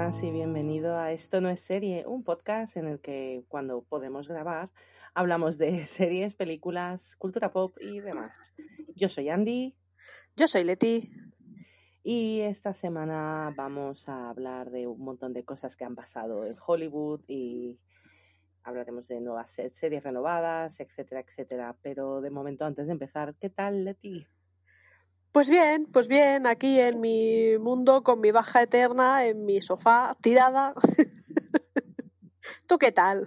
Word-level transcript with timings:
y 0.00 0.30
bienvenido 0.30 0.96
a 0.96 1.12
Esto 1.12 1.42
no 1.42 1.50
es 1.50 1.60
serie, 1.60 2.06
un 2.06 2.24
podcast 2.24 2.78
en 2.78 2.86
el 2.88 3.00
que 3.00 3.44
cuando 3.48 3.82
podemos 3.82 4.28
grabar 4.28 4.70
hablamos 5.14 5.58
de 5.58 5.84
series, 5.86 6.34
películas, 6.34 7.16
cultura 7.16 7.52
pop 7.52 7.76
y 7.78 8.00
demás. 8.00 8.54
Yo 8.96 9.10
soy 9.10 9.28
Andy. 9.28 9.76
Yo 10.36 10.48
soy 10.48 10.64
Leti. 10.64 11.12
Y 12.02 12.40
esta 12.40 12.72
semana 12.72 13.52
vamos 13.54 14.08
a 14.08 14.30
hablar 14.30 14.70
de 14.70 14.86
un 14.86 15.04
montón 15.04 15.34
de 15.34 15.44
cosas 15.44 15.76
que 15.76 15.84
han 15.84 15.94
pasado 15.94 16.46
en 16.46 16.56
Hollywood 16.66 17.20
y 17.28 17.78
hablaremos 18.62 19.06
de 19.06 19.20
nuevas 19.20 19.50
series 19.50 20.02
renovadas, 20.02 20.80
etcétera, 20.80 21.20
etcétera. 21.20 21.76
Pero 21.82 22.22
de 22.22 22.30
momento, 22.30 22.64
antes 22.64 22.86
de 22.86 22.92
empezar, 22.92 23.34
¿qué 23.38 23.50
tal, 23.50 23.84
Leti? 23.84 24.26
Pues 25.32 25.48
bien, 25.48 25.86
pues 25.86 26.08
bien, 26.08 26.46
aquí 26.46 26.80
en 26.80 27.00
mi 27.00 27.56
mundo 27.58 28.02
con 28.02 28.20
mi 28.20 28.32
baja 28.32 28.62
eterna, 28.62 29.26
en 29.26 29.46
mi 29.46 29.60
sofá, 29.60 30.16
tirada. 30.20 30.74
¿Tú 32.66 32.78
qué 32.78 32.90
tal? 32.90 33.26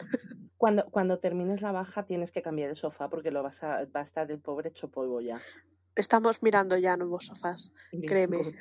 Cuando, 0.58 0.86
cuando 0.92 1.20
termines 1.20 1.62
la 1.62 1.72
baja 1.72 2.06
tienes 2.06 2.34
que 2.34 2.42
cambiar 2.42 2.70
el 2.70 2.76
sofá 2.76 3.10
porque 3.10 3.32
lo 3.32 3.42
vas 3.42 3.64
a, 3.64 3.86
va 3.86 4.02
a 4.02 4.04
estar 4.04 4.30
el 4.30 4.40
pobre 4.40 4.70
hecho 4.70 4.90
polvo 4.92 5.22
ya. 5.22 5.40
Estamos 5.96 6.44
mirando 6.44 6.78
ya 6.78 6.98
nuevos 6.98 7.28
sofás, 7.28 7.72
créeme. 8.06 8.54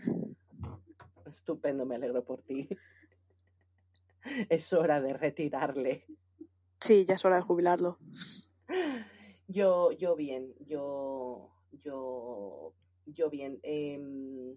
Estupendo, 1.26 1.84
me 1.84 1.96
alegro 1.96 2.24
por 2.24 2.42
ti. 2.42 2.68
Es 4.48 4.72
hora 4.72 5.00
de 5.00 5.14
retirarle. 5.14 6.06
Sí, 6.78 7.04
ya 7.04 7.14
es 7.14 7.24
hora 7.24 7.36
de 7.36 7.42
jubilarlo. 7.42 7.98
Yo, 9.48 9.90
yo 9.90 10.14
bien, 10.14 10.54
yo, 10.60 11.50
yo 11.72 12.72
yo 13.06 13.30
bien. 13.30 13.58
Em, 13.62 14.56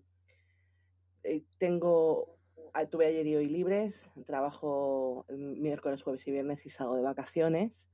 eh, 1.23 1.43
tengo, 1.57 2.37
ah, 2.73 2.85
tuve 2.85 3.07
ayer 3.07 3.25
y 3.27 3.35
hoy 3.35 3.45
libres, 3.45 4.11
trabajo 4.25 5.25
miércoles, 5.29 6.03
jueves 6.03 6.27
y 6.27 6.31
viernes 6.31 6.65
y 6.65 6.69
salgo 6.69 6.95
de 6.95 7.01
vacaciones, 7.01 7.89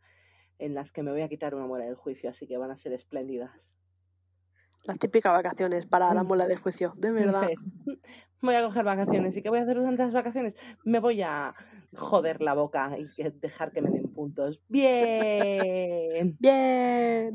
en 0.59 0.73
las 0.73 0.91
que 0.91 1.03
me 1.03 1.11
voy 1.11 1.21
a 1.21 1.29
quitar 1.29 1.55
una 1.55 1.65
muela 1.65 1.85
del 1.85 1.95
juicio, 1.95 2.29
así 2.29 2.47
que 2.47 2.57
van 2.57 2.71
a 2.71 2.77
ser 2.77 2.93
espléndidas. 2.93 3.75
Las 4.83 4.97
típicas 4.97 5.31
vacaciones 5.31 5.85
para 5.85 6.13
la 6.13 6.23
muela 6.23 6.47
del 6.47 6.57
juicio, 6.57 6.93
de 6.97 7.11
verdad. 7.11 7.49
voy 8.41 8.55
a 8.55 8.63
coger 8.63 8.83
vacaciones. 8.83 9.37
¿Y 9.37 9.43
qué 9.43 9.49
voy 9.49 9.59
a 9.59 9.61
hacer 9.61 9.77
durante 9.77 10.03
las 10.03 10.13
vacaciones? 10.13 10.55
Me 10.83 10.99
voy 10.99 11.21
a 11.21 11.53
joder 11.95 12.41
la 12.41 12.55
boca 12.55 12.97
y 12.97 13.05
dejar 13.39 13.71
que 13.71 13.81
me 13.81 13.91
den 13.91 14.11
puntos. 14.11 14.63
Bien. 14.69 16.35
Bien. 16.39 17.31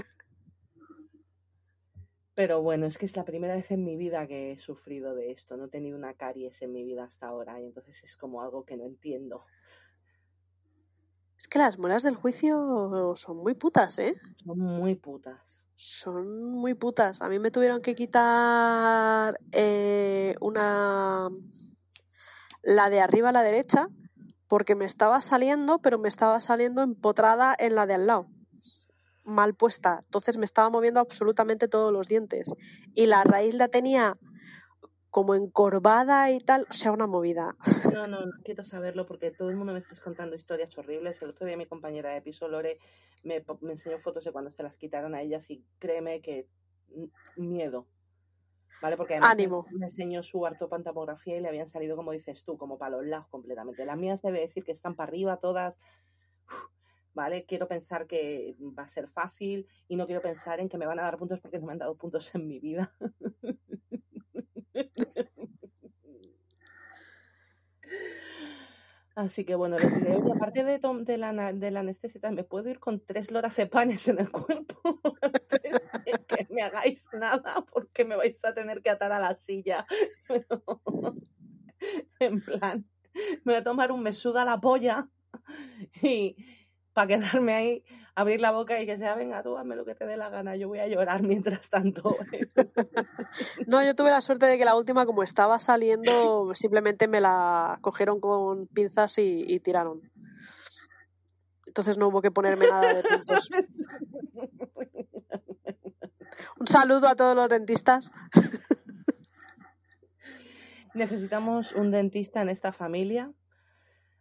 Pero 2.36 2.60
bueno, 2.60 2.84
es 2.84 2.98
que 2.98 3.06
es 3.06 3.16
la 3.16 3.24
primera 3.24 3.56
vez 3.56 3.70
en 3.70 3.82
mi 3.82 3.96
vida 3.96 4.26
que 4.26 4.52
he 4.52 4.58
sufrido 4.58 5.14
de 5.14 5.30
esto. 5.30 5.56
No 5.56 5.64
he 5.64 5.68
tenido 5.68 5.96
una 5.96 6.12
caries 6.12 6.60
en 6.60 6.70
mi 6.70 6.84
vida 6.84 7.04
hasta 7.04 7.28
ahora 7.28 7.58
y 7.58 7.64
entonces 7.64 8.04
es 8.04 8.14
como 8.14 8.42
algo 8.42 8.62
que 8.66 8.76
no 8.76 8.84
entiendo. 8.84 9.46
Es 11.38 11.48
que 11.48 11.58
las 11.58 11.78
muelas 11.78 12.02
del 12.02 12.14
juicio 12.14 13.14
son 13.16 13.38
muy 13.38 13.54
putas, 13.54 13.98
¿eh? 13.98 14.20
Son 14.44 14.58
muy 14.58 14.96
putas. 14.96 15.40
Son 15.76 16.50
muy 16.50 16.74
putas. 16.74 17.22
A 17.22 17.30
mí 17.30 17.38
me 17.38 17.50
tuvieron 17.50 17.80
que 17.80 17.94
quitar 17.94 19.40
eh, 19.52 20.34
una... 20.42 21.30
la 22.62 22.90
de 22.90 23.00
arriba 23.00 23.30
a 23.30 23.32
la 23.32 23.42
derecha 23.42 23.88
porque 24.46 24.74
me 24.74 24.84
estaba 24.84 25.22
saliendo, 25.22 25.78
pero 25.78 25.98
me 25.98 26.10
estaba 26.10 26.38
saliendo 26.42 26.82
empotrada 26.82 27.56
en 27.58 27.74
la 27.74 27.86
de 27.86 27.94
al 27.94 28.06
lado 28.06 28.35
mal 29.26 29.54
puesta. 29.54 30.00
Entonces 30.04 30.38
me 30.38 30.44
estaba 30.44 30.70
moviendo 30.70 31.00
absolutamente 31.00 31.68
todos 31.68 31.92
los 31.92 32.08
dientes. 32.08 32.52
Y 32.94 33.06
la 33.06 33.24
raíz 33.24 33.54
la 33.54 33.68
tenía 33.68 34.16
como 35.10 35.34
encorvada 35.34 36.30
y 36.30 36.40
tal, 36.40 36.66
o 36.68 36.72
sea, 36.72 36.92
una 36.92 37.06
movida. 37.06 37.56
No, 37.92 38.06
no, 38.06 38.26
no 38.26 38.32
quiero 38.44 38.62
saberlo 38.62 39.06
porque 39.06 39.30
todo 39.30 39.48
el 39.48 39.56
mundo 39.56 39.72
me 39.72 39.78
está 39.78 39.94
contando 40.02 40.36
historias 40.36 40.76
horribles. 40.76 41.22
El 41.22 41.30
otro 41.30 41.46
día 41.46 41.56
mi 41.56 41.66
compañera 41.66 42.10
de 42.10 42.20
piso, 42.20 42.48
Lore, 42.48 42.76
me, 43.24 43.42
me 43.62 43.72
enseñó 43.72 43.98
fotos 43.98 44.24
de 44.24 44.32
cuando 44.32 44.50
se 44.50 44.62
las 44.62 44.76
quitaron 44.76 45.14
a 45.14 45.22
ellas 45.22 45.50
y 45.50 45.64
créeme 45.78 46.20
que 46.20 46.48
miedo. 47.36 47.86
¿Vale? 48.82 48.98
Porque 48.98 49.14
además 49.14 49.32
Ánimo. 49.32 49.66
me 49.70 49.86
enseñó 49.86 50.22
su 50.22 50.44
artopantamografía 50.44 51.38
y 51.38 51.40
le 51.40 51.48
habían 51.48 51.66
salido, 51.66 51.96
como 51.96 52.12
dices 52.12 52.44
tú, 52.44 52.58
como 52.58 52.76
para 52.76 52.98
los 52.98 53.06
lados 53.06 53.26
completamente. 53.28 53.86
Las 53.86 53.96
mías 53.96 54.20
debe 54.20 54.40
decir 54.40 54.64
que 54.64 54.72
están 54.72 54.96
para 54.96 55.08
arriba 55.08 55.38
todas. 55.38 55.80
¿Vale? 57.16 57.46
Quiero 57.46 57.66
pensar 57.66 58.06
que 58.06 58.54
va 58.78 58.84
a 58.84 58.88
ser 58.88 59.08
fácil 59.08 59.66
y 59.88 59.96
no 59.96 60.06
quiero 60.06 60.20
pensar 60.20 60.60
en 60.60 60.68
que 60.68 60.76
me 60.76 60.86
van 60.86 61.00
a 61.00 61.02
dar 61.02 61.16
puntos 61.16 61.40
porque 61.40 61.58
no 61.58 61.66
me 61.66 61.72
han 61.72 61.78
dado 61.78 61.96
puntos 61.96 62.32
en 62.34 62.46
mi 62.46 62.60
vida. 62.60 62.94
Así 69.14 69.46
que 69.46 69.54
bueno, 69.54 69.78
les 69.78 69.94
diré, 69.94 70.12
aparte 70.34 70.62
de, 70.62 70.78
de, 70.78 71.16
la, 71.16 71.54
de 71.54 71.70
la 71.70 71.80
anestesia, 71.80 72.20
me 72.32 72.44
puedo 72.44 72.68
ir 72.68 72.78
con 72.78 73.00
tres 73.00 73.30
lorazepanes 73.30 74.06
en 74.08 74.18
el 74.18 74.30
cuerpo 74.30 74.78
antes 75.22 75.72
de 76.04 76.12
que 76.28 76.46
me 76.50 76.60
hagáis 76.60 77.08
nada 77.14 77.64
porque 77.72 78.04
me 78.04 78.16
vais 78.16 78.44
a 78.44 78.52
tener 78.52 78.82
que 78.82 78.90
atar 78.90 79.12
a 79.12 79.18
la 79.18 79.34
silla. 79.34 79.86
en 82.20 82.42
plan, 82.42 82.86
me 83.14 83.52
voy 83.52 83.54
a 83.54 83.64
tomar 83.64 83.90
un 83.90 84.02
mesuda 84.02 84.42
a 84.42 84.44
la 84.44 84.60
polla 84.60 85.08
y, 86.02 86.36
para 86.96 87.08
quedarme 87.08 87.52
ahí, 87.52 87.84
abrir 88.14 88.40
la 88.40 88.52
boca 88.52 88.80
y 88.80 88.86
que 88.86 88.96
sea, 88.96 89.14
venga, 89.14 89.42
tú 89.42 89.58
hazme 89.58 89.76
lo 89.76 89.84
que 89.84 89.94
te 89.94 90.06
dé 90.06 90.16
la 90.16 90.30
gana, 90.30 90.56
yo 90.56 90.66
voy 90.66 90.78
a 90.78 90.88
llorar 90.88 91.22
mientras 91.22 91.68
tanto. 91.68 92.02
no, 93.66 93.84
yo 93.84 93.94
tuve 93.94 94.10
la 94.10 94.22
suerte 94.22 94.46
de 94.46 94.56
que 94.56 94.64
la 94.64 94.74
última, 94.74 95.04
como 95.04 95.22
estaba 95.22 95.58
saliendo, 95.58 96.54
simplemente 96.54 97.06
me 97.06 97.20
la 97.20 97.78
cogieron 97.82 98.18
con 98.18 98.66
pinzas 98.68 99.18
y, 99.18 99.60
tiraron. 99.60 100.10
Entonces 101.66 101.98
no 101.98 102.08
hubo 102.08 102.22
que 102.22 102.30
ponerme 102.30 102.66
nada 102.66 102.94
de 102.94 103.02
puntos. 103.02 103.50
Un 106.58 106.66
saludo 106.66 107.08
a 107.08 107.14
todos 107.14 107.36
los 107.36 107.50
dentistas. 107.50 108.10
Necesitamos 110.94 111.72
un 111.72 111.90
dentista 111.90 112.40
en 112.40 112.48
esta 112.48 112.72
familia 112.72 113.34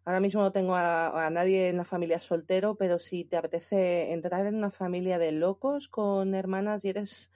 Ahora 0.06 0.20
mismo 0.20 0.44
no 0.44 0.52
tengo 0.52 0.76
a, 0.76 1.30
nadie 1.32 1.70
en 1.70 1.78
la 1.78 1.84
familia 1.84 2.20
soltero, 2.20 2.76
pero 2.76 3.00
si 3.00 3.26
te 3.26 3.38
apetece 3.38 4.14
entrar 4.14 4.46
en 4.46 4.54
una 4.54 4.70
familia 4.70 5.18
de 5.18 5.32
locos 5.32 5.90
con 5.90 6.36
hermanas 6.36 6.86
y 6.86 6.90
eres 6.90 7.32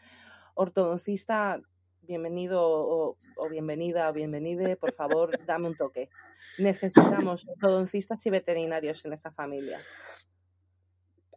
ortodoncista, 0.53 1.59
bienvenido 2.02 2.62
o, 2.62 3.18
bienvenida 3.50 4.08
o 4.08 4.13
bienvenide, 4.13 4.75
por 4.78 4.94
favor, 4.94 5.31
dame 5.47 5.68
un 5.68 5.75
toque. 5.75 6.12
Necesitamos 6.59 7.47
ortodoncistas 7.47 8.24
y 8.28 8.29
veterinarios 8.29 9.03
en 9.03 9.13
esta 9.13 9.31
familia. 9.31 9.79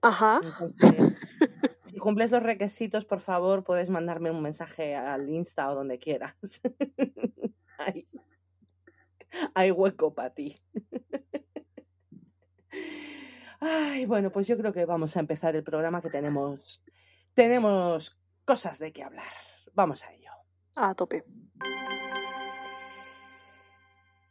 Ajá. 0.03 0.41
si 1.82 1.97
cumples 1.97 2.32
los 2.32 2.42
requisitos, 2.42 3.06
por 3.06 3.21
favor, 3.21 3.65
puedes 3.65 3.88
mandarme 3.88 4.31
un 4.31 4.42
mensaje 4.42 4.94
al 4.94 5.31
Insta 5.31 5.71
o 5.71 5.76
donde 5.76 5.98
quieras. 5.98 6.34
hay 9.54 9.70
hueco 9.70 10.15
para 10.15 10.31
ti. 10.31 10.60
Ay, 13.60 14.06
bueno, 14.06 14.31
pues 14.31 14.47
yo 14.47 14.56
creo 14.56 14.72
que 14.72 14.84
vamos 14.84 15.16
a 15.16 15.20
empezar 15.20 15.54
el 15.56 15.62
programa 15.62 16.00
que 16.00 16.10
tenemos 16.10 16.82
tenemos 17.34 18.19
cosas 18.44 18.78
de 18.78 18.92
qué 18.92 19.03
hablar. 19.03 19.32
Vamos 19.72 20.04
a 20.04 20.12
ello. 20.12 20.31
A 20.75 20.94
tope. 20.94 21.25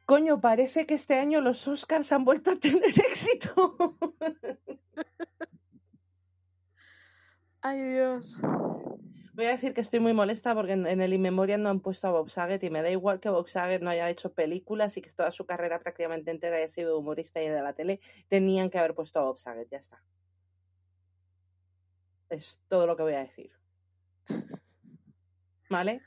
Coño, 0.06 0.42
parece 0.42 0.86
que 0.86 0.96
este 0.96 1.18
año 1.18 1.42
los 1.42 1.68
Oscars 1.68 2.12
han 2.12 2.26
vuelto 2.26 2.52
a 2.52 2.56
tener 2.58 2.84
éxito. 3.10 3.98
Ay, 7.62 7.82
Dios. 7.82 8.40
Voy 9.42 9.48
a 9.48 9.54
decir 9.54 9.74
que 9.74 9.82
estoy 9.82 10.00
muy 10.00 10.14
molesta 10.14 10.54
porque 10.54 10.74
en, 10.74 10.86
el 10.86 11.14
Inmemorial 11.14 11.64
no 11.64 11.70
han 11.70 11.80
puesto 11.80 12.08
a 12.08 12.12
Bob 12.12 12.30
Saget 12.30 12.64
y 12.64 12.70
me 12.70 12.84
da 12.84 12.92
igual 12.92 13.20
que 13.20 13.28
Bob 13.28 13.50
Saget 13.50 13.82
no 13.82 13.90
haya 13.90 14.08
hecho 14.08 14.32
películas 14.32 14.98
y 14.98 15.02
que 15.02 15.10
toda 15.10 15.32
su 15.32 15.48
carrera 15.48 15.80
prácticamente 15.80 16.30
entera 16.30 16.58
haya 16.58 16.70
sido 16.70 17.00
humorista 17.00 17.42
y 17.42 17.50
de 17.50 17.60
la 17.60 17.74
tele. 17.74 18.00
Tenían 18.28 18.70
que 18.70 18.78
haber 18.78 18.94
puesto 18.94 19.18
a 19.18 19.24
Bob 19.24 19.40
Saget, 19.40 19.68
ya 19.72 19.80
está. 19.80 20.04
Es 22.30 22.62
todo 22.68 22.86
lo 22.86 22.96
que 22.96 23.02
voy 23.02 23.16
a 23.16 23.22
decir. 23.22 23.52
¿Vale? 25.72 26.04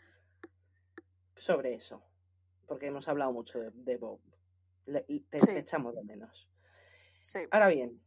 Sobre 1.34 1.74
eso. 1.74 2.04
Porque 2.68 2.86
hemos 2.86 3.08
hablado 3.08 3.32
mucho 3.32 3.58
de, 3.58 3.96
Bob. 3.96 4.20
te, 4.86 5.58
echamos 5.58 5.96
de 5.96 6.04
menos. 6.04 6.48
Ahora 7.50 7.66
bien, 7.66 8.00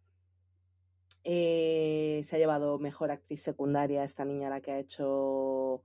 eh, 1.30 2.22
se 2.24 2.38
ha 2.38 2.40
llevado 2.40 2.80
mejor 2.80 3.12
actriz 3.12 3.42
secundaria 3.42 4.06
esta 4.06 4.24
niña 4.24 4.50
la 4.50 4.62
que 4.62 4.72
ha 4.72 4.80
hecho 4.80 5.84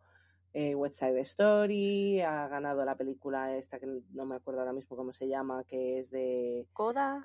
eh, 0.52 0.76
West 0.76 1.00
Side 1.00 1.20
Story, 1.22 2.20
ha 2.20 2.46
ganado 2.46 2.84
la 2.84 2.96
película 2.96 3.56
esta 3.56 3.80
que 3.80 3.88
no 4.12 4.24
me 4.24 4.36
acuerdo 4.36 4.60
ahora 4.60 4.72
mismo 4.72 4.96
cómo 4.96 5.12
se 5.12 5.26
llama, 5.26 5.64
que 5.64 5.98
es 5.98 6.12
de... 6.12 6.68
Coda. 6.72 7.20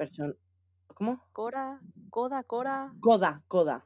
¿Cómo? 0.88 1.28
Cora, 1.32 1.80
Coda, 2.10 2.42
Cora. 2.42 2.92
Coda, 3.02 3.44
Coda, 3.48 3.86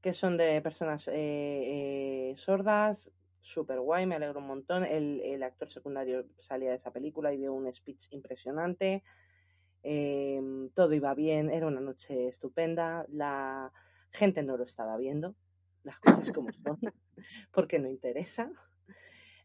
que 0.00 0.12
son 0.12 0.36
de 0.36 0.60
personas 0.60 1.08
eh, 1.12 2.34
sordas. 2.36 3.08
súper 3.38 3.78
guay, 3.78 4.04
me 4.04 4.16
alegro 4.16 4.40
un 4.40 4.48
montón. 4.48 4.82
El, 4.82 5.20
el, 5.20 5.44
actor 5.44 5.68
secundario 5.68 6.26
salía 6.38 6.70
de 6.70 6.76
esa 6.76 6.92
película 6.92 7.32
y 7.32 7.36
dio 7.36 7.54
un 7.54 7.72
speech 7.72 8.08
impresionante. 8.10 9.04
Eh, 9.86 10.40
todo 10.74 10.94
iba 10.94 11.14
bien, 11.14 11.50
era 11.50 11.66
una 11.66 11.80
noche 11.80 12.28
estupenda. 12.28 13.04
La 13.08 13.70
gente 14.10 14.42
no 14.42 14.56
lo 14.56 14.64
estaba 14.64 14.96
viendo, 14.96 15.34
las 15.82 16.00
cosas 16.00 16.32
como 16.32 16.50
son, 16.52 16.78
porque 17.52 17.78
no 17.78 17.88
interesa. 17.88 18.50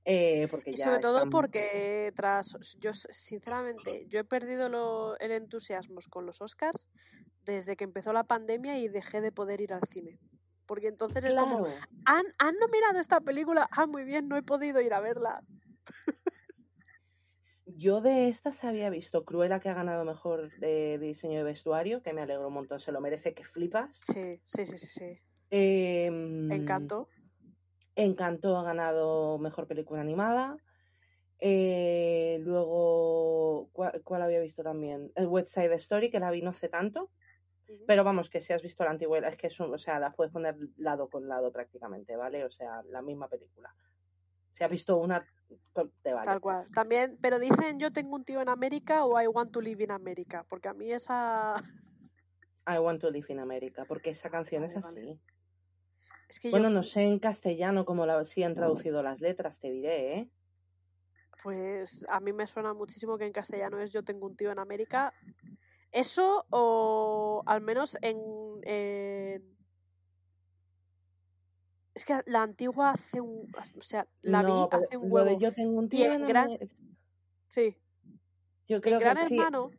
Eh, 0.05 0.47
porque 0.49 0.73
ya 0.73 0.85
sobre 0.85 0.99
todo 0.99 1.29
porque 1.29 2.13
tras, 2.15 2.57
yo 2.79 2.93
sinceramente, 2.93 4.07
yo 4.07 4.19
he 4.19 4.23
perdido 4.23 4.69
lo, 4.69 5.19
el 5.19 5.31
entusiasmo 5.31 5.99
con 6.09 6.25
los 6.25 6.41
Oscars 6.41 6.87
desde 7.43 7.75
que 7.75 7.83
empezó 7.83 8.13
la 8.13 8.23
pandemia 8.23 8.79
y 8.79 8.87
dejé 8.87 9.19
de 9.19 9.33
poder 9.33 9.59
ir 9.59 9.73
al 9.73 9.81
cine. 9.91 10.17
Porque 10.65 10.87
entonces 10.87 11.23
es 11.25 11.35
como, 11.35 11.65
¿han, 12.05 12.25
han 12.37 12.55
nominado 12.59 12.99
esta 12.99 13.19
película, 13.19 13.67
ah, 13.71 13.87
muy 13.87 14.05
bien, 14.05 14.29
no 14.29 14.37
he 14.37 14.43
podido 14.43 14.79
ir 14.81 14.93
a 14.93 15.01
verla. 15.01 15.43
Yo 17.75 18.01
de 18.01 18.27
estas 18.27 18.63
había 18.63 18.89
visto 18.89 19.25
Cruella 19.25 19.59
que 19.59 19.69
ha 19.69 19.73
ganado 19.73 20.05
mejor 20.05 20.51
de 20.59 20.97
diseño 20.97 21.39
de 21.39 21.43
vestuario, 21.43 22.01
que 22.01 22.13
me 22.13 22.21
alegro 22.21 22.47
un 22.47 22.53
montón, 22.53 22.79
se 22.79 22.91
lo 22.91 23.01
merece, 23.01 23.33
que 23.33 23.43
flipas. 23.43 23.99
Sí, 24.01 24.41
sí, 24.43 24.65
sí, 24.65 24.77
sí. 24.77 24.87
sí. 24.87 25.19
Eh, 25.51 26.05
Encanto. 26.05 27.09
Encanto 27.95 28.57
ha 28.57 28.63
ganado 28.63 29.37
mejor 29.39 29.67
película 29.67 30.01
animada. 30.01 30.57
Eh, 31.39 32.39
luego, 32.43 33.69
¿cuál, 33.71 34.21
había 34.21 34.39
visto 34.39 34.63
también? 34.63 35.11
El 35.15 35.27
West 35.27 35.49
Side 35.49 35.73
Story, 35.75 36.09
que 36.09 36.19
la 36.19 36.31
vi 36.31 36.41
no 36.41 36.49
hace 36.49 36.69
tanto. 36.69 37.11
Pero 37.85 38.03
vamos, 38.03 38.29
que 38.29 38.41
si 38.41 38.51
has 38.51 38.63
visto 38.63 38.83
la 38.83 38.91
antigua, 38.91 39.19
es 39.19 39.37
que 39.37 39.47
es 39.47 39.59
o 39.59 39.77
sea, 39.77 39.99
la 39.99 40.11
puedes 40.11 40.33
poner 40.33 40.57
lado 40.77 41.07
con 41.07 41.27
lado 41.27 41.51
prácticamente, 41.51 42.15
¿vale? 42.15 42.43
O 42.43 42.49
sea, 42.49 42.81
la 42.89 43.01
misma 43.01 43.27
película. 43.27 43.73
Si 44.59 44.63
has 44.63 44.69
visto 44.69 44.97
una, 44.97 45.25
te 46.03 46.13
vale. 46.13 46.25
Tal 46.25 46.39
cual. 46.39 46.67
También, 46.75 47.17
pero 47.19 47.39
dicen 47.39 47.79
yo 47.79 47.91
tengo 47.91 48.15
un 48.15 48.25
tío 48.25 48.41
en 48.41 48.49
América 48.49 49.05
o 49.05 49.19
I 49.19 49.25
want 49.25 49.51
to 49.51 49.61
live 49.61 49.83
in 49.83 49.89
America, 49.89 50.45
porque 50.47 50.67
a 50.67 50.73
mí 50.75 50.91
esa... 50.91 51.55
I 52.67 52.77
want 52.77 53.01
to 53.01 53.09
live 53.09 53.25
in 53.29 53.39
America, 53.39 53.85
porque 53.85 54.11
esa 54.11 54.29
canción 54.29 54.63
es 54.63 54.77
así 54.77 55.19
bueno, 56.51 56.69
no 56.69 56.83
sé 56.83 57.03
en 57.03 57.19
castellano 57.19 57.85
cómo 57.85 58.05
la, 58.05 58.23
si 58.23 58.43
han 58.43 58.53
traducido 58.53 59.01
las 59.01 59.19
letras, 59.19 59.59
te 59.59 59.71
diré, 59.71 60.13
¿eh? 60.13 60.29
Pues 61.41 62.05
a 62.09 62.19
mí 62.19 62.33
me 62.33 62.45
suena 62.47 62.73
muchísimo 62.73 63.17
que 63.17 63.25
en 63.25 63.31
castellano 63.31 63.79
es 63.79 63.91
Yo 63.91 64.03
tengo 64.03 64.27
un 64.27 64.35
tío 64.35 64.51
en 64.51 64.59
América. 64.59 65.13
Eso 65.91 66.45
o 66.49 67.43
al 67.45 67.61
menos 67.61 67.97
en... 68.01 68.17
Es 71.99 72.05
que 72.05 72.17
la 72.27 72.43
antigua 72.43 72.91
hace 72.91 73.19
un... 73.19 73.51
O 73.77 73.81
sea, 73.81 74.07
la 74.21 74.41
vi 74.41 74.53
hace 74.71 74.95
un 74.95 75.11
huevo. 75.11 75.27
de 75.27 75.37
Yo 75.37 75.51
tengo 75.51 75.77
un 75.77 75.89
tío 75.89 76.13
en, 76.13 76.25
Gran... 76.25 76.57
Sí. 77.49 77.75
Yo 78.69 78.79
creo 78.79 78.99
Gran 78.99 79.17
que 79.17 79.35
Hermano, 79.35 79.71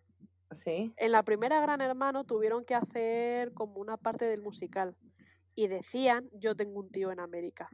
sí. 0.50 0.92
En 0.98 1.12
la 1.12 1.22
primera 1.22 1.62
Gran 1.62 1.80
Hermano 1.80 2.24
tuvieron 2.24 2.66
que 2.66 2.74
hacer 2.74 3.54
como 3.54 3.80
una 3.80 3.96
parte 3.96 4.26
del 4.26 4.42
musical 4.42 4.94
y 5.54 5.68
decían 5.68 6.28
yo 6.34 6.54
tengo 6.54 6.80
un 6.80 6.90
tío 6.90 7.10
en 7.10 7.20
América. 7.20 7.70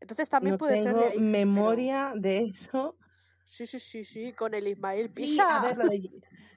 Entonces 0.00 0.28
también 0.28 0.58
puede 0.58 0.82
ser 0.82 0.96
de 0.96 1.20
memoria 1.20 2.12
de 2.16 2.38
eso. 2.38 2.96
Sí, 3.44 3.66
sí, 3.66 3.78
sí, 3.78 4.02
sí, 4.02 4.32
con 4.32 4.52
el 4.54 4.66
Ismael 4.66 5.10
Pisa. 5.10 5.76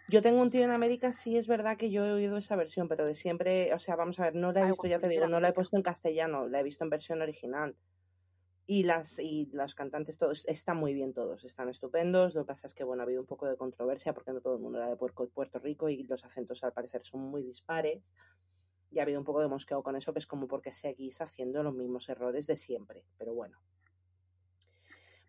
Yo 0.10 0.22
tengo 0.22 0.42
un 0.42 0.50
tío 0.50 0.64
en 0.64 0.72
América, 0.72 1.12
sí 1.12 1.38
es 1.38 1.48
verdad 1.48 1.78
que 1.78 1.90
yo 1.90 2.06
he 2.06 2.14
oído 2.14 2.38
esa 2.38 2.56
versión, 2.56 2.88
pero 2.88 3.06
de 3.06 3.14
siempre, 3.14 3.74
o 3.74 3.80
sea, 3.80 3.96
vamos 3.96 4.20
a 4.20 4.24
ver, 4.24 4.36
no 4.36 4.52
la 4.54 4.62
he 4.62 4.68
visto, 4.68 4.88
ya 4.88 5.00
te 5.00 5.10
digo, 5.10 5.28
no 5.28 5.40
la 5.40 5.50
he 5.50 5.54
puesto 5.54 5.76
en 5.76 5.84
castellano, 5.84 6.48
la 6.48 6.62
he 6.62 6.64
visto 6.64 6.84
en 6.84 6.90
versión 6.90 7.22
original. 7.22 7.76
Y 8.70 8.84
las 8.84 9.18
y 9.20 9.50
los 9.54 9.76
cantantes 9.76 10.18
todos 10.18 10.46
están 10.46 10.76
muy 10.76 10.94
bien 10.94 11.14
todos, 11.14 11.46
están 11.46 11.70
estupendos. 11.70 12.36
Lo 12.36 12.42
que 12.42 12.48
pasa 12.48 12.68
es 12.68 12.74
que 12.74 12.84
bueno, 12.84 13.02
ha 13.02 13.06
habido 13.06 13.22
un 13.22 13.28
poco 13.28 13.48
de 13.48 13.56
controversia 13.56 14.14
porque 14.14 14.34
no 14.34 14.42
todo 14.42 14.56
el 14.56 14.62
mundo 14.62 14.80
era 14.80 14.90
de 14.90 14.98
Puerto 14.98 15.60
Rico 15.60 15.88
y 15.88 16.04
los 16.04 16.26
acentos 16.26 16.66
al 16.66 16.74
parecer 16.74 17.02
son 17.06 17.22
muy 17.22 17.44
dispares 17.44 18.14
y 18.92 19.00
ha 19.00 19.04
habido 19.04 19.20
un 19.20 19.26
poco 19.26 19.40
de 19.42 19.48
mosqueo 19.48 19.84
con 19.84 19.96
eso, 19.96 20.12
que 20.12 20.20
es 20.20 20.28
como 20.28 20.48
porque 20.48 20.74
seguís 20.74 21.22
haciendo 21.22 21.64
los 21.64 21.74
mismos 21.74 22.10
errores 22.10 22.46
de 22.48 22.58
siempre, 22.58 23.04
pero 23.18 23.34
bueno. 23.34 23.58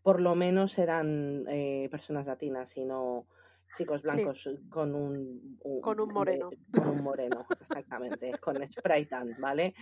Por 0.03 0.21
lo 0.21 0.35
menos 0.35 0.79
eran 0.79 1.45
eh, 1.49 1.89
personas 1.91 2.27
latinas 2.27 2.77
y 2.77 2.85
no 2.85 3.27
chicos 3.77 4.03
blancos 4.03 4.49
con 4.69 4.95
un, 4.95 5.59
con 5.83 6.01
un 6.01 6.13
moreno. 6.13 6.51
con 6.73 6.89
un 6.89 7.03
moreno, 7.03 7.47
exactamente, 7.61 8.33
con 8.39 8.57
spray 8.71 9.07
tan, 9.07 9.37
¿vale? 9.39 9.75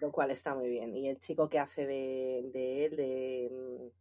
Lo 0.00 0.12
cual 0.12 0.30
está 0.30 0.54
muy 0.54 0.68
bien. 0.68 0.94
Y 0.94 1.08
el 1.08 1.18
chico 1.18 1.48
que 1.48 1.58
hace 1.58 1.86
de, 1.86 2.50
de 2.52 2.84
él, 2.84 2.96
de, 2.96 3.92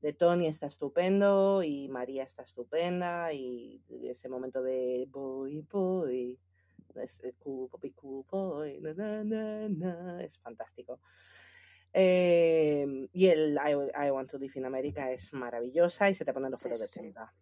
de 0.00 0.12
Tony, 0.12 0.46
está 0.46 0.66
estupendo, 0.66 1.62
y 1.62 1.88
María 1.88 2.24
está 2.24 2.42
estupenda, 2.42 3.32
y 3.32 3.82
ese 4.02 4.28
momento 4.28 4.62
de 4.62 5.06
boy, 5.10 5.60
boy, 5.70 6.38
es 7.02 7.20
es 10.20 10.38
fantástico. 10.38 11.00
Em, 11.92 13.08
y 13.12 13.26
el 13.26 13.56
I, 13.56 14.10
Want 14.10 14.30
to 14.30 14.38
Live 14.38 14.54
in 14.56 14.64
America 14.64 15.12
es 15.12 15.32
maravillosa 15.32 16.10
y 16.10 16.14
se 16.14 16.24
te 16.24 16.32
ponen 16.32 16.50
los 16.50 16.62
pelos 16.62 16.80
de 16.80 16.88
punta. 16.88 17.32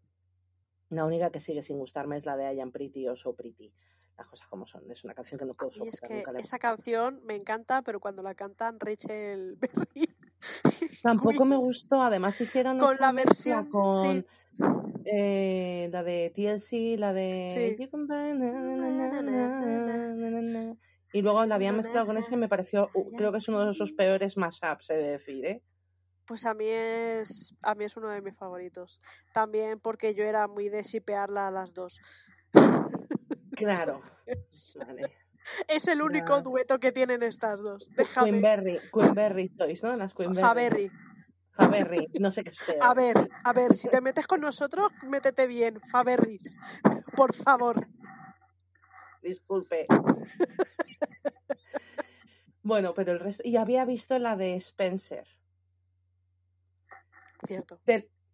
La 0.92 1.04
única 1.04 1.30
que 1.30 1.40
sigue 1.40 1.62
sin 1.62 1.78
gustarme 1.78 2.16
es 2.16 2.26
la 2.26 2.36
de 2.36 2.54
I 2.54 2.60
Am 2.60 2.70
Pretty 2.70 3.08
o 3.08 3.16
So 3.16 3.34
Pretty. 3.34 3.72
Las 4.16 4.28
cosas 4.28 4.46
como 4.46 4.66
son. 4.66 4.90
Es 4.90 5.04
una 5.04 5.14
canción 5.14 5.38
que 5.38 5.46
no 5.46 5.54
puedo 5.54 5.70
soportar. 5.70 6.12
Es 6.12 6.24
que 6.24 6.40
esa 6.40 6.58
canción 6.58 7.20
me 7.24 7.34
encanta, 7.34 7.82
pero 7.82 7.98
cuando 7.98 8.22
la 8.22 8.34
cantan 8.34 8.78
Rachel 8.78 9.56
Berry. 9.56 10.08
Tampoco 11.02 11.44
me 11.44 11.56
gustó. 11.56 12.02
Además 12.02 12.40
hicieron 12.40 12.78
con 12.78 12.96
la 12.98 13.12
versión 13.12 13.70
con 13.70 14.26
eh, 15.04 15.88
la 15.90 16.02
de 16.02 16.30
TLC, 16.34 16.98
la 16.98 17.12
de 17.12 17.76
y 21.12 21.20
luego 21.20 21.44
la 21.44 21.54
habían 21.56 21.76
mezclado 21.76 22.06
con 22.06 22.16
ese 22.16 22.34
y 22.34 22.38
me 22.38 22.48
pareció, 22.48 22.90
creo 23.16 23.32
que 23.32 23.38
es 23.38 23.48
uno 23.48 23.64
de 23.64 23.70
esos 23.70 23.92
peores 23.92 24.36
mashups, 24.36 24.90
he 24.90 24.96
de 24.96 25.10
decir, 25.12 25.44
¿eh? 25.44 25.62
Pues 26.32 26.46
a 26.46 26.54
mí 26.54 26.64
es 26.66 27.54
a 27.60 27.74
mí 27.74 27.84
es 27.84 27.94
uno 27.94 28.08
de 28.08 28.22
mis 28.22 28.34
favoritos. 28.34 29.02
También 29.34 29.78
porque 29.80 30.14
yo 30.14 30.24
era 30.24 30.48
muy 30.48 30.70
de 30.70 30.82
shipearla 30.82 31.48
a 31.48 31.50
las 31.50 31.74
dos. 31.74 32.00
Claro. 33.54 34.00
Es 35.68 35.88
el 35.88 36.00
único 36.00 36.40
dueto 36.40 36.80
que 36.80 36.90
tienen 36.90 37.22
estas 37.22 37.60
dos. 37.60 37.86
Déjame. 37.94 38.30
Queenberry, 38.30 38.80
Queenberry 38.90 39.52
¿no? 39.82 39.96
Las 39.96 40.14
Queenberry. 40.14 40.90
Faberry, 41.52 42.08
no 42.18 42.30
sé 42.30 42.44
qué 42.44 42.48
es 42.48 42.64
A 42.80 42.94
ver, 42.94 43.28
a 43.44 43.52
ver, 43.52 43.74
si 43.74 43.90
te 43.90 44.00
metes 44.00 44.26
con 44.26 44.40
nosotros, 44.40 44.90
métete 45.02 45.46
bien, 45.46 45.82
Faberris, 45.90 46.56
por 47.14 47.34
favor. 47.34 47.86
Disculpe. 49.20 49.86
bueno, 52.62 52.94
pero 52.94 53.12
el 53.12 53.20
resto. 53.20 53.42
Y 53.44 53.56
había 53.56 53.84
visto 53.84 54.18
la 54.18 54.34
de 54.34 54.54
Spencer. 54.54 55.28
Cierto. 57.46 57.80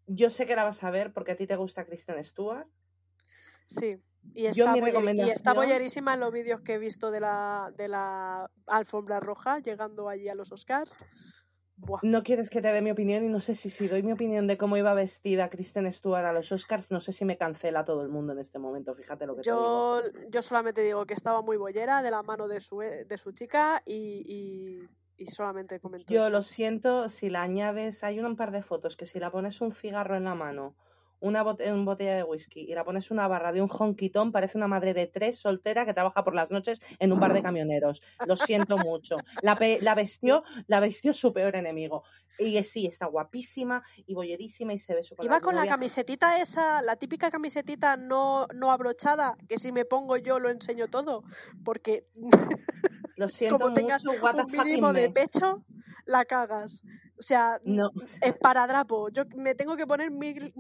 Yo 0.07 0.31
sé 0.31 0.47
que 0.47 0.57
la 0.57 0.65
vas 0.65 0.83
a 0.83 0.91
ver 0.91 1.13
porque 1.13 1.33
a 1.33 1.37
ti 1.37 1.47
te 1.47 1.57
gusta 1.57 1.85
Kristen 1.85 2.23
Stewart. 2.25 2.67
Sí. 3.67 4.01
Y 4.35 4.47
está, 4.47 4.75
y 4.77 5.31
está 5.31 5.53
bollerísima 5.53 6.15
en 6.15 6.21
los 6.21 6.33
vídeos 6.33 6.61
que 6.63 6.75
he 6.75 6.79
visto 6.79 7.11
de 7.11 7.21
la, 7.21 7.73
de 7.77 7.89
la 7.89 8.51
alfombra 8.67 9.21
roja 9.21 9.59
llegando 9.61 10.09
allí 10.09 10.29
a 10.29 10.35
los 10.35 10.53
Oscars. 10.53 10.97
No 12.03 12.23
quieres 12.23 12.51
que 12.51 12.61
te 12.61 12.69
dé 12.69 12.83
mi 12.83 12.91
opinión 12.91 13.25
y 13.25 13.29
no 13.29 13.41
sé 13.41 13.55
si, 13.55 13.71
si 13.71 13.87
doy 13.87 14.03
mi 14.03 14.13
opinión 14.13 14.47
de 14.47 14.59
cómo 14.59 14.77
iba 14.77 14.93
vestida 14.95 15.49
Kristen 15.49 15.91
Stewart 15.93 16.25
a 16.25 16.33
los 16.33 16.51
Oscars, 16.51 16.91
no 16.91 17.01
sé 17.01 17.13
si 17.13 17.25
me 17.25 17.39
cancela 17.39 17.85
todo 17.85 18.03
el 18.03 18.09
mundo 18.09 18.33
en 18.33 18.41
este 18.41 18.59
momento, 18.59 18.95
fíjate 18.95 19.27
lo 19.27 19.37
que 19.37 19.43
yo, 19.45 20.01
te 20.03 20.19
digo. 20.19 20.31
Yo 20.31 20.43
solamente 20.43 20.83
digo 20.83 21.07
que 21.07 21.15
estaba 21.15 21.41
muy 21.41 21.57
bollera 21.57 22.03
de 22.03 22.11
la 22.11 22.23
mano 22.23 22.49
de 22.49 22.61
su, 22.61 22.79
de 22.79 23.17
su 23.17 23.31
chica 23.33 23.83
y, 23.87 24.25
y, 24.27 24.89
solamente 25.27 25.81
comento 25.81 26.13
Yo 26.13 26.31
lo 26.31 26.43
siento, 26.43 27.09
si 27.09 27.31
la 27.31 27.43
añades, 27.43 28.05
hay 28.05 28.21
un 28.21 28.37
par 28.37 28.51
de 28.51 28.63
fotos 28.63 28.97
que 28.97 29.07
si 29.07 29.19
la 29.19 29.31
pones 29.31 29.61
un 29.61 29.73
cigarro 29.73 30.17
en 30.17 30.25
la 30.25 30.35
mano 30.35 30.75
una, 31.21 31.43
botella 31.43 32.17
de 32.17 32.23
whisky 32.23 32.61
y 32.61 32.75
la 32.75 32.85
pones 32.85 33.11
una 33.11 33.27
barra 33.29 33.53
de 33.53 33.63
un 33.63 33.69
honquitón, 33.71 34.33
parece 34.33 34.59
una 34.59 34.69
madre 34.69 34.95
de 34.95 35.07
tres 35.07 35.39
soltera 35.39 35.85
que 35.85 35.95
trabaja 35.95 36.23
por 36.25 36.35
las 36.35 36.51
noches 36.51 36.81
en 36.99 37.13
un 37.13 37.21
bar 37.21 37.33
de 37.33 37.43
camioneros. 37.43 38.03
Lo 38.27 38.37
siento 38.37 38.79
mucho. 38.79 39.17
La, 39.43 39.59
la 39.81 39.95
vestió, 39.95 40.45
la 40.67 40.81
vestió 40.81 41.13
su 41.13 41.33
peor 41.33 41.57
enemigo. 41.57 42.05
Y 42.39 42.63
sí, 42.63 42.87
está 42.87 43.07
guapísima 43.07 43.83
y 44.07 44.15
bollerísima 44.15 44.73
y 44.73 44.79
se 44.79 44.95
ve 44.95 45.03
súper 45.03 45.25
Iba 45.25 45.41
con 45.41 45.57
la 45.57 45.67
camisetita 45.67 46.41
esa, 46.41 46.83
la 46.83 46.95
típica 46.95 47.33
camisetita 47.33 47.97
no, 47.97 48.47
no 48.55 48.71
abrochada, 48.71 49.37
que 49.49 49.59
si 49.59 49.73
me 49.73 49.85
pongo 49.85 50.17
yo 50.17 50.39
lo 50.39 50.49
enseño 50.49 50.87
todo, 50.87 51.25
porque 51.65 52.07
lo 53.19 53.29
siento 53.29 53.59
como 53.59 53.75
tengas 53.75 54.05
mucho, 54.05 54.19
un 54.25 54.51
mínimo 54.65 54.93
de 54.93 55.11
pecho, 55.11 55.65
la 56.07 56.25
cagas. 56.25 56.83
O 57.21 57.23
sea, 57.23 57.61
No, 57.65 57.91
esparadrapo. 58.23 59.09
Yo 59.09 59.25
me 59.37 59.57
tengo 59.57 59.77
que 59.77 59.89
poner 59.89 60.09
mil, 60.13 60.55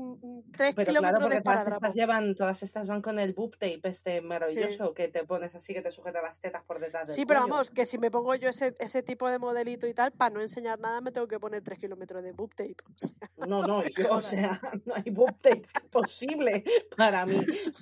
tres 0.52 0.74
Pero 0.74 0.88
kilómetros 0.90 0.98
claro, 0.98 1.18
de 1.18 1.20
porque 1.20 1.40
todas 1.40 1.58
esparadrapo. 1.60 1.76
estas 1.86 1.94
llevan, 1.94 2.34
todas 2.34 2.62
estas 2.64 2.88
van 2.88 3.00
con 3.00 3.20
el 3.20 3.32
boob 3.32 3.52
tape 3.52 3.80
este 3.84 4.20
maravilloso 4.22 4.88
Sí. 4.88 4.94
que 4.96 5.06
te 5.06 5.22
pones 5.24 5.54
así 5.54 5.72
que 5.72 5.82
te 5.82 5.92
sujeta 5.92 6.20
las 6.20 6.40
tetas 6.40 6.64
por 6.64 6.80
detrás 6.80 7.06
del 7.06 7.14
Sí, 7.14 7.24
pero 7.26 7.40
cuello. 7.42 7.52
vamos, 7.54 7.70
que 7.70 7.86
si 7.86 7.96
me 7.98 8.10
pongo 8.10 8.34
yo 8.34 8.48
ese, 8.48 8.74
ese 8.80 9.04
tipo 9.04 9.28
de 9.30 9.38
modelito 9.38 9.86
y 9.86 9.94
tal, 9.94 10.10
para 10.10 10.34
no 10.34 10.40
enseñar 10.40 10.80
nada 10.80 11.00
me 11.00 11.12
tengo 11.12 11.28
que 11.28 11.38
poner 11.38 11.62
tres 11.62 11.78
kilómetros 11.78 12.24
de 12.24 12.32
boob 12.32 12.52
tape. 12.56 12.74
O 12.92 12.98
sea, 12.98 13.30
No, 13.46 13.62
no, 13.62 13.84
yo, 13.86 14.10
o 14.16 14.20
sea, 14.20 14.60
no 14.84 14.94
hay 14.96 15.10
boob 15.12 15.38
tape 15.40 15.62
posible 15.92 16.64
para 16.96 17.24
mí. 17.24 17.38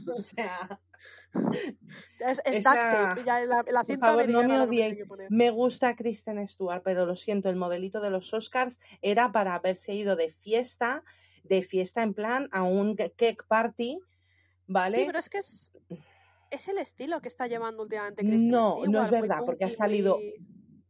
O 0.07 0.21
sea, 0.21 0.79
es, 2.21 2.41
es 2.45 2.57
Esa- 2.57 2.71
duct 2.71 3.15
tape. 3.15 3.25
Ya 3.25 3.41
la, 3.45 3.65
la 3.67 3.85
por 3.85 3.87
cinta 3.87 4.07
favor, 4.07 4.29
no 4.29 4.43
me 4.45 4.61
odiéis. 4.61 5.01
Me 5.29 5.51
gusta 5.51 5.95
Kristen 5.97 6.47
Stewart, 6.49 6.83
pero 6.83 7.07
lo 7.07 7.17
siento, 7.17 7.49
el 7.49 7.57
modelito 7.57 8.01
de 8.01 8.11
los 8.11 8.33
Oscars 8.33 8.81
era 9.03 9.33
para 9.33 9.55
haberse 9.55 9.95
ido 9.95 10.17
de 10.17 10.31
fiesta, 10.31 11.03
de 11.45 11.63
fiesta 11.63 12.03
en 12.03 12.15
plan 12.15 12.49
a 12.53 12.63
un 12.63 12.97
cake 12.97 13.45
party, 13.47 13.99
¿vale? 14.67 14.99
Sí, 14.99 15.05
pero 15.07 15.19
es 15.19 15.29
que 15.29 15.39
es, 15.39 15.73
es 16.51 16.69
el 16.69 16.79
estilo 16.79 17.21
que 17.21 17.29
está 17.29 17.47
llevando 17.47 17.83
últimamente 17.83 18.23
Kristen 18.23 18.51
No, 18.51 18.77
no 18.87 19.03
es 19.03 19.09
Stewart, 19.09 19.11
verdad, 19.29 19.43
porque 19.45 19.65
ha 19.65 19.71
salido 19.71 20.17
muy- 20.17 20.35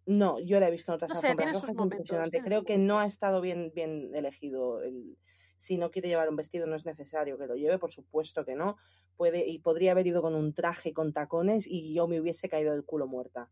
No, 0.07 0.38
yo 0.38 0.61
la 0.61 0.69
he 0.69 0.71
visto 0.71 0.93
en 0.93 0.97
otras 0.97 1.12
No 1.12 1.21
sé, 1.21 1.29
alfombras 1.29 1.55
rojas, 1.55 1.75
momentos, 1.75 2.31
Creo 2.45 2.65
que 2.65 2.79
no 2.79 3.00
ha 3.00 3.07
estado 3.07 3.41
bien, 3.41 3.73
bien 3.75 4.15
elegido. 4.15 4.83
El... 4.83 5.19
Si 5.57 5.79
no 5.79 5.91
quiere 5.91 6.09
llevar 6.09 6.29
un 6.29 6.37
vestido, 6.37 6.67
no 6.67 6.77
es 6.77 6.85
necesario 6.85 7.39
que 7.39 7.47
lo 7.47 7.57
lleve, 7.57 7.79
por 7.79 7.91
supuesto 7.91 8.45
que 8.45 8.55
no. 8.55 8.77
Puede 9.17 9.47
y 9.47 9.59
podría 9.59 9.93
haber 9.93 10.07
ido 10.07 10.23
con 10.23 10.35
un 10.35 10.53
traje 10.53 10.93
con 10.93 11.13
tacones 11.13 11.67
y 11.67 11.95
yo 11.95 12.07
me 12.07 12.21
hubiese 12.21 12.49
caído 12.49 12.73
del 12.73 12.85
culo 12.85 13.07
muerta. 13.07 13.51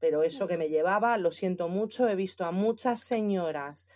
Pero 0.00 0.22
eso 0.22 0.46
que 0.46 0.58
me 0.58 0.68
llevaba, 0.68 1.16
lo 1.16 1.30
siento 1.30 1.68
mucho, 1.68 2.08
he 2.08 2.16
visto 2.16 2.44
a 2.44 2.50
muchas 2.50 3.00
señoras. 3.00 3.88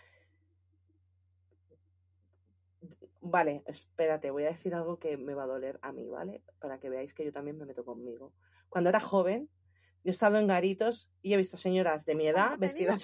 Vale, 3.21 3.63
espérate, 3.67 4.31
voy 4.31 4.45
a 4.45 4.47
decir 4.47 4.73
algo 4.73 4.97
que 4.97 5.17
me 5.17 5.33
va 5.33 5.43
a 5.43 5.47
doler 5.47 5.77
a 5.81 5.91
mí, 5.91 6.07
¿vale? 6.07 6.41
Para 6.59 6.79
que 6.79 6.89
veáis 6.89 7.13
que 7.13 7.25
yo 7.25 7.31
también 7.31 7.57
me 7.57 7.65
meto 7.65 7.83
conmigo. 7.83 8.33
Cuando 8.69 8.89
era 8.89 8.99
joven, 8.99 9.49
yo 10.03 10.09
he 10.09 10.11
estado 10.11 10.37
en 10.37 10.47
garitos 10.47 11.11
y 11.21 11.33
he 11.33 11.37
visto 11.37 11.57
señoras 11.57 12.05
de 12.05 12.15
mi 12.15 12.27
edad, 12.27 12.57
vestidas 12.57 13.03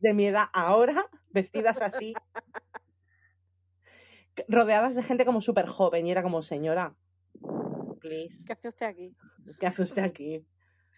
de 0.00 0.12
mi 0.12 0.26
edad 0.26 0.46
ahora, 0.52 1.08
vestidas 1.36 1.82
así, 1.82 2.14
rodeadas 4.48 4.94
de 4.94 5.02
gente 5.02 5.26
como 5.26 5.40
súper 5.42 5.66
joven 5.66 6.06
y 6.06 6.10
era 6.10 6.22
como, 6.22 6.40
señora, 6.42 6.94
please, 8.00 8.44
¿Qué 8.46 8.52
hace 8.54 8.68
usted 8.68 8.86
aquí? 8.86 9.16
¿qué 9.60 9.66
hace 9.66 9.82
usted 9.82 10.02
aquí? 10.02 10.46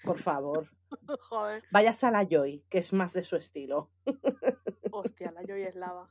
Por 0.04 0.18
favor, 0.18 0.70
Joder, 1.28 1.64
vayas 1.72 2.04
a 2.04 2.12
la 2.12 2.24
Joy, 2.24 2.64
que 2.70 2.78
es 2.78 2.92
más 2.92 3.12
de 3.12 3.24
su 3.24 3.34
estilo. 3.34 3.90
hostia, 4.92 5.32
la 5.32 5.42
Joy 5.42 5.62
es 5.62 5.74
lava. 5.74 6.08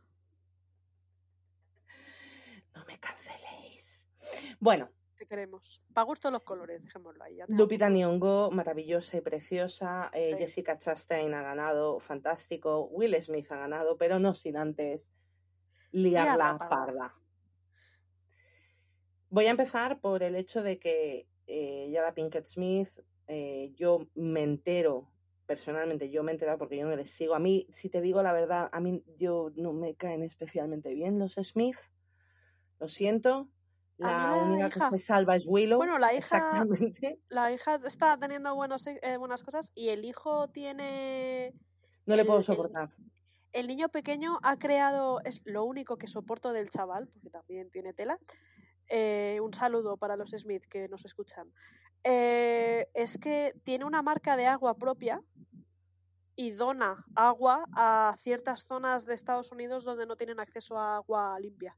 No 2.76 2.86
me 2.86 3.00
canceléis. 3.00 4.06
Bueno, 4.60 4.90
queremos. 5.28 5.82
Pa' 5.94 6.04
gusto 6.04 6.32
los 6.32 6.44
colores, 6.44 6.82
dejémoslo 6.84 7.24
ahí. 7.24 7.40
Lupita. 7.48 7.90
Nyong'o, 7.90 8.50
maravillosa 8.52 9.18
y 9.18 9.22
preciosa. 9.22 10.10
eh, 10.14 10.32
Sí. 10.32 10.38
Jessica 10.38 10.78
Chastain 10.80 11.34
ha 11.34 11.42
ganado, 11.42 12.00
fantástico. 12.00 12.86
Will 12.92 13.16
Smith 13.22 13.52
ha 13.52 13.58
ganado, 13.58 13.98
pero 13.98 14.20
no 14.20 14.34
sin 14.34 14.58
antes 14.58 15.12
liarla 15.92 16.36
Liarla 16.36 16.58
parda. 16.58 16.70
parda. 16.70 17.16
Voy 19.30 19.46
a 19.46 19.52
empezar 19.52 20.00
por 20.00 20.24
el 20.24 20.36
hecho 20.36 20.64
de 20.64 20.80
que 20.80 21.28
eh, 21.48 21.90
Yada 21.92 22.14
Pinkett 22.14 22.46
Smith, 22.48 22.90
eh, 23.28 23.72
yo 23.76 24.08
me 24.16 24.42
entero, 24.44 25.12
personalmente 25.46 26.10
yo 26.10 26.24
me 26.24 26.32
he 26.32 26.36
enterado 26.36 26.58
porque 26.58 26.78
yo 26.78 26.86
no 26.88 26.96
les 26.96 27.10
sigo. 27.10 27.36
A 27.36 27.40
mí, 27.40 27.68
si 27.70 27.90
te 27.90 28.02
digo 28.02 28.22
la 28.24 28.34
verdad, 28.34 28.70
a 28.72 28.80
mí 28.80 29.04
yo 29.18 29.52
no 29.56 29.74
me 29.74 29.96
caen 29.96 30.24
especialmente 30.24 30.94
bien 30.94 31.20
los 31.20 31.36
Smith. 31.36 31.78
Lo 32.80 32.88
siento. 32.88 33.50
La 33.98 34.30
la 34.30 34.36
única 34.36 34.70
que 34.70 34.80
hija- 34.80 34.90
se 34.92 35.00
salva 35.00 35.36
es 35.36 35.46
Willow. 35.48 35.78
Bueno, 35.78 35.98
la 35.98 36.14
hija- 36.14 36.18
Exactamente. 36.38 37.20
La 37.30 37.52
hija 37.52 37.76
está 37.86 38.18
teniendo 38.18 38.54
buenos, 38.56 38.86
eh, 38.88 39.18
buenas 39.18 39.42
cosas 39.44 39.72
y 39.76 39.90
el 39.90 40.06
hijo 40.06 40.48
tiene... 40.50 41.54
No 42.06 42.16
le 42.16 42.24
puedo 42.26 42.40
el- 42.40 42.46
soportar. 42.46 42.90
El 43.54 43.68
niño 43.68 43.90
pequeño 43.90 44.40
ha 44.44 44.58
creado, 44.58 45.20
es 45.24 45.42
lo 45.46 45.64
único 45.66 45.98
que 45.98 46.06
soporto 46.08 46.52
del 46.54 46.70
chaval, 46.70 47.08
porque 47.08 47.30
también 47.32 47.72
tiene 47.72 47.94
tela. 47.94 48.20
Eh, 48.88 49.40
un 49.42 49.54
saludo 49.54 49.98
para 49.98 50.16
los 50.16 50.30
Smith 50.32 50.64
que 50.70 50.88
nos 50.90 51.04
escuchan. 51.06 51.52
Eh, 52.04 52.88
es 52.94 53.18
que 53.18 53.54
tiene 53.64 53.84
una 53.86 54.02
marca 54.04 54.38
de 54.38 54.46
agua 54.46 54.76
propia 54.78 55.22
y 56.36 56.52
dona 56.52 57.04
agua 57.16 57.66
a 57.74 58.16
ciertas 58.20 58.64
zonas 58.66 59.06
de 59.06 59.16
Estados 59.16 59.52
Unidos 59.52 59.84
donde 59.84 60.06
no 60.06 60.16
tienen 60.16 60.40
acceso 60.40 60.78
a 60.78 60.98
agua 60.98 61.38
limpia. 61.40 61.76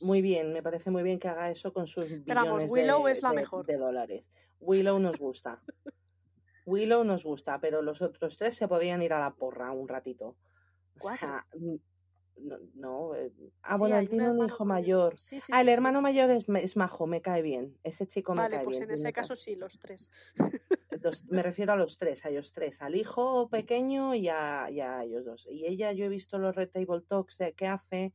Muy 0.00 0.22
bien, 0.22 0.52
me 0.52 0.62
parece 0.62 0.90
muy 0.90 1.02
bien 1.02 1.18
que 1.18 1.28
haga 1.28 1.50
eso 1.50 1.72
con 1.72 1.86
sus 1.86 2.04
billones 2.04 2.24
Pero 2.26 2.44
vamos, 2.44 2.64
Willow 2.68 3.04
de, 3.06 3.12
es 3.12 3.22
la 3.22 3.30
de- 3.30 3.36
mejor. 3.36 3.66
de 3.66 3.76
dólares. 3.76 4.30
Willow 4.60 4.98
nos 4.98 5.18
gusta. 5.18 5.60
Willow 6.66 7.02
nos 7.04 7.24
gusta, 7.24 7.58
pero 7.60 7.82
los 7.82 8.02
otros 8.02 8.36
tres 8.36 8.54
se 8.54 8.68
podían 8.68 9.02
ir 9.02 9.12
a 9.12 9.20
la 9.20 9.34
porra 9.34 9.72
un 9.72 9.88
ratito. 9.88 10.26
O 10.96 11.00
Cuatro. 11.00 11.28
sea, 11.28 11.46
mm, 11.54 11.74
no, 12.40 12.58
no, 12.74 13.14
eh, 13.16 13.32
ah, 13.62 13.74
Sí, 13.74 13.80
bueno, 13.80 13.98
él 13.98 14.08
tiene 14.08 14.30
un 14.30 14.44
hijo 14.46 14.64
mayor. 14.64 15.18
Sí, 15.18 15.40
sí, 15.40 15.50
Ah, 15.52 15.62
el 15.62 15.68
hermano 15.68 16.00
mayor 16.02 16.30
es, 16.30 16.46
es 16.48 16.76
majo, 16.76 17.06
me 17.06 17.20
cae 17.22 17.42
bien. 17.42 17.76
Ese 17.82 18.06
chico 18.06 18.34
me 18.34 18.42
Vale, 18.42 18.56
cae 18.56 18.64
pues 18.64 18.78
bien. 18.78 18.90
en 18.90 18.94
ese 18.94 19.02
tiene 19.02 19.12
ca- 19.12 19.22
caso 19.22 19.34
sí, 19.34 19.56
los 19.56 19.78
tres. 19.78 20.10
los- 21.02 21.24
me 21.26 21.42
refiero 21.42 21.72
a 21.72 21.76
los 21.76 21.96
tres, 21.96 22.24
a 22.24 22.28
ellos 22.28 22.52
tres, 22.52 22.82
al 22.82 22.94
hijo 22.94 23.48
pequeño 23.48 24.14
y 24.14 24.28
a, 24.28 24.68
y 24.70 24.80
a 24.80 25.02
ellos 25.04 25.24
dos. 25.24 25.48
Y 25.50 25.66
ella, 25.66 25.92
yo 25.92 26.04
he 26.04 26.08
visto 26.08 26.38
los 26.38 26.54
Red 26.54 26.70
Table 26.70 27.00
Talks 27.08 27.38
de- 27.38 27.54
que 27.54 27.66
hace 27.66 28.12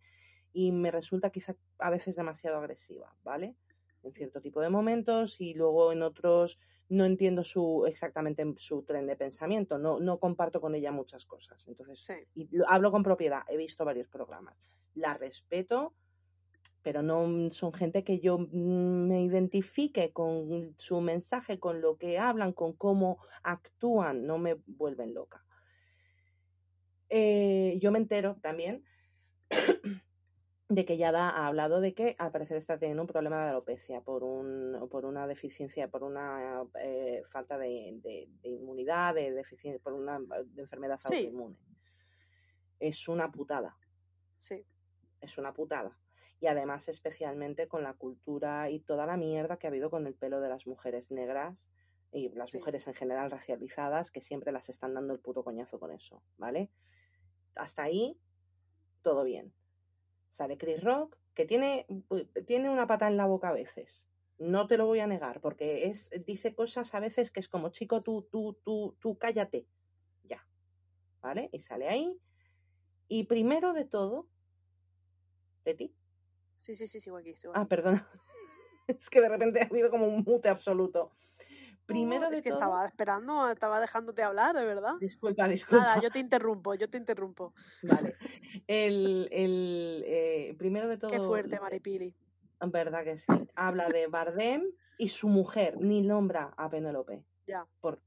y 0.53 0.71
me 0.71 0.91
resulta 0.91 1.31
quizá 1.31 1.55
a 1.79 1.89
veces 1.89 2.15
demasiado 2.15 2.57
agresiva, 2.57 3.13
¿vale? 3.23 3.55
En 4.03 4.13
cierto 4.13 4.39
tipo 4.41 4.61
de 4.61 4.69
momentos 4.69 5.41
y 5.41 5.53
luego 5.53 5.91
en 5.91 6.03
otros 6.03 6.59
no 6.89 7.05
entiendo 7.05 7.43
su 7.43 7.85
exactamente 7.87 8.45
su 8.57 8.83
tren 8.83 9.07
de 9.07 9.15
pensamiento, 9.15 9.77
no, 9.79 9.99
no 9.99 10.19
comparto 10.19 10.61
con 10.61 10.75
ella 10.75 10.91
muchas 10.91 11.25
cosas. 11.25 11.63
Entonces, 11.67 11.99
Sí. 12.03 12.13
y 12.35 12.55
lo- 12.55 12.69
hablo 12.69 12.91
con 12.91 13.01
propiedad, 13.03 13.41
he 13.47 13.57
visto 13.57 13.83
varios 13.83 14.07
programas. 14.09 14.55
La 14.93 15.15
respeto, 15.15 15.93
pero 16.83 17.01
no 17.01 17.49
son 17.49 17.73
gente 17.73 18.03
que 18.03 18.19
yo 18.19 18.37
me 18.37 19.23
identifique 19.23 20.11
con 20.11 20.75
su 20.77 20.99
mensaje, 21.01 21.57
con 21.59 21.81
lo 21.81 21.97
que 21.97 22.19
hablan, 22.19 22.51
con 22.53 22.73
cómo 22.73 23.19
actúan, 23.41 24.27
no 24.27 24.37
me 24.37 24.55
vuelven 24.67 25.13
loca. 25.13 25.43
Eh, 27.09 27.77
yo 27.81 27.91
me 27.91 27.99
entero 27.99 28.37
también 28.41 28.83
de 30.69 30.85
que 30.85 30.97
Yada 30.97 31.29
ha 31.29 31.47
hablado 31.47 31.81
de 31.81 31.93
que 31.93 32.15
al 32.17 32.31
parecer 32.31 32.57
está 32.57 32.79
teniendo 32.79 33.03
un 33.03 33.07
problema 33.07 33.43
de 33.43 33.49
alopecia 33.51 34.01
por, 34.01 34.23
un, 34.23 34.87
por 34.89 35.05
una 35.05 35.27
deficiencia, 35.27 35.89
por 35.89 36.03
una 36.03 36.63
eh, 36.79 37.23
falta 37.29 37.57
de, 37.57 37.99
de- 38.01 38.29
de 38.41 38.49
inmunidad, 38.49 39.13
de 39.13 39.31
deficiencia, 39.31 39.81
por 39.83 39.93
una 39.93 40.19
enfermedad 40.57 40.99
Sí. 41.01 41.07
autoinmune. 41.15 41.57
Es 42.79 43.07
una 43.07 43.31
putada 43.31 43.77
Sí. 44.37 44.65
es 45.21 45.37
una 45.37 45.53
putada. 45.53 45.97
Y 46.39 46.47
además, 46.47 46.89
especialmente 46.89 47.67
con 47.69 47.83
la 47.83 47.93
cultura 47.93 48.69
y 48.69 48.79
toda 48.81 49.05
la 49.05 49.15
mierda 49.15 49.57
que 49.57 49.67
ha 49.67 49.69
habido 49.69 49.89
con 49.89 50.05
el 50.07 50.15
pelo 50.15 50.41
de 50.41 50.49
las 50.49 50.67
mujeres 50.67 51.11
negras 51.11 51.69
y 52.11 52.29
las 52.29 52.49
Sí. 52.49 52.57
mujeres 52.57 52.85
en 52.87 52.93
general 52.93 53.31
racializadas, 53.31 54.11
que 54.11 54.19
siempre 54.21 54.51
las 54.51 54.67
están 54.69 54.93
dando 54.93 55.13
el 55.13 55.19
puto 55.19 55.43
coñazo 55.43 55.79
con 55.79 55.91
eso, 55.91 56.23
¿vale? 56.37 56.71
Hasta 57.55 57.83
ahí, 57.83 58.19
todo 59.01 59.23
bien. 59.23 59.53
Sale 60.33 60.57
Chris 60.57 60.83
Rock, 60.83 61.15
que 61.35 61.45
tiene, 61.45 61.85
tiene 62.47 62.71
una 62.71 62.87
pata 62.87 63.07
en 63.07 63.17
la 63.17 63.27
boca 63.27 63.49
a 63.49 63.53
veces. 63.53 64.07
No 64.39 64.65
te 64.65 64.77
lo 64.77 64.87
voy 64.87 64.99
a 64.99 65.05
negar, 65.05 65.41
porque 65.41 65.85
es, 65.85 66.09
dice 66.25 66.55
cosas 66.55 66.95
a 66.95 66.99
veces 66.99 67.29
que 67.29 67.39
es 67.39 67.47
como, 67.47 67.69
chico, 67.69 68.01
tú, 68.01 68.27
tú, 68.31 68.59
tú, 68.63 68.97
tú 68.99 69.15
cállate. 69.19 69.67
Ya. 70.23 70.43
¿Vale? 71.21 71.51
Y 71.51 71.59
sale 71.59 71.87
ahí. 71.87 72.19
Y 73.07 73.25
primero 73.25 73.73
de 73.73 73.85
todo, 73.85 74.27
Leti, 75.65 75.93
Sí, 76.57 76.73
sí, 76.73 76.87
sí, 76.87 76.99
sigo 76.99 77.17
aquí. 77.17 77.35
sigo 77.35 77.53
Ah, 77.55 77.67
perdona. 77.67 78.09
es 78.87 79.11
que 79.11 79.21
de 79.21 79.29
repente 79.29 79.61
ha 79.61 79.65
habido 79.65 79.91
como 79.91 80.07
un 80.07 80.23
mute 80.25 80.49
absoluto. 80.49 81.11
Primero 81.93 82.23
No, 82.25 82.29
de 82.29 82.35
es 82.37 82.41
que 82.41 82.49
todo. 82.49 82.59
estaba 82.59 82.85
esperando, 82.85 83.49
estaba 83.49 83.79
dejándote 83.79 84.21
hablar, 84.23 84.55
de 84.55 84.65
verdad. 84.65 84.93
Disculpa, 84.99 85.47
disculpa. 85.47 85.83
Nada, 85.85 86.01
yo 86.01 86.09
te 86.11 86.19
interrumpo, 86.19 86.73
yo 86.75 86.89
te 86.89 86.97
interrumpo. 86.97 87.53
Vale. 87.81 88.13
El, 88.67 89.27
el, 89.31 90.03
eh, 90.05 90.55
primero 90.57 90.87
de 90.87 90.97
todo. 90.97 91.11
Qué 91.11 91.19
fuerte, 91.19 91.59
Maripili. 91.59 92.15
Verdad 92.65 93.03
que 93.03 93.17
sí. 93.17 93.25
Habla 93.55 93.89
de 93.89 94.07
Bardem 94.07 94.63
y 94.97 95.09
su 95.09 95.27
mujer, 95.27 95.77
ni 95.79 96.01
nombra 96.01 96.53
a 96.55 96.69
Penélope. 96.69 97.23
Ya. 97.45 97.65
Por, 97.81 98.01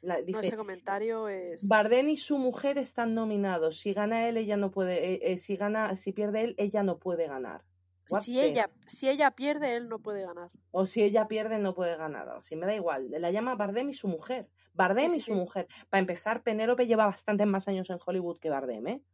la- 0.00 0.18
No, 0.18 0.24
dice, 0.24 0.46
ese 0.46 0.56
comentario 0.56 1.28
es. 1.28 1.66
Bardem 1.68 2.08
y 2.08 2.16
su 2.16 2.38
mujer 2.38 2.78
están 2.78 3.14
nominados. 3.14 3.80
Si 3.80 3.92
gana 3.92 4.28
él, 4.28 4.36
ella 4.38 4.56
no 4.56 4.70
puede. 4.70 5.12
eh, 5.14 5.20
eh, 5.32 5.36
si 5.36 5.56
gana, 5.56 5.94
si 5.96 6.12
pierde 6.12 6.42
él, 6.42 6.54
ella 6.58 6.82
no 6.82 6.98
puede 6.98 7.26
ganar. 7.28 7.64
What 8.08 8.24
Si 8.24 8.38
the 8.38 8.46
ella, 8.48 8.70
si 8.86 9.08
ella 9.08 9.30
pierde, 9.32 9.76
él 9.76 9.88
no 9.88 10.00
puede 10.00 10.22
ganar. 10.24 10.50
O 10.70 10.86
si 10.86 11.02
ella 11.02 11.28
pierde, 11.28 11.58
no 11.58 11.74
puede 11.74 11.96
ganar. 11.98 12.26
O 12.30 12.42
si 12.42 12.56
me 12.56 12.64
da 12.66 12.74
igual. 12.74 13.10
La 13.10 13.30
llama 13.30 13.54
Bardem 13.54 13.90
y 13.90 13.94
su 13.94 14.08
mujer. 14.08 14.50
Bardem 14.72 15.12
Sí, 15.12 15.14
y 15.14 15.20
sí, 15.20 15.26
su 15.26 15.34
sí. 15.34 15.34
mujer. 15.34 15.68
Para 15.90 16.00
empezar, 16.00 16.42
Penélope 16.42 16.86
lleva 16.86 17.04
bastantes 17.06 17.46
más 17.46 17.68
años 17.68 17.90
en 17.90 17.98
Hollywood 18.04 18.38
que 18.38 18.48
Bardem, 18.50 18.86
¿eh? 18.86 19.04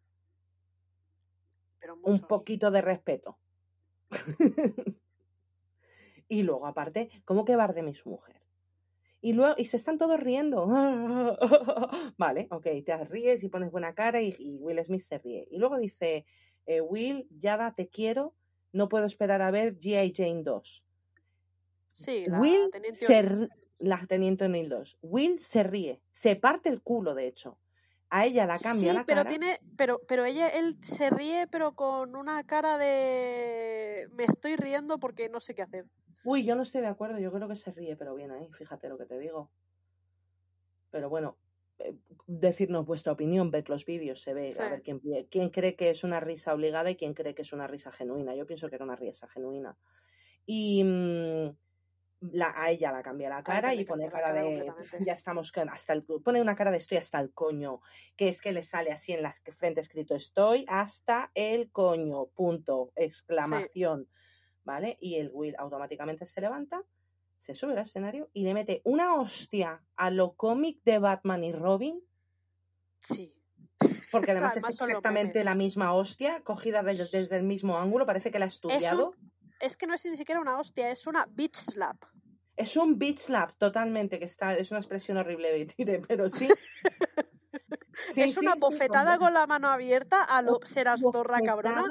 Pero 1.81 1.95
Un 2.13 2.19
poquito 2.31 2.71
de 2.71 2.81
respeto. 2.83 3.31
y 6.29 6.43
luego, 6.43 6.67
aparte, 6.67 7.11
¿cómo 7.25 7.45
que 7.45 7.57
Bardem 7.57 7.89
y 7.89 7.95
su 7.95 8.11
mujer? 8.11 8.43
Y 9.21 9.33
luego, 9.33 9.55
y 9.59 9.67
se 9.67 9.77
están 9.79 9.99
todos 9.99 10.21
riendo. 10.21 10.67
vale, 12.19 12.49
ok, 12.51 12.67
te 12.85 13.05
ríes 13.07 13.43
y 13.43 13.49
pones 13.49 13.71
buena 13.71 13.95
cara 13.95 14.21
y, 14.23 14.35
y 14.39 14.59
Will 14.61 14.85
Smith 14.85 15.03
se 15.03 15.19
ríe. 15.19 15.49
Y 15.51 15.59
luego 15.59 15.79
dice, 15.79 16.27
eh, 16.67 16.81
Will, 16.83 17.27
Yada, 17.31 17.75
te 17.75 17.89
quiero, 17.89 18.37
no 18.75 18.89
puedo 18.89 19.07
esperar 19.07 19.41
a 19.41 19.51
ver 19.51 19.79
G.I. 19.79 20.13
Jane 20.15 20.43
2. 20.43 20.85
Sí, 21.91 22.25
la 22.27 22.41
Will 22.41 22.71
teniente 22.71 22.99
se 22.99 23.49
la 23.79 24.07
teniente 24.07 24.45
O'Neill 24.45 24.69
2. 24.69 24.99
Will 25.03 25.39
se 25.39 25.63
ríe, 25.63 26.01
se 26.11 26.37
parte 26.37 26.69
el 26.69 26.83
culo, 26.83 27.15
de 27.15 27.27
hecho. 27.27 27.59
A 28.11 28.27
ella 28.27 28.47
la 28.47 28.59
cambia 28.59 28.93
Sí, 28.93 28.99
la 28.99 29.05
pero 29.05 29.25
cara. 29.25 29.31
tiene, 29.31 29.61
pero, 29.77 30.01
pero 30.07 30.25
ella, 30.25 30.49
él 30.49 30.77
se 30.83 31.11
ríe, 31.11 31.47
pero 31.47 31.75
con 31.75 32.15
una 32.15 32.45
cara 32.45 32.79
de 32.79 34.09
me 34.13 34.25
estoy 34.25 34.57
riendo 34.57 34.99
porque 34.99 35.29
no 35.29 35.41
sé 35.41 35.55
qué 35.55 35.63
hacer. 35.63 35.87
Uy, 36.25 36.45
yo 36.45 36.55
no 36.55 36.63
estoy 36.63 36.81
de 36.81 36.87
acuerdo, 36.89 37.19
yo 37.19 37.33
creo 37.33 37.49
que 37.49 37.57
se 37.57 37.73
ríe, 37.73 37.97
pero 37.97 38.15
bien 38.15 38.31
ahí, 38.31 38.49
fíjate 38.53 38.89
lo 38.89 38.99
que 38.99 39.07
te 39.07 39.19
digo. 39.19 39.51
Pero 40.91 41.09
bueno, 41.09 41.37
decirnos 42.27 42.87
vuestra 42.87 43.13
opinión, 43.13 43.51
ved 43.51 43.67
los 43.69 43.85
vídeos, 43.85 44.21
se 44.23 44.35
ve, 44.35 44.53
Sí. 44.53 44.63
a 44.63 44.69
ver 44.71 44.83
quién, 44.83 45.01
quién 45.31 45.51
cree 45.51 45.77
que 45.77 45.91
es 45.91 46.05
una 46.05 46.21
risa 46.21 46.55
obligada 46.55 46.91
y 46.91 46.97
quién 46.97 47.15
cree 47.15 47.35
que 47.35 47.43
es 47.43 47.53
una 47.53 47.67
risa 47.67 47.91
genuina. 47.91 48.35
Yo 48.35 48.47
pienso 48.47 48.69
que 48.69 48.77
era 48.77 48.85
una 48.85 48.97
risa 48.97 49.29
genuina. 49.29 49.77
Y 50.47 50.83
mm, 50.85 51.51
la, 52.33 52.53
a 52.55 52.71
ella 52.71 52.93
la 52.93 53.03
cambia 53.03 53.29
la 53.29 53.43
cara 53.43 53.75
le 53.75 53.83
y 53.83 53.85
pone 53.85 54.09
cara 54.09 54.29
cara 54.29 54.43
de 54.43 54.45
completamente. 54.45 55.05
ya 55.05 55.13
estamos 55.13 55.53
con 55.53 55.69
hasta 55.69 55.93
el 55.93 56.03
pone 56.05 56.41
una 56.41 56.55
cara 56.55 56.71
de 56.71 56.79
estoy 56.79 56.99
hasta 56.99 57.21
el 57.21 57.33
coño, 57.33 57.81
que 58.17 58.29
es 58.29 58.41
que 58.41 58.53
le 58.53 58.63
sale 58.63 58.93
así 58.93 59.13
en 59.13 59.23
la 59.23 59.33
frente 59.33 59.81
escrito 59.81 60.15
estoy 60.15 60.65
hasta 60.69 61.31
el 61.35 61.71
coño, 61.71 62.27
punto, 62.27 62.93
exclamación, 62.97 64.09
¿vale? 64.65 64.97
Y 65.01 65.17
el 65.17 65.31
Will 65.33 65.57
automáticamente 65.59 66.27
se 66.27 66.41
levanta, 66.41 66.83
se 67.39 67.55
sube 67.55 67.73
al 67.73 67.79
escenario 67.79 68.31
y 68.33 68.45
le 68.45 68.55
mete 68.55 68.81
una 68.85 69.15
hostia 69.17 69.83
a 69.97 70.11
lo 70.11 70.35
cómic 70.35 70.83
de 70.85 70.99
Batman 70.99 71.45
y 71.45 71.53
Robin, 71.53 72.01
Sí. 73.01 73.35
porque 74.11 74.31
además 74.31 74.57
es 74.57 74.65
Además 74.65 74.81
exactamente 74.81 75.45
la 75.45 75.55
misma 75.55 75.93
hostia, 75.93 76.43
cogida 76.43 76.83
de- 76.83 76.95
desde 77.13 77.37
el 77.37 77.43
mismo 77.43 77.79
ángulo, 77.79 78.07
parece 78.07 78.31
que 78.31 78.39
la 78.39 78.47
ha 78.47 78.49
estudiado. 78.49 79.15
Es 79.61 79.77
que 79.77 79.87
no 79.87 79.95
es 79.95 80.05
ni 80.07 80.17
siquiera 80.17 80.41
una 80.41 80.59
hostia, 80.59 80.91
es 80.91 81.07
una 81.07 81.27
bitch 81.27 81.57
slap. 81.57 82.03
Es 82.57 82.77
un 82.77 82.99
bitch 82.99 83.19
slap 83.19 83.53
totalmente, 83.59 84.19
que 84.19 84.25
está, 84.27 84.55
es 84.55 84.71
una 84.71 84.81
expresión 84.81 85.17
horrible 85.17 85.53
de 85.53 85.67
Tire, 85.67 86.01
pero 86.07 86.31
sí. 86.31 86.49
Sí, 88.13 88.23
es 88.23 88.37
una 88.37 88.55
sí, 88.55 88.61
bofetada 88.61 89.19
con 89.19 89.35
la 89.35 89.47
mano 89.47 89.69
abierta 89.69 90.23
a 90.23 90.43
lo 90.43 90.61
serás 90.65 91.01
zorra 91.11 91.43
cabrona. 91.43 91.83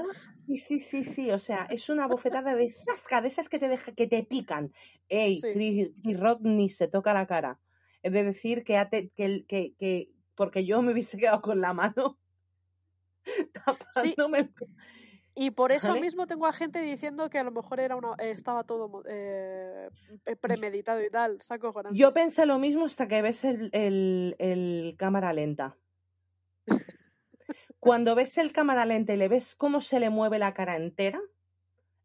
Sí, 0.46 0.58
sí, 0.58 0.80
sí, 0.80 1.04
sí. 1.04 1.32
O 1.32 1.40
sea, 1.40 1.66
es 1.70 1.90
una 1.90 2.08
bofetada 2.08 2.56
de 2.56 2.70
zasca, 2.86 3.22
de 3.22 3.28
esas 3.30 3.50
que 3.50 3.60
te 3.60 3.70
deja, 3.70 3.94
que 3.94 4.08
te 4.08 4.24
pican. 4.24 4.72
Ey. 5.08 5.42
Chris, 5.42 5.90
Rock 6.20 6.42
ni 6.44 6.70
se 6.70 6.88
toca 6.88 7.14
la 7.14 7.28
cara. 7.28 7.60
Es 8.02 8.12
de 8.12 8.24
decir 8.24 8.64
que, 8.64 8.76
que, 9.16 9.46
que, 9.46 9.76
que- 9.76 10.10
porque 10.36 10.66
yo 10.66 10.82
me 10.82 10.92
hubiese 10.94 11.18
quedado 11.18 11.42
con 11.42 11.62
la 11.62 11.74
mano 11.74 12.20
tapándome 13.54 14.40
el- 14.40 14.54
Y 15.36 15.52
por 15.52 15.72
eso 15.72 15.88
¿Vale? 15.90 16.02
mismo 16.02 16.28
tengo 16.28 16.46
a 16.46 16.54
gente 16.54 16.80
diciendo 16.82 17.30
que 17.30 17.40
a 17.40 17.44
lo 17.44 17.52
mejor 17.52 17.80
era 17.80 17.96
una, 17.96 18.10
eh, 18.20 18.32
estaba 18.32 18.64
todo 18.64 19.04
eh, 19.08 19.90
premeditado 20.42 21.04
y 21.04 21.10
tal. 21.10 21.42
Saco. 21.42 21.72
Yo 21.92 22.14
pensé 22.14 22.46
lo 22.46 22.60
mismo 22.60 22.86
hasta 22.86 23.08
que 23.08 23.22
ves 23.22 23.44
el, 23.44 23.70
el- 23.74 24.36
el 24.40 24.96
cámara 24.98 25.34
lenta. 25.34 25.78
Cuando 27.84 28.16
ves 28.16 28.38
el 28.38 28.54
cámara 28.54 28.86
lenta 28.86 29.14
y 29.14 29.18
le 29.18 29.28
ves 29.28 29.56
cómo 29.56 29.82
se 29.82 30.00
le 30.00 30.10
mueve 30.10 30.40
la 30.40 30.54
cara 30.54 30.78
entera, 30.78 31.22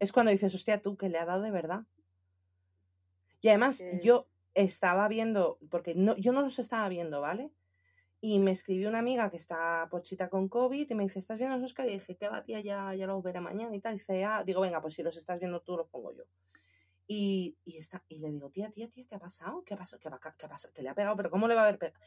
es 0.01 0.11
cuando 0.11 0.33
dices, 0.33 0.53
hostia, 0.53 0.83
tú, 0.83 0.97
que 0.97 1.09
le 1.09 1.19
ha 1.19 1.25
dado 1.25 1.43
de 1.43 1.53
verdad. 1.53 1.85
Y 3.41 3.49
además, 3.49 3.81
yo 4.03 4.27
estaba 4.55 5.07
viendo, 5.07 5.61
porque 5.71 5.95
no, 5.95 6.17
yo 6.17 6.33
no 6.33 6.43
los 6.43 6.59
estaba 6.59 6.89
viendo, 6.89 7.21
¿vale? 7.21 7.53
Y 8.21 8.41
me 8.41 8.51
escribió 8.51 8.89
una 8.89 8.99
amiga 8.99 9.31
que 9.31 9.37
está 9.37 9.87
pochita 9.89 10.29
con 10.29 10.49
COVID 10.49 10.91
y 10.91 10.95
me 10.97 11.05
dice, 11.05 11.21
¿estás 11.21 11.39
viendo 11.39 11.57
los 11.57 11.67
Oscar? 11.67 11.89
Y 11.89 11.93
dije, 11.93 12.17
¿qué 12.17 12.29
va, 12.29 12.43
tía? 12.43 12.61
Ya, 12.61 12.93
ya 12.95 13.07
los 13.07 13.23
veré 13.23 13.41
mañana 13.41 13.77
y 13.77 13.81
tal. 13.81 13.95
Y 13.95 13.99
dice, 13.99 14.25
ah, 14.25 14.43
digo, 14.45 14.61
venga, 14.61 14.83
pues 14.83 14.95
si 14.95 15.05
los 15.05 15.17
estás 15.17 15.39
viendo 15.39 15.61
tú, 15.61 15.77
los 15.77 15.89
pongo 15.89 16.13
yo. 16.13 16.25
Y, 17.07 17.57
y, 17.65 17.77
está, 17.77 18.05
y 18.09 18.19
le 18.19 18.33
digo, 18.33 18.51
tía, 18.51 18.73
tía, 18.73 18.91
tía, 18.91 19.05
¿qué 19.09 19.15
ha 19.15 19.21
pasado? 19.21 19.63
¿Qué 19.65 19.75
ha 19.75 19.77
pasado? 19.77 20.01
¿Qué, 20.01 20.11
qué 20.37 20.47
ha 20.47 20.49
pasado? 20.49 20.75
¿Que 20.75 20.83
le 20.83 20.89
ha 20.89 20.95
pegado? 20.95 21.15
¿Pero 21.15 21.31
cómo 21.31 21.47
le 21.47 21.55
va 21.55 21.61
a 21.61 21.69
haber 21.69 21.79
pegado? 21.79 22.01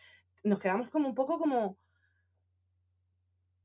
Nos 0.44 0.60
quedamos 0.60 0.90
como 0.90 1.08
un 1.08 1.16
poco 1.16 1.40
como... 1.40 1.78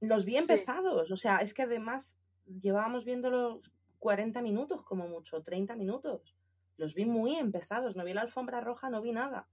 Los 0.06 0.24
vi 0.24 0.32
Sí. 0.32 0.38
empezados. 0.38 1.10
O 1.10 1.16
sea, 1.16 1.38
es 1.38 1.54
que 1.54 1.62
además 1.62 2.16
llevábamos 2.60 3.04
viéndolos 3.04 3.72
40 3.98 4.40
minutos 4.42 4.82
como 4.82 5.08
mucho, 5.08 5.42
30 5.42 5.76
minutos. 5.76 6.36
Los 6.76 6.94
vi 6.94 7.04
muy 7.06 7.36
empezados. 7.36 7.96
No 7.96 8.04
vi 8.04 8.12
la 8.14 8.22
alfombra 8.22 8.60
roja, 8.60 8.90
no 8.90 9.00
vi 9.02 9.12
nada. 9.12 9.48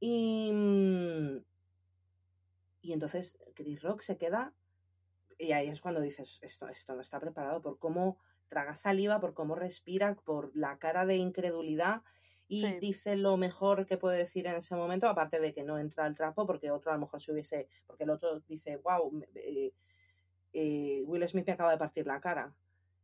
Y, 0.00 0.50
mm, 0.52 1.44
y 2.82 2.92
entonces 2.92 3.38
Chris 3.54 3.82
Rock 3.82 4.00
se 4.00 4.16
queda 4.16 4.54
y 5.38 5.52
ahí 5.52 5.68
es 5.68 5.80
cuando 5.80 6.00
dices, 6.00 6.38
esto, 6.42 6.68
esto 6.68 6.94
no 6.94 7.00
está 7.00 7.18
preparado 7.18 7.62
por 7.62 7.78
cómo 7.78 8.18
traga 8.48 8.74
saliva, 8.74 9.20
por 9.20 9.32
cómo 9.32 9.54
respira, 9.54 10.14
por 10.14 10.50
la 10.54 10.78
cara 10.78 11.06
de 11.06 11.16
incredulidad 11.16 12.02
y 12.50 12.62
Sí. 12.62 12.78
dice 12.80 13.14
lo 13.16 13.36
mejor 13.36 13.86
que 13.86 13.96
puede 13.96 14.18
decir 14.18 14.46
en 14.48 14.56
ese 14.56 14.74
momento, 14.74 15.08
aparte 15.08 15.38
de 15.38 15.54
que 15.54 15.62
no 15.62 15.78
entra 15.78 16.04
al 16.04 16.16
trapo, 16.16 16.46
porque 16.46 16.70
otro 16.72 16.90
a 16.90 16.94
lo 16.94 17.00
mejor 17.00 17.22
se 17.22 17.30
hubiese, 17.32 17.68
porque 17.86 18.02
el 18.04 18.10
otro 18.10 18.40
dice, 18.40 18.76
wow, 18.78 19.08
Will 20.52 21.28
Smith 21.28 21.46
me 21.46 21.52
acaba 21.52 21.70
de 21.70 21.78
partir 21.78 22.06
la 22.06 22.20
cara. 22.20 22.54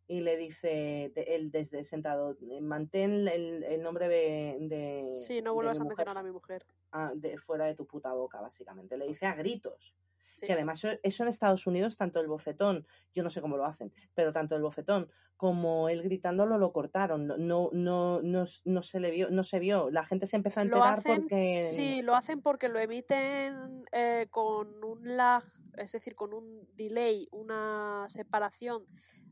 Y 0.08 0.20
le 0.20 0.36
dice, 0.36 1.12
él 1.16 1.50
desde 1.50 1.82
sentado, 1.84 2.36
"Eh, 2.50 2.60
mantén 2.60 3.26
el, 3.28 3.62
el 3.64 3.82
nombre 3.82 4.08
de, 4.08 4.56
de, 4.60 5.10
Sí, 5.26 5.42
no 5.42 5.54
vuelvas 5.54 5.80
a 5.80 5.84
mencionar 5.84 6.18
a 6.18 6.22
mi 6.22 6.30
mujer. 6.32 6.64
ah, 6.92 7.12
de- 7.14 7.38
fuera 7.38 7.66
de 7.66 7.74
tu 7.74 7.86
puta 7.86 8.12
boca, 8.12 8.40
básicamente. 8.40 8.96
Le 8.96 9.06
dice 9.06 9.26
a 9.26 9.34
gritos. 9.34 9.96
Sí. 10.36 10.46
Que 10.46 10.52
además 10.52 10.84
eso- 10.84 10.98
eso 11.02 11.22
en 11.22 11.28
Estados 11.30 11.66
Unidos, 11.66 11.96
tanto 11.96 12.20
el 12.20 12.28
bofetón, 12.28 12.86
yo 13.14 13.22
no 13.22 13.30
sé 13.30 13.40
cómo 13.40 13.56
lo 13.56 13.64
hacen, 13.64 13.90
pero 14.14 14.32
tanto 14.34 14.54
el 14.54 14.62
bofetón 14.62 15.10
como 15.38 15.88
él 15.88 16.02
gritándolo 16.02 16.58
lo 16.58 16.72
cortaron. 16.72 17.26
No, 17.26 17.36
no, 17.38 17.70
no, 17.72 18.20
no, 18.22 18.44
no 18.64 18.82
se 18.82 19.00
le 19.00 19.10
vio, 19.10 19.30
no 19.30 19.42
se 19.42 19.58
vio. 19.58 19.88
La 19.90 20.04
gente 20.04 20.26
se 20.26 20.36
empezó 20.36 20.60
a 20.60 20.64
enterar 20.64 20.98
hacen, 20.98 21.22
porque. 21.22 21.64
sí, 21.74 22.02
lo 22.02 22.14
hacen 22.14 22.42
porque 22.42 22.68
lo 22.68 22.78
emiten 22.78 23.84
eh, 23.92 24.26
con 24.30 24.84
un 24.84 25.16
lag, 25.16 25.42
es 25.78 25.92
decir, 25.92 26.14
con 26.14 26.34
un 26.34 26.68
delay, 26.74 27.28
una 27.32 28.04
separación 28.08 28.84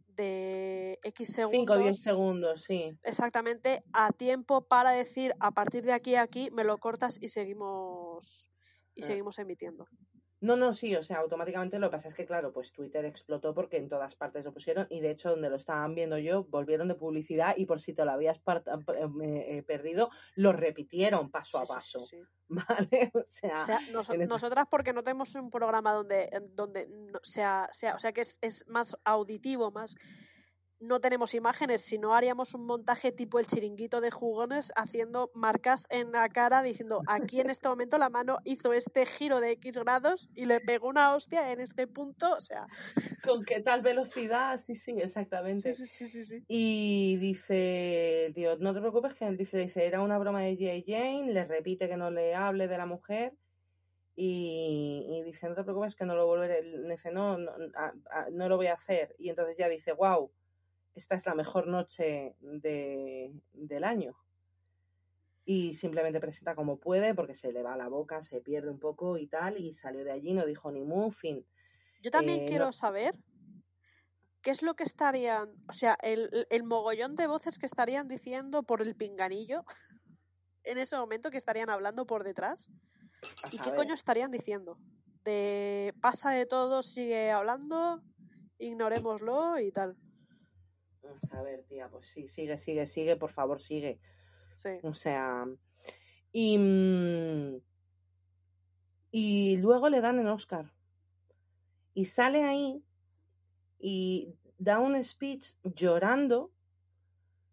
de 0.08 0.98
X 1.02 1.28
segundos. 1.34 1.58
5 1.60 1.72
o 1.74 1.78
10 1.78 2.00
segundos, 2.02 2.62
sí. 2.62 2.96
Exactamente, 3.02 3.82
a 3.92 4.10
tiempo 4.12 4.62
para 4.66 4.92
decir 4.92 5.34
a 5.40 5.50
partir 5.50 5.84
de 5.84 5.92
aquí 5.92 6.14
a 6.14 6.22
aquí 6.22 6.50
me 6.52 6.64
lo 6.64 6.78
cortas 6.78 7.18
y 7.20 7.28
seguimos 7.28 8.48
y 8.94 9.02
Ah. 9.02 9.06
seguimos 9.08 9.38
emitiendo. 9.38 9.86
No, 10.44 10.56
no, 10.56 10.74
sí, 10.74 10.94
o 10.94 11.02
sea, 11.02 11.20
automáticamente 11.20 11.78
lo 11.78 11.88
que 11.88 11.92
pasa 11.92 12.08
es 12.08 12.14
que, 12.14 12.26
claro, 12.26 12.52
pues 12.52 12.70
Twitter 12.70 13.02
explotó 13.06 13.54
porque 13.54 13.78
en 13.78 13.88
todas 13.88 14.14
partes 14.14 14.44
lo 14.44 14.52
pusieron 14.52 14.86
y 14.90 15.00
de 15.00 15.10
hecho 15.10 15.30
donde 15.30 15.48
lo 15.48 15.56
estaban 15.56 15.94
viendo 15.94 16.18
yo 16.18 16.44
volvieron 16.44 16.86
de 16.88 16.94
publicidad 16.94 17.54
y 17.56 17.64
por 17.64 17.80
si 17.80 17.94
te 17.94 18.04
lo 18.04 18.10
habías 18.10 18.38
par- 18.40 18.62
eh, 18.94 19.08
eh, 19.48 19.62
perdido, 19.62 20.10
lo 20.34 20.52
repitieron 20.52 21.30
paso 21.30 21.56
a 21.58 21.62
sí, 21.62 21.68
paso, 21.68 22.00
sí, 22.00 22.18
sí. 22.18 22.22
¿vale? 22.48 23.10
O 23.14 23.22
sea, 23.26 23.80
O 23.96 24.26
nosotras 24.26 24.66
porque 24.70 24.92
no 24.92 25.02
tenemos 25.02 25.34
un 25.34 25.50
programa 25.50 25.94
donde, 25.94 26.28
donde 26.54 26.88
no- 26.88 27.20
sea, 27.22 27.70
sea, 27.72 27.94
o 27.94 27.98
sea 27.98 28.12
que 28.12 28.20
es, 28.20 28.38
es 28.42 28.68
más 28.68 28.96
auditivo, 29.02 29.70
más 29.70 29.96
no 30.80 31.00
tenemos 31.00 31.34
imágenes, 31.34 31.82
sino 31.82 32.14
haríamos 32.14 32.54
un 32.54 32.66
montaje 32.66 33.12
tipo 33.12 33.38
el 33.38 33.46
chiringuito 33.46 34.00
de 34.00 34.10
jugones 34.10 34.72
haciendo 34.76 35.30
marcas 35.34 35.86
en 35.90 36.12
la 36.12 36.28
cara 36.28 36.62
diciendo 36.62 37.02
aquí 37.06 37.40
en 37.40 37.50
este 37.50 37.68
momento 37.68 37.96
la 37.98 38.10
mano 38.10 38.38
hizo 38.44 38.72
este 38.72 39.06
giro 39.06 39.40
de 39.40 39.52
X 39.52 39.78
grados 39.78 40.28
y 40.34 40.44
le 40.46 40.60
pegó 40.60 40.88
una 40.88 41.14
hostia 41.14 41.52
en 41.52 41.60
este 41.60 41.86
punto, 41.86 42.32
o 42.32 42.40
sea, 42.40 42.66
con 43.24 43.44
qué 43.44 43.60
tal 43.60 43.82
velocidad, 43.82 44.58
sí, 44.58 44.74
sí, 44.74 44.92
sí, 44.92 45.00
exactamente. 45.00 45.72
sí, 45.72 45.86
sí, 45.86 46.08
sí, 46.08 46.24
sí. 46.24 46.44
Y 46.46 47.16
dice, 47.18 48.32
tío, 48.34 48.56
no 48.58 48.74
te 48.74 48.80
preocupes, 48.80 49.14
que 49.14 49.30
dice, 49.32 49.58
dice, 49.58 49.86
era 49.86 50.00
una 50.02 50.18
broma 50.18 50.42
de 50.42 50.56
J. 50.56 50.84
Jane, 50.86 51.32
le 51.32 51.44
repite 51.44 51.88
que 51.88 51.96
no 51.96 52.10
le 52.10 52.34
hable 52.34 52.68
de 52.68 52.76
la 52.78 52.86
mujer 52.86 53.34
y, 54.16 55.06
y 55.08 55.22
dice, 55.22 55.48
no 55.48 55.54
te 55.54 55.64
preocupes 55.64 55.96
que 55.96 56.04
no 56.04 56.14
lo 56.14 56.26
volveré, 56.26 56.62
dice, 56.88 57.10
no, 57.10 57.38
no, 57.38 57.52
a- 57.74 57.94
a- 58.10 58.30
no 58.30 58.48
lo 58.48 58.56
voy 58.56 58.68
a 58.68 58.74
hacer. 58.74 59.14
Y 59.18 59.30
entonces 59.30 59.56
ya 59.56 59.68
dice, 59.68 59.92
wow, 59.92 60.32
esta 60.94 61.14
es 61.14 61.26
la 61.26 61.34
mejor 61.34 61.66
noche 61.66 62.36
de, 62.40 63.32
del 63.52 63.84
año. 63.84 64.16
Y 65.46 65.74
simplemente 65.74 66.20
presenta 66.20 66.54
como 66.54 66.78
puede, 66.78 67.14
porque 67.14 67.34
se 67.34 67.52
le 67.52 67.62
va 67.62 67.76
la 67.76 67.88
boca, 67.88 68.22
se 68.22 68.40
pierde 68.40 68.70
un 68.70 68.78
poco 68.78 69.18
y 69.18 69.26
tal, 69.26 69.58
y 69.58 69.74
salió 69.74 70.02
de 70.04 70.12
allí, 70.12 70.32
no 70.32 70.46
dijo 70.46 70.70
ni 70.72 70.82
mu, 70.82 71.10
fin. 71.10 71.44
Yo 72.02 72.10
también 72.10 72.40
Eh, 72.40 72.46
quiero 72.48 72.66
no- 72.66 72.72
saber 72.72 73.14
qué 74.42 74.50
es 74.50 74.62
lo 74.62 74.74
que 74.74 74.84
estarían, 74.84 75.50
o 75.68 75.72
sea, 75.72 75.96
el, 76.02 76.46
el 76.50 76.62
mogollón 76.64 77.16
de 77.16 77.26
voces 77.26 77.58
que 77.58 77.66
estarían 77.66 78.08
diciendo 78.08 78.62
por 78.62 78.82
el 78.82 78.94
pinganillo 78.94 79.64
en 80.64 80.78
ese 80.78 80.96
momento 80.96 81.30
que 81.30 81.38
estarían 81.38 81.70
hablando 81.70 82.06
por 82.06 82.24
detrás? 82.24 82.70
A 83.44 83.48
¿Y 83.52 83.58
qué 83.58 83.72
coño 83.74 83.94
estarían 83.94 84.30
diciendo? 84.30 84.78
De 85.24 85.94
pasa 86.00 86.30
de 86.32 86.46
todo, 86.46 86.82
sigue 86.82 87.30
hablando, 87.30 88.00
ignorémoslo 88.58 89.58
y 89.60 89.72
tal. 89.72 89.96
A 91.04 91.26
saber, 91.26 91.64
tía, 91.64 91.88
pues 91.88 92.06
sí, 92.06 92.26
sigue, 92.28 92.56
sigue, 92.56 92.86
sigue, 92.86 93.16
por 93.16 93.30
favor, 93.30 93.60
sigue. 93.60 94.00
Sí. 94.54 94.70
O 94.82 94.94
sea, 94.94 95.46
y, 96.32 96.58
mm, 96.58 97.60
y 99.10 99.56
luego 99.58 99.88
le 99.88 100.00
dan 100.00 100.18
el 100.18 100.28
Oscar. 100.28 100.72
Y 101.94 102.06
sale 102.06 102.42
ahí 102.42 102.82
y 103.78 104.34
da 104.58 104.80
un 104.80 105.02
speech 105.02 105.54
llorando 105.62 106.50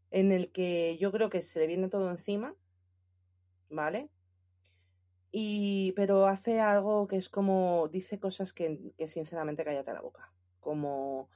en 0.09 0.31
el 0.31 0.51
que 0.51 0.97
yo 0.97 1.11
creo 1.11 1.29
que 1.29 1.41
se 1.41 1.59
le 1.59 1.67
viene 1.67 1.89
todo 1.89 2.09
encima, 2.09 2.55
¿vale? 3.69 4.09
Y, 5.31 5.93
pero 5.95 6.25
hace 6.25 6.59
algo 6.59 7.07
que 7.07 7.17
es 7.17 7.29
como, 7.29 7.87
dice 7.89 8.19
cosas 8.19 8.51
que, 8.53 8.93
que 8.97 9.07
sinceramente 9.07 9.63
cállate 9.63 9.93
la 9.93 10.01
boca. 10.01 10.33
Como, 10.59 11.29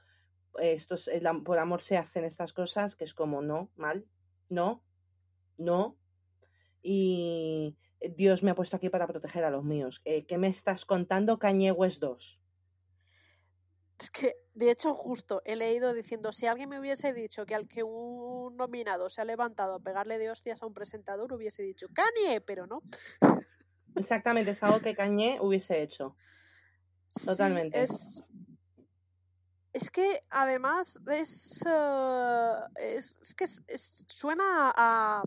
esto 0.58 0.94
es, 0.94 1.08
el 1.08 1.26
am- 1.26 1.44
por 1.44 1.58
amor 1.58 1.80
se 1.82 1.96
hacen 1.96 2.24
estas 2.24 2.52
cosas, 2.52 2.96
que 2.96 3.04
es 3.04 3.14
como, 3.14 3.42
no, 3.42 3.70
mal, 3.76 4.06
no, 4.48 4.82
no. 5.56 5.96
Y 6.82 7.76
Dios 8.00 8.42
me 8.42 8.50
ha 8.50 8.54
puesto 8.54 8.76
aquí 8.76 8.88
para 8.88 9.06
proteger 9.06 9.44
a 9.44 9.50
los 9.50 9.64
míos. 9.64 10.00
Eh, 10.04 10.24
¿Qué 10.26 10.38
me 10.38 10.48
estás 10.48 10.84
contando, 10.84 11.38
West 11.76 12.00
2? 12.00 12.40
Es 13.98 14.10
que, 14.10 14.36
de 14.54 14.70
hecho, 14.70 14.94
justo 14.94 15.40
he 15.44 15.56
leído 15.56 15.94
diciendo, 15.94 16.30
si 16.30 16.46
alguien 16.46 16.68
me 16.68 16.78
hubiese 16.78 17.14
dicho 17.14 17.46
que 17.46 17.54
al 17.54 17.66
que 17.66 17.82
un 17.82 18.54
nominado 18.56 19.08
se 19.08 19.22
ha 19.22 19.24
levantado 19.24 19.74
a 19.74 19.80
pegarle 19.80 20.18
de 20.18 20.30
hostias 20.30 20.62
a 20.62 20.66
un 20.66 20.74
presentador, 20.74 21.32
hubiese 21.32 21.62
dicho, 21.62 21.86
Kanye, 21.94 22.42
pero 22.42 22.66
no. 22.66 22.82
Exactamente, 23.94 24.50
es 24.50 24.62
algo 24.62 24.80
que 24.80 24.94
Kanye 24.94 25.38
hubiese 25.40 25.82
hecho. 25.82 26.14
Sí, 27.08 27.24
Totalmente. 27.24 27.82
es, 27.82 28.22
es 29.76 29.90
que 29.90 30.22
además 30.30 30.98
es, 31.12 31.60
eh, 31.66 32.52
es, 32.76 33.20
es 33.20 33.34
que 33.34 33.44
es- 33.44 33.62
es- 33.68 34.04
suena 34.08 34.72
a... 34.74 35.22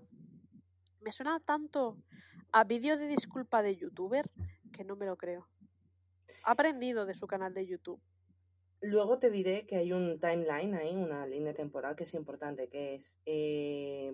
Me 1.02 1.12
suena 1.12 1.40
tanto 1.40 1.98
a 2.52 2.64
vídeo 2.64 2.98
de 2.98 3.08
disculpa 3.08 3.62
de 3.62 3.76
youtuber 3.78 4.30
que 4.74 4.84
no 4.84 4.96
me 4.96 5.06
lo 5.06 5.18
creo. 5.18 5.48
Ha 6.44 6.52
aprendido 6.52 7.06
de 7.06 7.14
su 7.14 7.28
canal 7.28 7.54
de 7.54 7.68
YouTube. 7.68 8.02
Luego 8.82 9.20
te 9.20 9.30
diré 9.30 9.68
que 9.68 9.76
hay 9.78 9.92
un 9.92 10.20
timeline 10.20 10.74
ahí, 10.74 10.96
una 10.96 11.28
línea 11.28 11.54
temporal 11.54 11.96
que 11.96 12.06
es 12.06 12.14
importante, 12.16 12.70
que 12.70 12.96
es... 12.96 13.20
eh, 13.26 14.12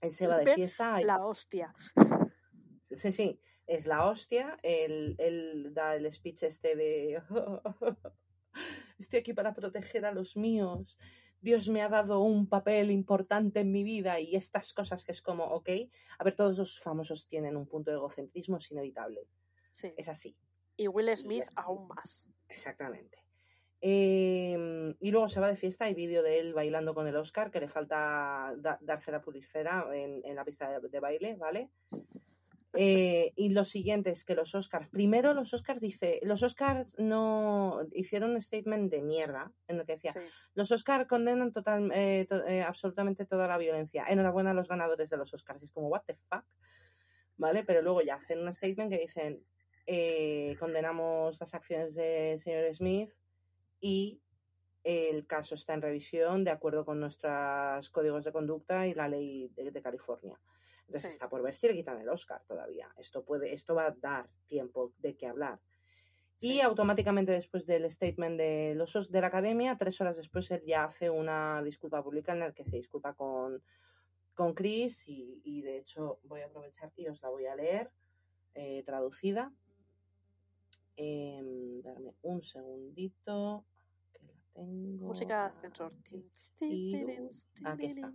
él 0.00 0.10
se 0.10 0.26
va 0.26 0.38
de 0.38 0.54
fiesta... 0.54 1.00
La 1.02 1.24
hostia. 1.24 1.74
Sí, 2.90 3.12
sí, 3.12 3.40
es 3.66 3.86
la 3.86 4.06
hostia. 4.06 4.58
Él, 4.62 5.14
él 5.18 5.72
da 5.74 5.94
el 5.94 6.10
speech 6.10 6.44
este 6.44 6.74
de 6.74 7.22
estoy 8.98 9.20
aquí 9.20 9.32
para 9.32 9.54
proteger 9.54 10.04
a 10.06 10.12
los 10.12 10.36
míos. 10.36 10.98
Dios 11.40 11.68
me 11.68 11.82
ha 11.82 11.88
dado 11.88 12.20
un 12.20 12.46
papel 12.48 12.90
importante 12.90 13.60
en 13.60 13.72
mi 13.72 13.82
vida 13.82 14.20
y 14.20 14.36
estas 14.36 14.72
cosas 14.72 15.04
que 15.04 15.10
es 15.12 15.20
como, 15.22 15.44
ok, 15.44 15.70
a 16.18 16.24
ver, 16.24 16.36
todos 16.36 16.56
los 16.58 16.78
famosos 16.78 17.26
tienen 17.26 17.56
un 17.56 17.66
punto 17.66 17.90
de 17.90 17.96
egocentrismo, 17.96 18.58
es 18.58 18.70
inevitable, 18.70 19.26
Sí. 19.70 19.92
es 19.96 20.08
así, 20.08 20.36
Y 20.76 20.86
Will 20.88 21.16
Smith 21.16 21.44
aún 21.56 21.88
más. 21.88 22.30
exactamente. 22.48 23.18
Eh, 23.80 24.94
y 25.00 25.10
luego 25.10 25.26
se 25.26 25.40
va 25.40 25.48
de 25.48 25.56
fiesta, 25.56 25.86
hay 25.86 25.94
vídeo 25.94 26.22
de 26.22 26.38
él 26.38 26.54
bailando 26.54 26.94
con 26.94 27.08
el 27.08 27.16
Oscar, 27.16 27.50
que 27.50 27.58
le 27.58 27.66
falta 27.68 28.54
da- 28.56 28.78
darse 28.80 29.10
la 29.10 29.20
pulicera 29.20 29.88
en, 29.92 30.20
en 30.24 30.36
la 30.36 30.44
pista 30.44 30.70
de, 30.78 30.88
de 30.88 31.00
baile, 31.00 31.34
¿vale? 31.34 31.68
Eh, 32.74 33.32
y 33.36 33.50
lo 33.50 33.64
siguiente 33.64 34.08
es 34.10 34.24
que 34.24 34.34
los 34.34 34.54
Oscars, 34.54 34.88
primero 34.88 35.34
los 35.34 35.52
Oscars 35.52 35.78
dice, 35.80 36.20
los 36.22 36.42
Oscars 36.42 36.90
no 36.98 37.80
hicieron 37.92 38.30
un 38.30 38.40
statement 38.40 38.90
de 38.90 39.02
mierda 39.02 39.52
en 39.68 39.78
el 39.80 39.84
que 39.84 39.92
decía, 39.96 40.12
Sí. 40.14 40.20
los 40.54 40.72
Oscars 40.72 41.06
condenan 41.06 41.52
total, 41.52 41.90
eh, 41.94 42.26
to- 42.28 42.46
eh, 42.46 42.62
absolutamente 42.62 43.26
toda 43.26 43.46
la 43.46 43.58
violencia. 43.58 44.06
Enhorabuena 44.08 44.52
a 44.52 44.54
los 44.54 44.68
ganadores 44.68 45.10
de 45.10 45.18
los 45.18 45.34
Oscars. 45.34 45.62
Y 45.62 45.66
es 45.66 45.72
como, 45.72 45.88
what 45.88 46.02
the 46.06 46.14
fuck, 46.14 46.44
¿vale? 47.36 47.62
Pero 47.64 47.82
luego 47.82 48.00
ya 48.00 48.14
hacen 48.14 48.38
un 48.40 48.54
statement 48.54 48.90
que 48.90 48.98
dicen, 49.00 49.44
eh, 49.86 50.56
condenamos 50.58 51.40
las 51.40 51.52
acciones 51.54 51.94
del 51.94 52.38
señor 52.38 52.74
Smith 52.74 53.10
y 53.80 54.22
el 54.84 55.26
caso 55.26 55.56
está 55.56 55.74
en 55.74 55.82
revisión 55.82 56.42
de 56.44 56.50
acuerdo 56.52 56.84
con 56.84 56.98
nuestros 57.00 57.90
códigos 57.90 58.24
de 58.24 58.32
conducta 58.32 58.86
y 58.86 58.94
la 58.94 59.08
ley 59.08 59.48
de, 59.54 59.70
de 59.70 59.82
California. 59.82 60.40
Entonces 60.86 61.10
Sí. 61.10 61.14
está 61.14 61.28
por 61.28 61.42
ver 61.42 61.54
si 61.54 61.68
le 61.68 61.74
quitan 61.74 62.00
el 62.00 62.08
Oscar 62.08 62.42
todavía. 62.44 62.92
Esto 62.98 63.24
puede, 63.24 63.52
esto 63.54 63.74
va 63.74 63.86
a 63.86 63.90
dar 63.92 64.28
tiempo 64.46 64.92
de 64.98 65.16
qué 65.16 65.26
hablar. 65.26 65.60
Y 66.38 66.54
Sí. 66.54 66.60
automáticamente 66.60 67.30
después 67.32 67.66
del 67.66 67.88
statement 67.90 68.36
de 68.36 68.74
los 68.74 68.94
os- 68.96 69.10
de 69.10 69.20
la 69.20 69.28
academia, 69.28 69.76
tres 69.76 70.00
horas 70.00 70.16
después 70.16 70.50
él 70.50 70.62
ya 70.66 70.84
hace 70.84 71.08
una 71.08 71.62
disculpa 71.62 72.02
pública 72.02 72.32
en 72.32 72.40
la 72.40 72.52
que 72.52 72.64
se 72.64 72.76
disculpa 72.76 73.14
con, 73.14 73.62
con 74.34 74.52
Chris 74.54 75.06
y, 75.08 75.40
y 75.44 75.62
de 75.62 75.78
hecho 75.78 76.18
voy 76.24 76.40
a 76.40 76.46
aprovechar 76.46 76.92
y 76.96 77.06
os 77.06 77.22
la 77.22 77.28
voy 77.30 77.46
a 77.46 77.54
leer 77.54 77.90
eh, 78.54 78.82
traducida. 78.84 79.52
Em, 80.96 81.80
darme 81.82 82.12
un 82.22 82.42
segundito 82.42 83.64
que 84.12 84.24
la 84.26 84.34
tengo. 84.52 85.06
Música 85.06 85.36
de 85.42 85.46
ascensor. 85.48 85.92
Aquí 87.64 87.86
está. 87.86 88.12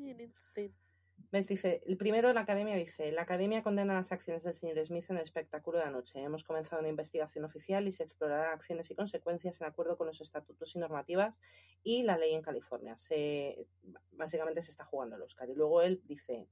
¿Ves? 1.30 1.48
Dice, 1.48 1.84
el 1.86 1.98
primero 1.98 2.32
la 2.32 2.42
academia 2.42 2.76
dice, 2.76 3.12
la 3.12 3.24
academia 3.24 3.62
condena 3.62 3.94
las 3.94 4.14
acciones 4.14 4.44
del 4.44 4.54
señor 4.54 4.86
Smith 4.86 5.10
en 5.10 5.18
el 5.18 5.24
espectáculo 5.24 5.78
de 5.78 5.84
anoche. 5.84 6.22
Hemos 6.22 6.46
comenzado 6.46 6.80
una 6.80 6.88
investigación 6.88 7.44
oficial 7.44 7.86
y 7.86 7.92
se 7.92 8.04
explorarán 8.04 8.54
acciones 8.54 8.90
y 8.92 8.96
consecuencias 8.96 9.60
en 9.60 9.68
acuerdo 9.68 9.98
con 9.98 10.08
los 10.08 10.22
estatutos 10.22 10.74
y 10.76 10.80
normativas 10.80 11.36
y 11.84 12.04
la 12.04 12.18
ley 12.18 12.34
en 12.34 12.42
California. 12.42 12.96
Se, 12.96 13.68
básicamente 14.12 14.62
se 14.62 14.72
está 14.72 14.86
jugando 14.86 15.18
el 15.18 15.22
Oscar. 15.22 15.50
Y 15.50 15.56
luego 15.56 15.82
él 15.82 16.02
dice, 16.06 16.48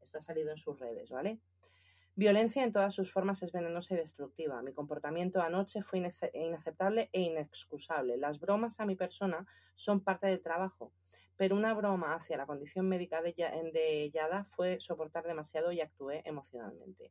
esto 0.00 0.18
ha 0.18 0.22
salido 0.22 0.52
en 0.52 0.58
sus 0.58 0.78
redes, 0.78 1.10
¿vale? 1.10 1.40
Violencia 2.20 2.62
en 2.62 2.70
todas 2.70 2.94
sus 2.94 3.10
formas 3.10 3.42
es 3.42 3.50
venenosa 3.50 3.94
y 3.94 3.96
destructiva. 3.96 4.60
Mi 4.60 4.74
comportamiento 4.74 5.40
anoche 5.40 5.80
fue 5.80 6.00
inace- 6.00 6.30
inaceptable 6.34 7.08
e 7.14 7.22
inexcusable. 7.22 8.18
Las 8.18 8.38
bromas 8.38 8.78
a 8.78 8.84
mi 8.84 8.94
persona 8.94 9.46
son 9.72 10.04
parte 10.04 10.26
del 10.26 10.42
trabajo, 10.42 10.92
pero 11.38 11.56
una 11.56 11.72
broma 11.72 12.14
hacia 12.14 12.36
la 12.36 12.44
condición 12.44 12.86
médica 12.86 13.22
de, 13.22 13.32
de 13.32 14.10
Yada 14.12 14.44
fue 14.44 14.80
soportar 14.80 15.26
demasiado 15.26 15.72
y 15.72 15.80
actué 15.80 16.20
emocionalmente. 16.26 17.10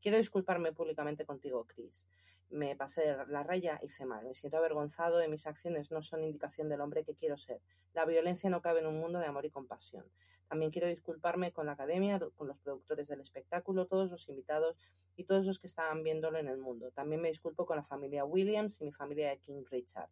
Quiero 0.00 0.16
disculparme 0.16 0.72
públicamente 0.72 1.26
contigo, 1.26 1.66
Chris. 1.66 2.06
Me 2.48 2.76
pasé 2.76 3.02
de 3.02 3.26
la 3.26 3.42
raya, 3.42 3.80
hice 3.82 4.06
mal. 4.06 4.24
Me 4.24 4.34
siento 4.34 4.56
avergonzado 4.56 5.18
de 5.18 5.28
mis 5.28 5.46
acciones, 5.46 5.90
no 5.90 6.02
son 6.02 6.22
indicación 6.22 6.68
del 6.68 6.80
hombre 6.80 7.04
que 7.04 7.14
quiero 7.14 7.36
ser. 7.36 7.60
La 7.92 8.04
violencia 8.04 8.48
no 8.50 8.62
cabe 8.62 8.80
en 8.80 8.86
un 8.86 8.98
mundo 8.98 9.18
de 9.18 9.26
amor 9.26 9.44
y 9.44 9.50
compasión. 9.50 10.04
También 10.48 10.70
quiero 10.70 10.86
disculparme 10.86 11.52
con 11.52 11.66
la 11.66 11.72
academia, 11.72 12.20
con 12.36 12.46
los 12.46 12.58
productores 12.58 13.08
del 13.08 13.20
espectáculo, 13.20 13.86
todos 13.86 14.10
los 14.10 14.28
invitados 14.28 14.76
y 15.16 15.24
todos 15.24 15.44
los 15.44 15.58
que 15.58 15.66
estaban 15.66 16.04
viéndolo 16.04 16.38
en 16.38 16.48
el 16.48 16.58
mundo. 16.58 16.92
También 16.92 17.20
me 17.20 17.28
disculpo 17.28 17.66
con 17.66 17.76
la 17.76 17.82
familia 17.82 18.24
Williams 18.24 18.80
y 18.80 18.84
mi 18.84 18.92
familia 18.92 19.30
de 19.30 19.38
King 19.38 19.64
Richard. 19.68 20.10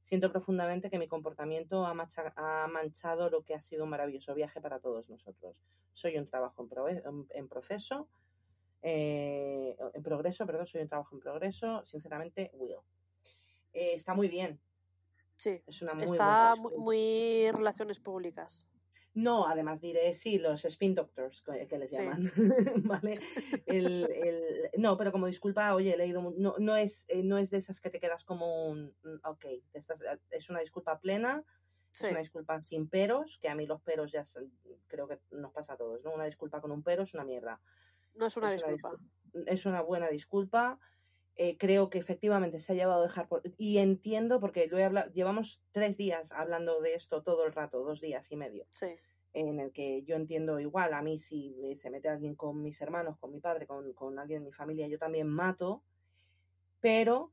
Siento 0.00 0.30
profundamente 0.30 0.88
que 0.88 0.98
mi 0.98 1.08
comportamiento 1.08 1.84
ha, 1.84 2.68
manchado 2.68 3.28
lo 3.28 3.42
que 3.42 3.54
ha 3.54 3.60
sido 3.60 3.84
un 3.84 3.90
maravilloso 3.90 4.34
viaje 4.34 4.60
para 4.60 4.78
todos 4.78 5.10
nosotros. 5.10 5.56
Soy 5.92 6.16
un 6.16 6.28
trabajo 6.28 6.66
en 7.30 7.48
proceso, 7.48 8.08
eh, 8.88 9.76
en 9.94 10.02
progreso, 10.02 10.46
perdón, 10.46 10.64
soy 10.66 10.82
un 10.82 10.88
trabajo 10.88 11.16
en 11.16 11.20
progreso. 11.20 11.84
Sinceramente, 11.84 12.50
Will. 12.54 12.76
Eh, 13.72 13.92
está 13.94 14.14
muy 14.14 14.28
bien, 14.28 14.60
Sí. 15.34 15.60
es 15.66 15.82
una 15.82 15.92
muy 15.94 16.04
Está 16.04 16.54
buena 16.56 16.76
muy 16.78 17.50
relaciones 17.52 17.98
públicas. 17.98 18.64
No, 19.12 19.46
además 19.46 19.80
diré, 19.80 20.12
sí, 20.12 20.38
los 20.38 20.64
spin 20.66 20.94
doctors, 20.94 21.42
que 21.42 21.78
les 21.78 21.90
Sí. 21.90 21.96
llaman, 21.96 22.20
¿vale? 23.04 23.18
El, 23.66 24.04
el- 24.12 24.70
no, 24.76 24.96
pero 24.96 25.10
como 25.10 25.26
disculpa, 25.26 25.74
oye, 25.74 25.94
he 25.94 25.96
leído, 25.96 26.32
no, 26.36 26.54
no, 26.58 26.76
es, 26.76 27.06
eh, 27.08 27.22
no 27.22 27.38
es 27.38 27.50
de 27.50 27.56
esas 27.58 27.80
que 27.80 27.90
te 27.90 27.98
quedas 27.98 28.24
como 28.24 28.66
un, 28.68 28.94
mm, 29.02 29.26
ok, 29.26 29.44
estás- 29.72 30.02
es 30.30 30.48
una 30.50 30.60
disculpa 30.60 31.00
plena, 31.00 31.44
Sí. 31.92 32.04
es 32.04 32.10
una 32.10 32.20
disculpa 32.20 32.60
sin 32.60 32.88
peros, 32.90 33.38
que 33.38 33.48
a 33.48 33.54
mí 33.54 33.66
los 33.66 33.80
peros 33.80 34.12
ya 34.12 34.24
son- 34.26 34.52
creo 34.86 35.08
que 35.08 35.18
nos 35.30 35.50
pasa 35.52 35.72
a 35.72 35.76
todos, 35.78 36.04
¿no? 36.04 36.12
Una 36.14 36.26
disculpa 36.26 36.60
con 36.60 36.70
un 36.70 36.82
pero 36.82 37.02
es 37.02 37.14
una 37.14 37.24
mierda. 37.24 37.58
No 38.16 38.26
es 38.26 38.36
una 38.36 38.52
Es 38.54 38.62
una 38.62 38.72
disculpa. 38.72 39.04
Es 39.46 39.66
una 39.66 39.82
buena 39.82 40.08
disculpa. 40.08 40.78
eh, 41.38 41.58
creo 41.58 41.90
que 41.90 41.98
efectivamente 41.98 42.58
se 42.60 42.72
ha 42.72 42.74
llevado 42.76 43.00
a 43.00 43.06
dejar 43.08 43.28
por... 43.28 43.42
Y 43.58 43.76
entiendo, 43.78 44.40
porque 44.40 44.68
lo 44.68 44.78
he 44.78 44.84
hablado, 44.84 45.12
llevamos 45.12 45.62
tres 45.70 45.98
días 45.98 46.32
hablando 46.32 46.80
de 46.80 46.94
esto 46.94 47.22
todo 47.22 47.44
el 47.44 47.52
rato, 47.52 47.84
dos 47.84 48.00
días 48.00 48.30
y 48.32 48.36
medio 48.36 48.66
Sí. 48.70 48.86
en 49.34 49.60
el 49.60 49.70
que 49.72 50.02
yo 50.04 50.16
entiendo 50.16 50.58
igual, 50.60 50.94
a 50.94 51.02
mí 51.02 51.18
si 51.18 51.74
se 51.76 51.90
mete 51.90 52.08
alguien 52.08 52.36
con 52.36 52.62
mis 52.62 52.80
hermanos, 52.80 53.18
con 53.18 53.32
mi 53.32 53.40
padre, 53.40 53.66
con, 53.66 53.92
con 53.92 54.18
alguien 54.18 54.40
de 54.44 54.46
mi 54.46 54.52
familia, 54.52 54.88
yo 54.88 54.98
también 54.98 55.28
mato, 55.28 55.84
pero 56.80 57.32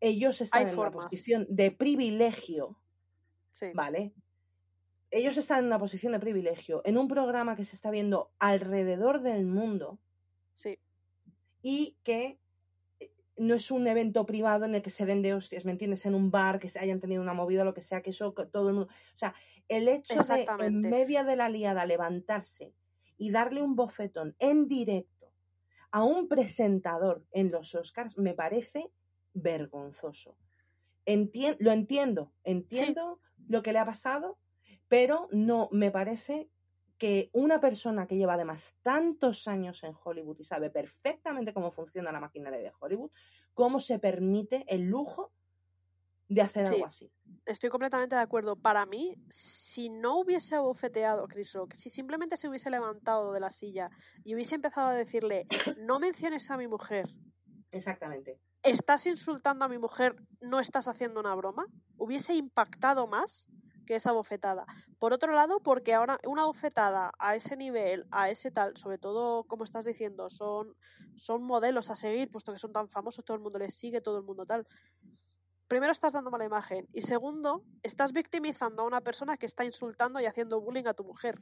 ellos 0.00 0.40
están 0.40 0.62
Hay 0.64 0.70
en 0.70 0.74
formas. 0.74 0.94
una 0.94 1.02
posición 1.04 1.46
de 1.50 1.70
privilegio, 1.70 2.80
Sí. 3.52 3.66
¿vale? 3.74 4.14
Ellos 5.10 5.36
están 5.36 5.60
en 5.60 5.66
una 5.66 5.78
posición 5.78 6.12
de 6.12 6.20
privilegio, 6.20 6.82
en 6.84 6.96
un 6.96 7.08
programa 7.08 7.56
que 7.56 7.64
se 7.64 7.76
está 7.76 7.90
viendo 7.90 8.30
alrededor 8.38 9.22
del 9.22 9.46
mundo. 9.46 9.98
Sí. 10.54 10.78
Y 11.62 11.96
que 12.02 12.38
eh, 13.00 13.10
no 13.36 13.54
es 13.54 13.70
un 13.70 13.86
evento 13.86 14.24
privado 14.24 14.64
en 14.64 14.74
el 14.74 14.82
que 14.82 14.90
se 14.90 15.04
vende 15.04 15.34
hostias, 15.34 15.64
¿me 15.64 15.72
entiendes? 15.72 16.06
En 16.06 16.14
un 16.14 16.30
bar, 16.30 16.60
que 16.60 16.68
se 16.68 16.78
hayan 16.78 17.00
tenido 17.00 17.22
una 17.22 17.34
movida, 17.34 17.64
lo 17.64 17.74
que 17.74 17.82
sea, 17.82 18.02
que 18.02 18.10
eso 18.10 18.32
todo 18.32 18.68
el 18.68 18.74
mundo. 18.74 18.90
O 19.14 19.18
sea, 19.18 19.34
el 19.68 19.88
hecho 19.88 20.22
de 20.22 20.46
en 20.60 20.80
medio 20.80 21.24
de 21.24 21.36
la 21.36 21.48
liada 21.48 21.86
levantarse 21.86 22.72
y 23.16 23.30
darle 23.30 23.62
un 23.62 23.76
bofetón 23.76 24.34
en 24.38 24.66
directo 24.66 25.32
a 25.90 26.04
un 26.04 26.28
presentador 26.28 27.24
en 27.32 27.50
los 27.50 27.74
Oscars 27.74 28.16
me 28.16 28.34
parece 28.34 28.90
vergonzoso. 29.34 30.36
lo 31.06 31.72
entiendo, 31.72 32.32
entiendo 32.44 33.20
lo 33.48 33.62
que 33.62 33.72
le 33.72 33.78
ha 33.78 33.84
pasado, 33.84 34.38
pero 34.90 35.28
no 35.30 35.68
me 35.70 35.92
parece 35.92 36.50
que 36.98 37.30
una 37.32 37.60
persona 37.60 38.08
que 38.08 38.16
lleva 38.16 38.34
además 38.34 38.74
tantos 38.82 39.46
años 39.46 39.84
en 39.84 39.94
Hollywood 40.04 40.36
y 40.40 40.44
sabe 40.44 40.68
perfectamente 40.68 41.54
cómo 41.54 41.70
funciona 41.70 42.10
la 42.10 42.18
maquinaria 42.18 42.58
de 42.58 42.72
Hollywood, 42.78 43.12
cómo 43.54 43.78
se 43.78 44.00
permite 44.00 44.64
el 44.66 44.88
lujo 44.88 45.32
de 46.28 46.42
hacer 46.42 46.66
algo 46.66 46.86
así. 46.86 47.10
Estoy 47.46 47.70
completamente 47.70 48.16
de 48.16 48.20
acuerdo. 48.20 48.56
Para 48.56 48.84
mí, 48.84 49.14
si 49.28 49.88
no 49.90 50.18
hubiese 50.18 50.56
abofeteado 50.56 51.24
a 51.24 51.28
Chris 51.28 51.52
Rock, 51.52 51.74
si 51.76 51.88
simplemente 51.88 52.36
se 52.36 52.48
hubiese 52.48 52.68
levantado 52.68 53.32
de 53.32 53.40
la 53.40 53.50
silla 53.50 53.90
y 54.24 54.34
hubiese 54.34 54.56
empezado 54.56 54.88
a 54.88 54.94
decirle, 54.94 55.46
no 55.78 56.00
menciones 56.00 56.50
a 56.50 56.56
mi 56.56 56.66
mujer. 56.66 57.06
Exactamente 57.70 58.40
estás 58.62 59.06
insultando 59.06 59.64
a 59.64 59.68
mi 59.68 59.78
mujer, 59.78 60.16
no 60.40 60.60
estás 60.60 60.88
haciendo 60.88 61.20
una 61.20 61.34
broma, 61.34 61.66
hubiese 61.96 62.34
impactado 62.34 63.06
más 63.06 63.48
que 63.90 63.96
esa 63.96 64.12
bofetada. 64.12 64.66
Por 65.00 65.12
otro 65.12 65.32
lado, 65.32 65.58
porque 65.58 65.94
ahora 65.94 66.20
una 66.24 66.44
bofetada 66.44 67.10
a 67.18 67.34
ese 67.34 67.56
nivel, 67.56 68.06
a 68.12 68.30
ese 68.30 68.52
tal, 68.52 68.76
sobre 68.76 68.98
todo, 68.98 69.42
como 69.48 69.64
estás 69.64 69.84
diciendo, 69.84 70.30
son, 70.30 70.76
son 71.16 71.42
modelos 71.42 71.90
a 71.90 71.96
seguir, 71.96 72.30
puesto 72.30 72.52
que 72.52 72.58
son 72.60 72.72
tan 72.72 72.88
famosos, 72.88 73.24
todo 73.24 73.36
el 73.36 73.42
mundo 73.42 73.58
les 73.58 73.74
sigue, 73.74 74.00
todo 74.00 74.18
el 74.18 74.22
mundo 74.22 74.46
tal. 74.46 74.64
Primero 75.66 75.90
estás 75.90 76.12
dando 76.12 76.30
mala 76.30 76.44
imagen 76.44 76.86
y 76.92 77.00
segundo, 77.00 77.64
estás 77.82 78.12
victimizando 78.12 78.82
a 78.82 78.86
una 78.86 79.00
persona 79.00 79.36
que 79.36 79.46
está 79.46 79.64
insultando 79.64 80.20
y 80.20 80.26
haciendo 80.26 80.60
bullying 80.60 80.86
a 80.86 80.94
tu 80.94 81.02
mujer. 81.02 81.40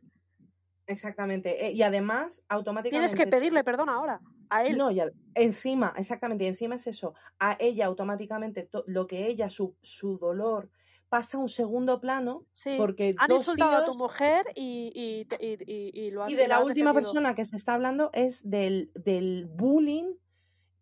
Exactamente. 0.87 1.67
Eh, 1.67 1.73
y 1.73 1.83
además, 1.83 2.43
automáticamente. 2.49 3.15
Tienes 3.15 3.15
que 3.15 3.31
pedirle 3.31 3.63
perdón 3.63 3.91
ahora, 3.91 4.23
a 4.49 4.65
él. 4.65 4.79
No, 4.79 4.91
ya, 4.91 5.11
encima, 5.35 5.93
exactamente, 5.99 6.47
encima 6.47 6.77
es 6.77 6.87
eso. 6.87 7.13
A 7.39 7.59
ella 7.61 7.85
automáticamente, 7.85 8.71
lo 8.87 9.07
que 9.07 9.27
ella, 9.27 9.51
su, 9.51 9.77
su 9.83 10.17
dolor, 10.17 10.71
pasa 11.09 11.39
a 11.39 11.41
un 11.41 11.49
segundo 11.49 12.01
plano. 12.01 12.45
Sí. 12.53 12.77
Porque 12.77 13.15
han 13.19 13.33
insultado 13.33 13.77
a 13.77 13.85
tu 13.85 13.95
mujer 13.95 14.47
y, 14.55 14.93
y, 14.95 15.35
y, 15.45 16.07
y, 16.07 16.11
lo 16.11 16.29
Y 16.29 16.35
de 16.35 16.49
la 16.49 16.63
última 16.63 16.93
persona 16.93 17.35
que 17.35 17.45
se 17.45 17.57
está 17.57 17.75
hablando 17.75 18.11
es 18.13 18.49
del, 18.49 18.91
del 18.95 19.47
bullying 19.47 20.15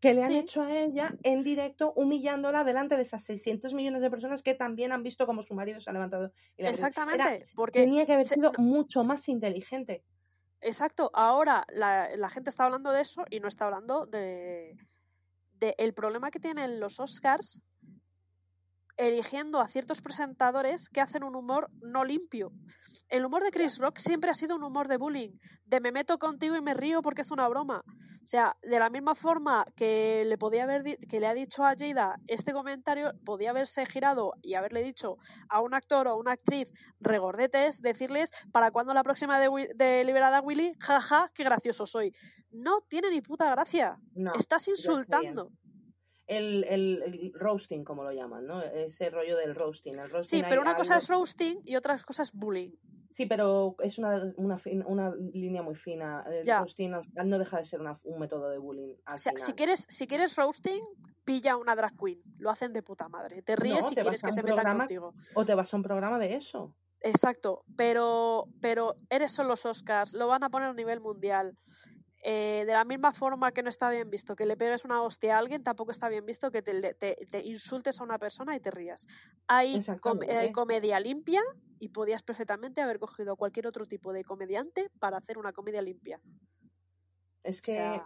que 0.01 0.15
le 0.15 0.23
han 0.23 0.33
hecho 0.33 0.63
a 0.63 0.77
ella 0.77 1.15
en 1.23 1.43
directo, 1.43 1.93
humillándola 1.97 2.65
delante 2.65 2.97
de 2.97 3.03
esas 3.03 3.25
600 3.25 3.73
millones 3.73 4.03
de 4.03 4.11
personas 4.11 4.43
que 4.43 4.55
también 4.55 4.93
han 4.93 5.03
visto 5.03 5.27
cómo 5.27 5.43
su 5.43 5.55
marido 5.55 5.81
se 5.81 5.91
ha 5.91 5.93
levantado. 5.93 6.33
Exactamente, 6.59 7.47
porque 7.55 7.81
tenía 7.81 8.05
que 8.05 8.13
haber 8.13 8.29
sido 8.29 8.53
mucho 8.59 9.05
más 9.05 9.29
inteligente. 9.29 10.05
Exacto, 10.61 11.11
ahora 11.15 11.67
la, 11.69 12.15
la, 12.17 12.29
gente 12.29 12.51
está 12.51 12.65
hablando 12.65 12.91
de 12.93 13.03
eso 13.03 13.25
y 13.31 13.41
no 13.41 13.49
está 13.49 13.67
hablando 13.67 14.07
de, 14.07 14.77
de 15.55 15.75
el 15.79 15.95
problema 15.95 16.31
que 16.31 16.41
tienen 16.41 16.81
los 16.81 16.99
Oscars 16.99 17.63
eligiendo 18.97 19.61
a 19.61 19.69
ciertos 19.69 20.01
presentadores 20.01 20.89
que 20.89 21.01
hacen 21.01 21.25
un 21.25 21.37
humor 21.37 21.71
no 21.81 22.05
limpio. 22.05 22.53
El 23.09 23.25
humor 23.25 23.45
de 23.45 23.51
Chris 23.51 23.79
Rock 23.79 23.99
siempre 23.99 24.31
ha 24.31 24.35
sido 24.35 24.57
un 24.57 24.65
humor 24.65 24.89
de 24.89 24.97
bullying, 24.97 25.31
de 25.65 25.81
me 25.81 25.93
meto 25.93 26.19
contigo 26.19 26.57
y 26.57 26.63
me 26.63 26.75
río 26.75 27.03
porque 27.03 27.23
es 27.23 27.31
una 27.31 27.49
broma. 27.49 27.85
O 28.23 28.29
sea, 28.29 28.57
de 28.63 28.81
la 28.81 28.91
misma 28.91 29.15
forma 29.15 29.65
que 29.77 30.25
le 30.27 30.37
podía 30.37 30.65
haber 30.65 30.99
que 30.99 31.21
le 31.21 31.29
ha 31.29 31.35
dicho 31.35 31.65
a 31.65 31.77
Jada 31.79 32.17
este 32.27 32.53
comentario, 32.53 33.13
podía 33.25 33.51
haberse 33.51 33.87
girado 33.87 34.33
y 34.43 34.55
haberle 34.55 34.83
dicho 34.83 35.19
a 35.49 35.61
un 35.61 35.75
actor 35.75 36.09
o 36.09 36.11
a 36.11 36.17
una 36.17 36.33
actriz 36.33 36.73
regordetes, 36.99 37.81
decirles 37.81 38.33
para 38.51 38.73
cuándo 38.73 38.95
la 38.95 39.05
próxima 39.05 39.39
de, 39.39 39.73
de 39.77 40.03
Liberada 40.03 40.41
Willy, 40.41 40.73
jaja, 40.81 41.31
qué 41.35 41.45
gracioso 41.45 41.87
soy. 41.87 42.13
No 42.51 42.81
tiene 42.89 43.11
ni 43.11 43.21
puta 43.21 43.49
gracia. 43.49 43.97
Estás 44.37 44.67
insultando 44.67 45.53
el, 46.27 46.65
el, 46.65 47.33
roasting, 47.35 47.85
como 47.85 48.05
lo 48.05 48.13
llaman, 48.13 48.47
¿no? 48.47 48.63
Ese 48.63 49.11
rollo 49.11 49.37
del 49.37 49.55
roasting. 49.55 49.95
El 49.95 50.11
roasting 50.11 50.41
sí, 50.41 50.47
pero 50.49 50.63
una 50.63 50.77
cosa 50.77 50.99
es 50.99 51.09
roasting 51.09 51.61
y 51.65 51.77
otra 51.77 51.99
cosa 52.01 52.23
es 52.23 52.33
bullying. 52.33 52.73
Sí, 53.11 53.27
pero 53.27 53.77
es 53.83 53.99
una, 53.99 54.33
una, 54.37 54.59
una 54.87 55.15
línea 55.33 55.63
muy 55.63 55.75
fina. 55.75 56.25
El 56.29 56.47
roasting 56.47 56.91
no 57.25 57.39
deja 57.39 57.59
de 57.59 57.65
ser 57.65 57.81
un 57.81 58.19
método 58.19 58.51
de 58.51 58.59
bullying. 58.59 58.95
o 59.13 59.19
sea, 59.19 59.33
si 59.37 59.53
quieres, 59.55 59.87
si 59.89 60.07
quieres 60.07 60.37
roasting, 60.37 60.83
pilla 61.25 61.57
una 61.57 61.75
drag 61.75 61.97
queen. 61.97 62.21
Lo 62.39 62.51
hacen 62.51 62.73
de 62.73 62.83
puta 62.83 63.09
madre. 63.09 63.43
Te 63.43 63.57
ríes 63.57 63.87
si 63.87 63.95
quieres 63.95 64.23
que 64.23 64.33
se 64.33 64.43
metan 64.43 64.79
contigo. 64.79 65.15
O 65.35 65.45
te 65.45 65.55
vas 65.55 65.73
a 65.73 65.77
un 65.77 65.83
programa 65.83 66.19
de 66.19 66.35
eso. 66.35 66.75
Exacto, 67.01 67.65
pero, 67.77 68.49
pero 68.61 68.97
eres 69.11 69.31
son 69.31 69.49
los 69.49 69.65
Oscars, 69.65 70.13
lo 70.13 70.27
van 70.27 70.43
a 70.43 70.51
poner 70.51 70.69
a 70.69 70.75
nivel 70.75 71.01
mundial. 71.01 71.57
Eh, 72.23 72.65
de 72.67 72.73
la 72.73 72.85
misma 72.85 73.13
forma 73.13 73.53
que 73.53 73.63
no 73.63 73.69
está 73.69 73.91
bien 73.91 74.11
visto 74.11 74.35
que 74.35 74.47
le 74.47 74.57
pegues 74.57 74.85
una 74.85 75.03
hostia 75.03 75.37
a 75.37 75.39
alguien, 75.39 75.63
tampoco 75.63 75.93
está 75.93 76.09
bien 76.09 76.27
visto 76.27 76.51
que 76.51 76.63
te, 76.63 77.17
insultes 77.45 78.01
a 78.01 78.05
una 78.05 78.19
persona 78.19 78.57
y 78.57 78.61
te 78.61 78.71
rías. 78.71 79.07
Hay, 79.47 79.79
comedia 80.53 80.99
limpia 80.99 81.43
y 81.79 81.89
podías 81.89 82.23
perfectamente 82.23 82.81
haber 82.81 82.99
cogido 82.99 83.37
cualquier 83.37 83.67
otro 83.67 83.87
tipo 83.87 84.13
de 84.13 84.25
comediante 84.25 84.91
para 84.99 85.19
hacer 85.19 85.39
una 85.39 85.53
comedia 85.53 85.83
limpia. 85.83 86.21
Es 87.43 87.63
que... 87.63 88.01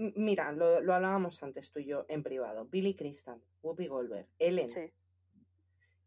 Mira, 0.00 0.52
lo, 0.52 0.76
hablábamos 0.94 1.42
antes 1.42 1.72
tú 1.72 1.80
y 1.80 1.86
yo 1.86 2.06
en 2.08 2.22
privado. 2.22 2.64
Billy 2.66 2.94
Crystal, 2.94 3.42
Whoopi 3.62 3.88
Goldberg, 3.88 4.28
Ellen. 4.38 4.68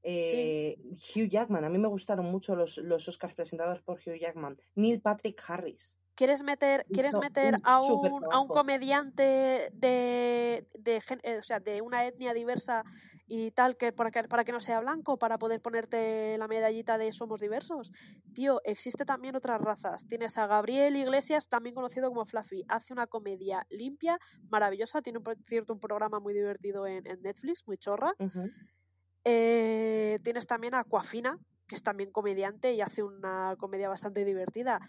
Eh, 0.03 0.77
Hugh 0.93 1.27
Jackman, 1.27 1.65
a 1.65 1.69
mí 1.69 1.77
me 1.77 1.89
gustaron 1.89 2.27
mucho 2.27 2.55
los, 2.55 2.77
los 2.77 3.09
Oscars 3.09 3.33
presentados 3.33 3.81
por 3.81 3.97
Hugh 3.97 4.17
Jackman. 4.17 4.57
Neil 4.75 5.01
Patrick 5.01 5.43
Harris. 5.45 5.97
¿Quieres 6.15 6.43
meter, 6.43 6.85
¿quieres 6.91 7.15
meter 7.15 7.55
a, 7.63 7.81
un, 7.81 8.23
a 8.31 8.39
un 8.39 8.47
comediante 8.47 9.69
de, 9.73 10.67
de, 10.77 11.01
eh, 11.23 11.37
o 11.39 11.43
sea, 11.43 11.59
de 11.59 11.81
una 11.81 12.05
etnia 12.05 12.33
diversa 12.33 12.83
y 13.27 13.51
tal 13.51 13.77
que 13.77 13.93
para, 13.93 14.11
que 14.11 14.23
para 14.25 14.43
que 14.43 14.51
no 14.51 14.59
sea 14.59 14.81
blanco, 14.81 15.17
para 15.17 15.37
poder 15.37 15.61
ponerte 15.61 16.37
la 16.37 16.47
medallita 16.47 16.97
de 16.97 17.11
somos 17.13 17.39
diversos? 17.39 17.91
Tío, 18.33 18.61
existe 18.65 19.05
también 19.05 19.35
otras 19.35 19.61
razas. 19.61 20.05
Tienes 20.05 20.37
a 20.37 20.47
Gabriel 20.47 20.97
Iglesias, 20.97 21.47
también 21.47 21.73
conocido 21.73 22.09
como 22.09 22.25
Fluffy. 22.25 22.65
Hace 22.67 22.91
una 22.93 23.07
comedia 23.07 23.65
limpia, 23.69 24.19
maravillosa. 24.49 25.01
Tiene, 25.01 25.19
un, 25.19 25.25
cierto, 25.47 25.73
un 25.73 25.79
programa 25.79 26.19
muy 26.19 26.33
divertido 26.33 26.85
en, 26.85 27.03
Netflix, 27.21 27.65
muy 27.65 27.77
chorra. 27.77 28.11
Eh, 29.23 30.19
tienes 30.23 30.45
también 30.45 30.75
a 30.75 30.83
Coafina, 30.83 31.37
que 31.67 31.75
es 31.75 31.83
también 31.83 32.11
comediante 32.11 32.73
y 32.73 32.81
hace 32.81 33.01
una 33.01 33.55
comedia 33.57 33.87
bastante 33.87 34.25
divertida 34.25 34.81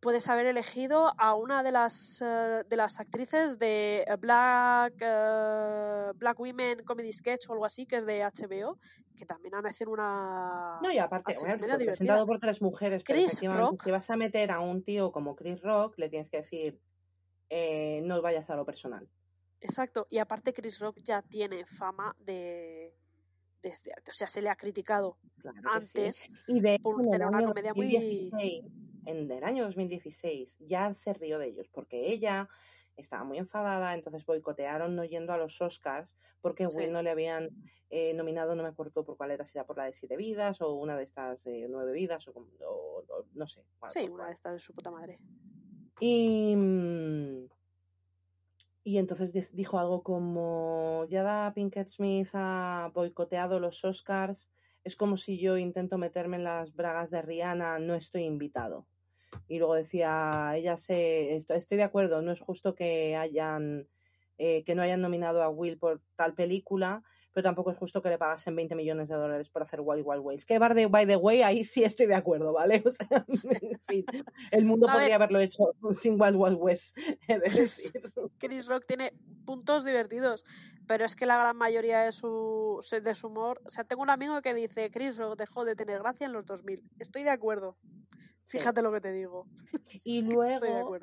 puedes 0.00 0.28
haber 0.28 0.46
elegido 0.46 1.12
a 1.18 1.34
una 1.34 1.62
de 1.62 1.72
las 1.72 2.20
eh, 2.22 2.64
de 2.68 2.76
las 2.76 2.98
actrices 2.98 3.58
de 3.58 4.04
Black 4.18 4.94
eh, 5.00 6.10
Black 6.14 6.40
Women 6.40 6.84
Comedy 6.84 7.12
Sketch 7.12 7.48
o 7.48 7.52
algo 7.52 7.66
así 7.66 7.86
que 7.86 7.96
es 7.96 8.06
de 8.06 8.22
HBO 8.22 8.78
que 9.16 9.26
también 9.26 9.54
han 9.54 9.66
hecho 9.66 9.90
una 9.90 10.80
no 10.82 10.90
y 10.90 10.98
aparte 10.98 11.36
bueno, 11.38 11.58
presentado 11.58 12.26
por 12.26 12.40
tres 12.40 12.62
mujeres 12.62 13.04
pero 13.04 13.20
efectivamente 13.20 13.76
si 13.84 13.90
vas 13.90 14.08
a 14.10 14.16
meter 14.16 14.50
a 14.50 14.60
un 14.60 14.82
tío 14.82 15.12
como 15.12 15.36
Chris 15.36 15.60
Rock 15.60 15.98
le 15.98 16.08
tienes 16.08 16.30
que 16.30 16.38
decir 16.38 16.80
eh, 17.50 18.00
no 18.04 18.22
vayas 18.22 18.48
a 18.48 18.54
lo 18.54 18.64
personal. 18.64 19.08
Exacto 19.60 20.06
y 20.08 20.18
aparte 20.18 20.54
Chris 20.54 20.78
Rock 20.78 20.98
ya 21.02 21.20
tiene 21.20 21.66
fama 21.66 22.16
de 22.18 22.94
desde, 23.62 23.92
o 24.08 24.12
sea, 24.12 24.26
se 24.26 24.40
le 24.40 24.48
ha 24.48 24.56
criticado 24.56 25.18
antes 25.64 26.30
y 26.46 26.60
de 26.60 26.78
por 26.78 27.02
tener 27.02 27.26
una 27.26 27.44
comedia 27.44 27.74
muy 27.74 27.88
en 29.06 29.30
el 29.30 29.44
año 29.44 29.64
2016 29.64 30.58
ya 30.60 30.92
se 30.94 31.12
rió 31.12 31.38
de 31.38 31.48
ellos 31.48 31.68
porque 31.68 32.10
ella 32.12 32.48
estaba 32.96 33.24
muy 33.24 33.38
enfadada, 33.38 33.94
entonces 33.94 34.24
boicotearon 34.26 34.94
no 34.94 35.04
yendo 35.04 35.32
a 35.32 35.38
los 35.38 35.60
Oscars 35.60 36.16
porque 36.40 36.66
Will 36.66 36.92
no 36.92 37.02
le 37.02 37.10
habían 37.10 37.50
eh, 37.90 38.14
nominado, 38.14 38.54
no 38.54 38.62
me 38.62 38.68
acuerdo 38.68 39.04
por 39.04 39.16
cuál 39.16 39.30
era, 39.30 39.44
si 39.44 39.58
era 39.58 39.66
por 39.66 39.76
la 39.76 39.84
de 39.84 39.92
Siete 39.92 40.16
Vidas 40.16 40.60
o 40.60 40.74
una 40.74 40.96
de 40.96 41.04
estas 41.04 41.44
de 41.44 41.66
Nueve 41.68 41.92
Vidas 41.92 42.28
o, 42.28 43.04
no 43.34 43.46
sé. 43.46 43.64
sí, 43.88 44.08
una 44.08 44.26
de 44.26 44.32
estas 44.32 44.54
de 44.54 44.60
su 44.60 44.72
puta 44.74 44.90
madre. 44.90 45.18
Y, 45.98 46.54
mm, 46.56 47.48
y 48.84 48.98
entonces 48.98 49.54
dijo 49.54 49.78
algo 49.78 50.02
como, 50.02 51.06
ya 51.10 51.22
da 51.22 51.52
Pinkett 51.52 51.88
Smith 51.88 52.30
ha 52.32 52.90
boicoteado 52.94 53.60
los 53.60 53.84
Oscars 53.84 54.48
es 54.84 54.96
como 54.96 55.16
si 55.16 55.38
yo 55.38 55.56
intento 55.56 55.98
meterme 55.98 56.36
en 56.36 56.44
las 56.44 56.74
bragas 56.74 57.10
de 57.10 57.22
Rihanna, 57.22 57.78
no 57.78 57.94
estoy 57.94 58.22
invitado. 58.22 58.86
Y 59.48 59.58
luego 59.58 59.74
decía, 59.74 60.52
ella 60.56 60.76
se, 60.76 61.34
estoy, 61.34 61.76
de 61.76 61.84
acuerdo, 61.84 62.22
no 62.22 62.32
es 62.32 62.40
justo 62.40 62.74
que 62.74 63.16
hayan 63.16 63.86
eh, 64.42 64.64
que 64.64 64.74
no 64.74 64.80
hayan 64.80 65.02
nominado 65.02 65.42
a 65.42 65.50
Will 65.50 65.76
por 65.76 66.00
tal 66.16 66.32
película, 66.32 67.02
pero 67.34 67.44
tampoco 67.44 67.72
es 67.72 67.76
justo 67.76 68.00
que 68.00 68.08
le 68.08 68.16
pagasen 68.16 68.56
20 68.56 68.74
millones 68.74 69.10
de 69.10 69.14
dólares 69.14 69.50
por 69.50 69.62
hacer 69.62 69.82
Wild 69.82 70.02
Wild 70.02 70.22
Ways. 70.22 70.46
Que 70.46 70.58
by 70.58 71.06
the 71.06 71.16
way, 71.16 71.42
ahí 71.42 71.62
sí 71.62 71.84
estoy 71.84 72.06
de 72.06 72.14
acuerdo, 72.14 72.54
¿vale? 72.54 72.82
O 72.86 72.90
sea, 72.90 73.26
en 73.28 73.80
fin, 73.86 74.04
el 74.50 74.64
mundo 74.64 74.86
podría 74.90 75.16
haberlo 75.16 75.40
hecho 75.40 75.74
sin 75.92 76.18
Wild 76.18 76.36
Wild 76.36 76.56
West. 76.58 76.96
Chris 78.38 78.66
Rock 78.66 78.86
tiene 78.86 79.12
puntos 79.44 79.84
divertidos, 79.84 80.46
pero 80.86 81.04
es 81.04 81.14
que 81.14 81.26
la 81.26 81.36
gran 81.36 81.58
mayoría 81.58 82.00
de 82.00 82.12
su, 82.12 82.80
de 82.90 83.14
su 83.14 83.26
humor... 83.26 83.60
O 83.66 83.70
sea, 83.70 83.84
tengo 83.84 84.00
un 84.00 84.08
amigo 84.08 84.40
que 84.40 84.54
dice, 84.54 84.90
Chris 84.90 85.18
Rock 85.18 85.36
dejó 85.36 85.66
de 85.66 85.76
tener 85.76 85.98
gracia 85.98 86.24
en 86.24 86.32
los 86.32 86.46
2000. 86.46 86.82
Estoy 86.98 87.24
de 87.24 87.30
acuerdo. 87.30 87.76
Fíjate 88.50 88.82
lo 88.82 88.92
que 88.92 89.00
te 89.00 89.12
digo. 89.12 89.46
Y 90.04 90.22
luego 90.22 90.96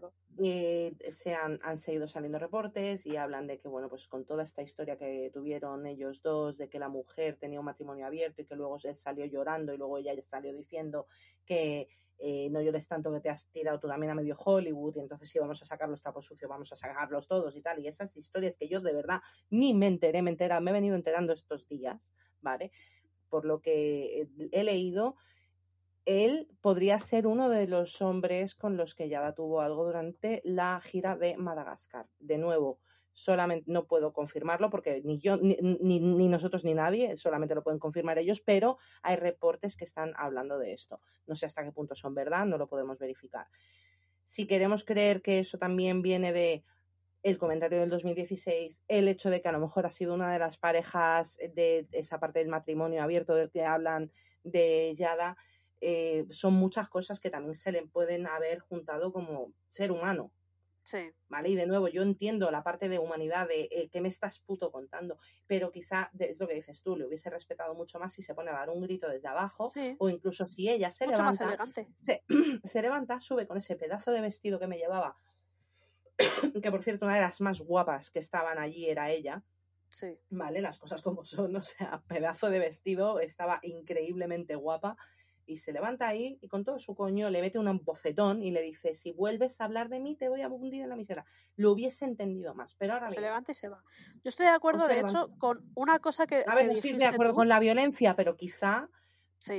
eh, 0.44 0.96
se 1.10 1.34
han, 1.34 1.60
han, 1.64 1.78
seguido 1.78 2.08
saliendo 2.08 2.40
reportes 2.40 3.06
y 3.06 3.16
hablan 3.16 3.48
de 3.48 3.60
que, 3.60 3.68
bueno, 3.68 3.90
pues 3.90 4.08
con 4.08 4.26
toda 4.26 4.44
esta 4.44 4.62
historia 4.62 4.98
que 4.98 5.32
tuvieron 5.34 5.86
ellos 5.88 6.22
dos, 6.22 6.58
de 6.58 6.70
que 6.70 6.80
la 6.80 6.90
mujer 6.90 7.38
tenía 7.40 7.60
un 7.60 7.66
matrimonio 7.66 8.06
abierto 8.06 8.42
y 8.42 8.46
que 8.46 8.56
luego 8.56 8.78
se 8.78 8.94
salió 8.94 9.26
llorando 9.26 9.74
y 9.74 9.78
luego 9.78 9.98
ella 9.98 10.14
salió 10.22 10.54
diciendo 10.54 11.08
que 11.46 11.90
eh, 12.20 12.50
no 12.50 12.62
llores 12.62 12.88
tanto 12.88 13.14
que 13.14 13.20
te 13.20 13.30
has 13.30 13.48
tirado 13.52 13.80
tú 13.80 13.88
también 13.88 14.12
a 14.12 14.16
medio 14.16 14.36
Hollywood 14.36 14.96
y 14.96 15.00
entonces 15.00 15.30
si 15.30 15.38
vamos 15.38 15.62
a 15.62 15.66
sacar 15.66 15.88
los 15.88 16.02
trapos 16.02 16.26
sucios, 16.26 16.50
vamos 16.50 16.72
a 16.74 16.76
sacarlos 16.76 17.28
todos 17.28 17.56
y 17.56 17.62
tal. 17.62 17.80
Y 17.80 17.88
esas 17.88 18.16
historias 18.16 18.58
que 18.58 18.68
yo 18.68 18.82
de 18.82 18.94
verdad 18.94 19.22
ni 19.50 19.74
me 19.74 19.88
enteré, 19.88 20.22
me 20.22 20.32
enteré, 20.32 20.60
me 20.60 20.72
he 20.72 20.74
venido 20.74 20.96
enterando 20.96 21.34
estos 21.34 21.68
días, 21.68 22.12
¿vale? 22.42 22.72
Por 23.30 23.46
lo 23.46 23.62
que 23.62 24.28
he 24.52 24.64
leído 24.64 25.16
él 26.08 26.48
podría 26.62 27.00
ser 27.00 27.28
uno 27.28 27.50
de 27.50 27.68
los 27.68 28.02
hombres 28.02 28.56
con 28.56 28.78
los 28.78 28.96
que 28.96 29.10
Yada 29.10 29.36
tuvo 29.36 29.60
algo 29.60 29.86
durante 29.86 30.42
la 30.46 30.80
gira 30.80 31.18
de 31.18 31.36
Madagascar. 31.36 32.08
De 32.18 32.38
nuevo, 32.38 32.80
solamente 33.12 33.70
no 33.70 33.88
puedo 33.88 34.14
confirmarlo 34.14 34.70
porque 34.70 35.02
ni 35.04 35.20
yo, 35.20 35.36
ni, 35.36 36.30
nosotros, 36.30 36.64
ni 36.64 36.74
nadie, 36.74 37.18
solamente 37.18 37.56
lo 37.56 37.64
pueden 37.64 37.80
confirmar 37.80 38.18
ellos, 38.20 38.40
pero 38.40 38.78
hay 39.04 39.18
reportes 39.18 39.76
que 39.76 39.84
están 39.84 40.14
hablando 40.16 40.58
de 40.58 40.72
esto. 40.72 41.02
No 41.26 41.36
sé 41.36 41.46
hasta 41.46 41.66
qué 41.66 41.74
punto 41.74 41.94
son 41.94 42.16
verdad, 42.16 42.46
no 42.46 42.58
lo 42.58 42.70
podemos 42.70 42.98
verificar. 42.98 43.48
Si 44.24 44.48
queremos 44.48 44.86
creer 44.86 45.22
que 45.22 45.40
eso 45.40 45.58
también 45.58 46.02
viene 46.02 46.32
de 46.32 46.64
el 47.22 47.38
comentario 47.38 47.82
del 47.82 47.90
2016, 47.90 48.86
el 48.88 49.10
hecho 49.10 49.30
de 49.30 49.42
que 49.42 49.50
a 49.50 49.52
lo 49.52 49.60
mejor 49.60 49.86
ha 49.86 49.92
sido 49.92 50.14
una 50.14 50.32
de 50.32 50.40
las 50.40 50.58
parejas 50.58 51.38
de 51.54 51.86
esa 51.92 52.18
parte 52.22 52.40
del 52.40 52.48
matrimonio 52.48 53.04
abierto 53.04 53.36
del 53.36 53.50
que 53.50 53.66
hablan 53.66 54.10
de 54.44 54.94
Yada, 54.96 55.36
eh, 55.82 56.26
son 56.30 56.54
muchas 56.54 56.90
cosas 56.90 57.20
que 57.20 57.30
también 57.30 57.56
se 57.56 57.72
le 57.72 57.86
pueden 57.86 58.28
haber 58.28 58.60
juntado 58.60 59.12
como 59.12 59.54
ser 59.70 59.92
humano. 59.92 60.32
Sí. 60.88 61.12
¿Vale? 61.28 61.50
Y 61.50 61.56
de 61.56 61.68
nuevo, 61.68 61.90
yo 61.90 62.02
entiendo 62.02 62.50
la 62.50 62.64
parte 62.64 62.88
de 62.88 62.98
humanidad 62.98 63.46
de 63.46 63.68
eh, 63.72 63.90
que 63.92 64.00
me 64.00 64.08
estás 64.08 64.40
puto 64.40 64.72
contando, 64.72 65.18
pero 65.46 65.70
quizá 65.70 66.10
es 66.18 66.40
lo 66.40 66.48
que 66.48 66.54
dices 66.54 66.82
tú, 66.82 66.96
le 66.96 67.06
hubiese 67.06 67.30
respetado 67.30 67.76
mucho 67.76 68.00
más 68.00 68.14
si 68.14 68.22
se 68.22 68.34
pone 68.34 68.52
a 68.52 68.54
dar 68.54 68.70
un 68.70 68.82
grito 68.82 69.10
desde 69.10 69.28
abajo, 69.28 69.70
o 69.98 70.10
incluso 70.10 70.48
si 70.48 70.70
ella 70.70 70.90
se 70.90 71.08
levanta, 71.08 71.58
se, 71.94 72.24
se, 72.64 72.82
levanta, 72.82 73.20
sube 73.20 73.46
con 73.46 73.58
ese 73.58 73.76
pedazo 73.76 74.12
de 74.12 74.22
vestido 74.22 74.60
que 74.60 74.68
me 74.68 74.78
llevaba, 74.78 75.18
que 76.64 76.72
por 76.72 76.82
cierto, 76.82 77.06
una 77.06 77.16
de 77.16 77.22
las 77.22 77.42
más 77.42 77.60
guapas 77.60 78.10
que 78.10 78.20
estaban 78.20 78.58
allí 78.58 78.90
era 78.90 79.12
ella. 79.12 79.42
Sí. 79.90 80.18
Vale, 80.30 80.62
las 80.62 80.80
cosas 80.80 81.02
como 81.02 81.26
son, 81.26 81.54
o 81.56 81.64
sea, 81.64 82.02
pedazo 82.08 82.50
de 82.50 82.60
vestido, 82.60 83.20
estaba 83.20 83.60
increíblemente 83.62 84.56
guapa 84.56 84.98
y 85.48 85.58
se 85.58 85.72
levanta 85.72 86.08
ahí 86.08 86.38
y 86.42 86.48
con 86.48 86.64
todo 86.64 86.78
su 86.78 86.94
coño 86.94 87.30
le 87.30 87.42
mete 87.42 87.58
un 87.58 87.82
bocetón 87.84 88.44
y 88.44 88.52
le 88.52 88.62
dice, 88.62 88.94
si 88.94 89.12
vuelves 89.14 89.60
a 89.60 89.64
hablar 89.64 89.90
de 89.90 90.00
mí 90.00 90.16
te 90.16 90.30
voy 90.30 90.42
a 90.42 90.50
hundir 90.50 90.84
en 90.84 90.90
la 90.90 90.96
miseria. 90.96 91.26
Lo 91.56 91.72
hubiese 91.72 92.06
entendido 92.06 92.54
más, 92.54 92.76
pero 92.76 92.94
ahora 92.94 93.10
Se 93.10 93.22
levanta 93.22 93.52
y 93.54 93.56
se 93.56 93.70
va. 93.70 93.82
Yo 94.24 94.30
estoy 94.30 94.46
de 94.46 94.52
acuerdo, 94.52 94.88
de 94.88 95.00
hecho, 95.00 95.32
con 95.40 95.72
una 95.74 96.00
cosa 96.00 96.28
que... 96.28 96.44
A 96.46 96.54
ver, 96.54 96.70
estoy 96.70 96.94
de 96.94 97.06
acuerdo 97.06 97.34
con 97.34 97.48
la 97.48 97.60
violencia, 97.60 98.16
pero 98.16 98.36
quizá 98.36 98.90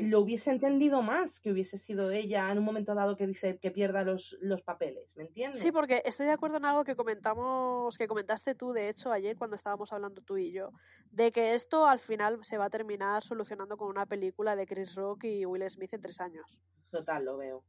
lo 0.03 0.21
hubiese 0.21 0.51
entendido 0.51 1.03
más 1.03 1.41
que 1.41 1.51
hubiese 1.51 1.79
sido 1.79 2.11
ella 2.11 2.51
en 2.51 2.59
un 2.59 2.65
momento 2.65 2.95
dado 2.95 3.17
que 3.17 3.27
dice 3.27 3.59
que 3.59 3.71
pierda 3.71 4.03
los, 4.03 4.37
los 4.41 4.63
papeles, 4.63 5.17
¿me 5.17 5.25
entiendes? 5.25 5.61
Sí, 5.61 5.73
porque 5.73 6.03
estoy 6.05 6.27
de 6.27 6.33
acuerdo 6.33 6.59
en 6.59 6.65
algo 6.65 6.85
que 6.85 6.97
comentamos, 6.97 7.97
que 7.97 8.09
comentaste 8.09 8.55
tú, 8.55 8.73
de 8.73 8.89
hecho, 8.89 9.13
ayer 9.13 9.37
cuando 9.37 9.57
estábamos 9.57 9.93
hablando 9.93 10.21
tú 10.21 10.37
y 10.37 10.53
yo, 10.53 10.73
de 11.11 11.31
que 11.33 11.55
esto 11.55 11.87
al 11.87 12.01
final 12.01 12.45
se 12.45 12.59
va 12.59 12.67
a 12.67 12.71
terminar 12.71 13.23
solucionando 13.23 13.77
con 13.77 13.89
una 13.89 14.07
película 14.07 14.57
de 14.57 14.67
Chris 14.67 14.95
Rock 14.95 15.25
y 15.25 15.47
Will 15.47 15.69
Smith 15.71 15.95
en 15.95 16.01
tres 16.01 16.21
años. 16.21 16.59
Total, 16.91 17.25
lo 17.25 17.37
veo. 17.37 17.65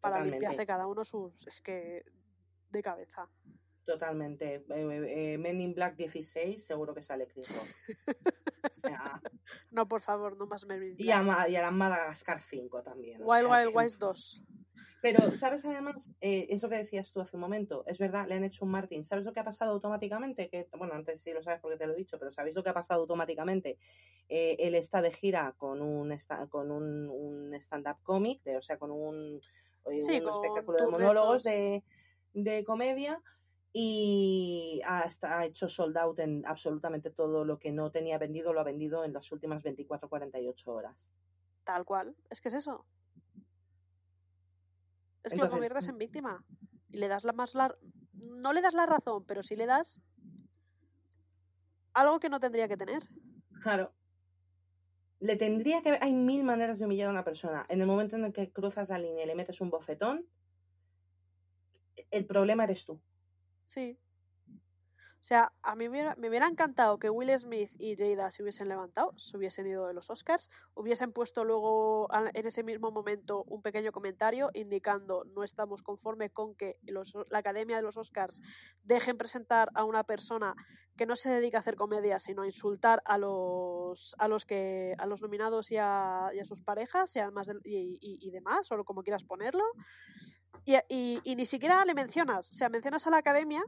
Para 0.00 0.24
limpiarse 0.24 0.66
cada 0.66 0.86
uno 0.86 1.04
sus... 1.04 1.46
es 1.46 1.60
que... 1.60 2.04
de 2.70 2.82
cabeza. 2.82 3.28
Totalmente. 3.84 4.64
Eh, 4.68 5.34
eh, 5.34 5.38
Men 5.38 5.60
in 5.60 5.74
Black 5.74 5.96
16, 5.96 6.64
seguro 6.64 6.94
que 6.94 7.02
sale 7.02 7.26
Chris 7.26 7.54
Rock. 7.56 8.51
no, 9.70 9.88
por 9.88 10.02
favor, 10.02 10.36
no 10.36 10.46
más 10.46 10.66
Men 10.66 10.82
in 10.84 10.96
Black. 10.96 11.00
Y 11.00 11.10
a, 11.10 11.48
y 11.48 11.56
a 11.56 11.62
la 11.62 11.70
Madagascar 11.70 12.40
5 12.40 12.82
también. 12.82 13.20
Wild 13.22 13.48
Wild 13.50 13.74
West 13.74 13.98
2. 13.98 14.44
Pero, 15.02 15.32
¿sabes 15.32 15.64
además? 15.64 16.10
Eh, 16.20 16.46
eso 16.50 16.68
que 16.68 16.76
decías 16.76 17.12
tú 17.12 17.20
hace 17.20 17.36
un 17.36 17.40
momento, 17.40 17.82
es 17.88 17.98
verdad, 17.98 18.28
le 18.28 18.36
han 18.36 18.44
hecho 18.44 18.64
un 18.64 18.70
Martin. 18.70 19.04
¿Sabes 19.04 19.24
lo 19.24 19.32
que 19.32 19.40
ha 19.40 19.44
pasado 19.44 19.72
automáticamente? 19.72 20.48
Que, 20.48 20.68
bueno, 20.78 20.94
antes 20.94 21.20
sí 21.20 21.32
lo 21.32 21.42
sabes 21.42 21.60
porque 21.60 21.76
te 21.76 21.88
lo 21.88 21.94
he 21.94 21.96
dicho, 21.96 22.20
pero 22.20 22.30
¿sabéis 22.30 22.54
lo 22.54 22.62
que 22.62 22.70
ha 22.70 22.74
pasado 22.74 23.00
automáticamente? 23.00 23.78
Eh, 24.28 24.56
él 24.60 24.76
está 24.76 25.02
de 25.02 25.12
gira 25.12 25.54
con 25.58 25.82
un, 25.82 26.16
con 26.48 26.70
un, 26.70 27.08
un 27.08 27.54
stand-up 27.54 27.96
comic, 28.04 28.44
de, 28.44 28.56
o 28.56 28.62
sea, 28.62 28.78
con 28.78 28.92
un, 28.92 29.40
un 29.84 30.28
espectáculo 30.28 30.78
de 30.78 30.86
monólogos 30.86 31.42
de, 31.42 31.82
de 32.32 32.62
comedia 32.62 33.20
y 33.72 34.82
hasta 34.84 35.38
ha 35.38 35.46
hecho 35.46 35.68
sold 35.68 35.96
out 35.96 36.18
en 36.18 36.44
absolutamente 36.46 37.10
todo 37.10 37.44
lo 37.44 37.58
que 37.58 37.72
no 37.72 37.90
tenía 37.90 38.18
vendido, 38.18 38.52
lo 38.52 38.60
ha 38.60 38.64
vendido 38.64 39.04
en 39.04 39.12
las 39.14 39.32
últimas 39.32 39.62
24-48 39.64 40.66
horas. 40.66 41.10
Tal 41.64 41.84
cual, 41.84 42.14
es 42.28 42.40
que 42.40 42.48
es 42.48 42.54
eso. 42.54 42.84
Es 45.22 45.32
que 45.32 45.38
lo 45.38 45.48
conviertes 45.48 45.88
en 45.88 45.98
víctima 45.98 46.44
y 46.90 46.98
le 46.98 47.08
das 47.08 47.24
la 47.24 47.32
más 47.32 47.54
la... 47.54 47.74
no 48.12 48.52
le 48.52 48.60
das 48.60 48.74
la 48.74 48.86
razón, 48.86 49.24
pero 49.24 49.42
sí 49.42 49.56
le 49.56 49.66
das 49.66 50.00
algo 51.94 52.20
que 52.20 52.28
no 52.28 52.40
tendría 52.40 52.68
que 52.68 52.76
tener. 52.76 53.08
Claro. 53.62 53.92
Le 55.20 55.36
tendría 55.36 55.82
que 55.82 55.98
hay 56.00 56.12
mil 56.12 56.42
maneras 56.42 56.78
de 56.78 56.84
humillar 56.84 57.08
a 57.08 57.12
una 57.12 57.24
persona. 57.24 57.64
En 57.68 57.80
el 57.80 57.86
momento 57.86 58.16
en 58.16 58.24
el 58.24 58.32
que 58.32 58.50
cruzas 58.50 58.88
la 58.88 58.98
línea 58.98 59.24
y 59.24 59.26
le 59.28 59.34
metes 59.34 59.60
un 59.60 59.70
bofetón, 59.70 60.26
el 62.10 62.26
problema 62.26 62.64
eres 62.64 62.84
tú. 62.84 63.00
Sí. 63.64 63.98
O 65.22 65.24
sea, 65.24 65.52
a 65.62 65.76
mí 65.76 65.88
me 65.88 66.14
hubiera, 66.28 66.48
encantado 66.48 66.98
que 66.98 67.08
Will 67.08 67.30
Smith 67.38 67.70
y 67.78 67.94
Jada 67.94 68.32
se 68.32 68.42
hubiesen 68.42 68.68
levantado, 68.68 69.16
se 69.16 69.36
hubiesen 69.36 69.68
ido 69.68 69.86
de 69.86 69.94
los 69.94 70.10
Oscars, 70.10 70.50
hubiesen 70.74 71.12
puesto 71.12 71.44
luego 71.44 72.08
en 72.34 72.44
ese 72.44 72.64
mismo 72.64 72.90
momento 72.90 73.44
un 73.44 73.62
pequeño 73.62 73.92
comentario 73.92 74.50
indicando 74.52 75.22
no 75.26 75.44
estamos 75.44 75.84
conformes 75.84 76.32
con 76.32 76.56
que 76.56 76.76
la 77.30 77.38
Academia 77.38 77.76
de 77.76 77.82
los 77.82 77.96
Oscars 77.96 78.40
dejen 78.82 79.16
presentar 79.16 79.68
a 79.74 79.84
una 79.84 80.02
persona 80.02 80.56
que 80.96 81.06
no 81.06 81.14
se 81.14 81.30
dedica 81.30 81.58
a 81.58 81.60
hacer 81.60 81.76
comedia, 81.76 82.18
sino 82.18 82.42
a 82.42 82.46
insultar 82.46 83.00
a 83.04 83.16
los 83.16 84.16
a 84.18 84.26
los 84.26 84.44
que 84.44 84.96
a 84.98 85.06
los 85.06 85.22
nominados 85.22 85.70
y 85.70 85.76
a, 85.78 86.32
sus 86.42 86.62
parejas 86.62 87.14
y 87.14 87.20
además 87.20 87.48
y, 87.62 87.98
y 88.00 88.30
demás, 88.32 88.72
o 88.72 88.84
como 88.84 89.04
quieras 89.04 89.22
ponerlo. 89.22 89.62
Y, 90.64 91.20
ni 91.36 91.46
siquiera 91.46 91.84
le 91.84 91.94
mencionas, 91.94 92.50
o 92.50 92.54
sea, 92.54 92.68
mencionas 92.68 93.06
a 93.06 93.10
la 93.10 93.18
academia 93.18 93.62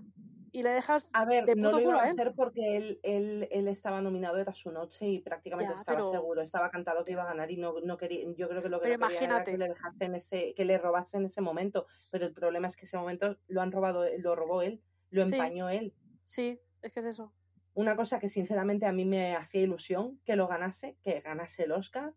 y 0.52 0.62
le 0.62 0.70
dejas. 0.70 1.08
A 1.12 1.24
ver, 1.24 1.56
no 1.56 1.72
lo 1.72 1.80
iba 1.80 2.00
a 2.00 2.04
hacer 2.04 2.32
porque 2.36 2.76
él, 2.76 3.00
él, 3.02 3.48
él, 3.50 3.66
estaba 3.66 4.00
nominado, 4.00 4.38
era 4.38 4.54
su 4.54 4.70
noche 4.70 5.08
y 5.08 5.18
prácticamente 5.18 5.74
estaba 5.74 6.02
seguro, 6.04 6.42
estaba 6.42 6.70
cantado 6.70 7.04
que 7.04 7.12
iba 7.12 7.22
a 7.22 7.26
ganar 7.26 7.50
y 7.50 7.56
no, 7.56 7.80
no 7.80 7.96
quería. 7.96 8.24
Yo 8.36 8.48
creo 8.48 8.62
que 8.62 8.68
lo 8.68 8.80
que 8.80 8.90
pero 8.90 9.08
quería 9.08 9.24
era 9.24 9.44
que 9.44 9.58
le 9.58 9.68
dejaste 9.68 10.04
en 10.04 10.14
ese, 10.14 10.54
que 10.54 10.64
le 10.64 10.78
robase 10.78 11.16
en 11.16 11.24
ese 11.24 11.40
momento. 11.40 11.86
Pero 12.12 12.26
el 12.26 12.32
problema 12.32 12.68
es 12.68 12.76
que 12.76 12.84
ese 12.84 12.96
momento 12.96 13.36
lo 13.48 13.60
han 13.60 13.72
robado, 13.72 14.04
lo 14.18 14.36
robó 14.36 14.62
él, 14.62 14.80
lo 15.10 15.22
empañó 15.22 15.68
él. 15.68 15.92
Sí, 16.22 16.60
es 16.82 16.92
que 16.92 17.00
es 17.00 17.06
eso. 17.06 17.32
Una 17.74 17.96
cosa 17.96 18.20
que 18.20 18.28
sinceramente 18.28 18.86
a 18.86 18.92
mí 18.92 19.04
me 19.04 19.34
hacía 19.34 19.62
ilusión 19.62 20.20
que 20.24 20.36
lo 20.36 20.46
ganase, 20.46 20.96
que 21.02 21.20
ganase 21.20 21.64
el 21.64 21.72
Oscar 21.72 22.14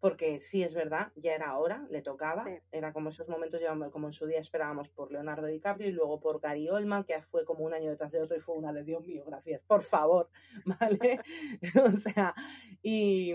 porque 0.00 0.40
sí 0.40 0.62
es 0.62 0.74
verdad, 0.74 1.12
ya 1.14 1.34
era 1.34 1.56
hora, 1.58 1.86
le 1.90 2.00
tocaba, 2.00 2.46
era 2.72 2.92
como 2.92 3.10
esos 3.10 3.28
momentos, 3.28 3.60
como 3.92 4.08
en 4.08 4.12
su 4.14 4.26
día 4.26 4.40
esperábamos 4.40 4.88
por 4.88 5.12
Leonardo 5.12 5.46
DiCaprio 5.46 5.88
y 5.88 5.92
luego 5.92 6.18
por 6.20 6.40
Gary 6.40 6.70
Oldman, 6.70 7.04
que 7.04 7.20
fue 7.22 7.44
como 7.44 7.64
un 7.64 7.74
año 7.74 7.90
detrás 7.90 8.12
de 8.12 8.22
otro 8.22 8.36
y 8.36 8.40
fue 8.40 8.56
una 8.56 8.72
de 8.72 8.82
Dios 8.82 9.04
mío, 9.04 9.24
gracias, 9.26 9.60
por 9.66 9.82
favor, 9.82 10.30
¿vale? 10.64 11.20
o 11.84 11.96
sea, 11.96 12.34
y, 12.82 13.34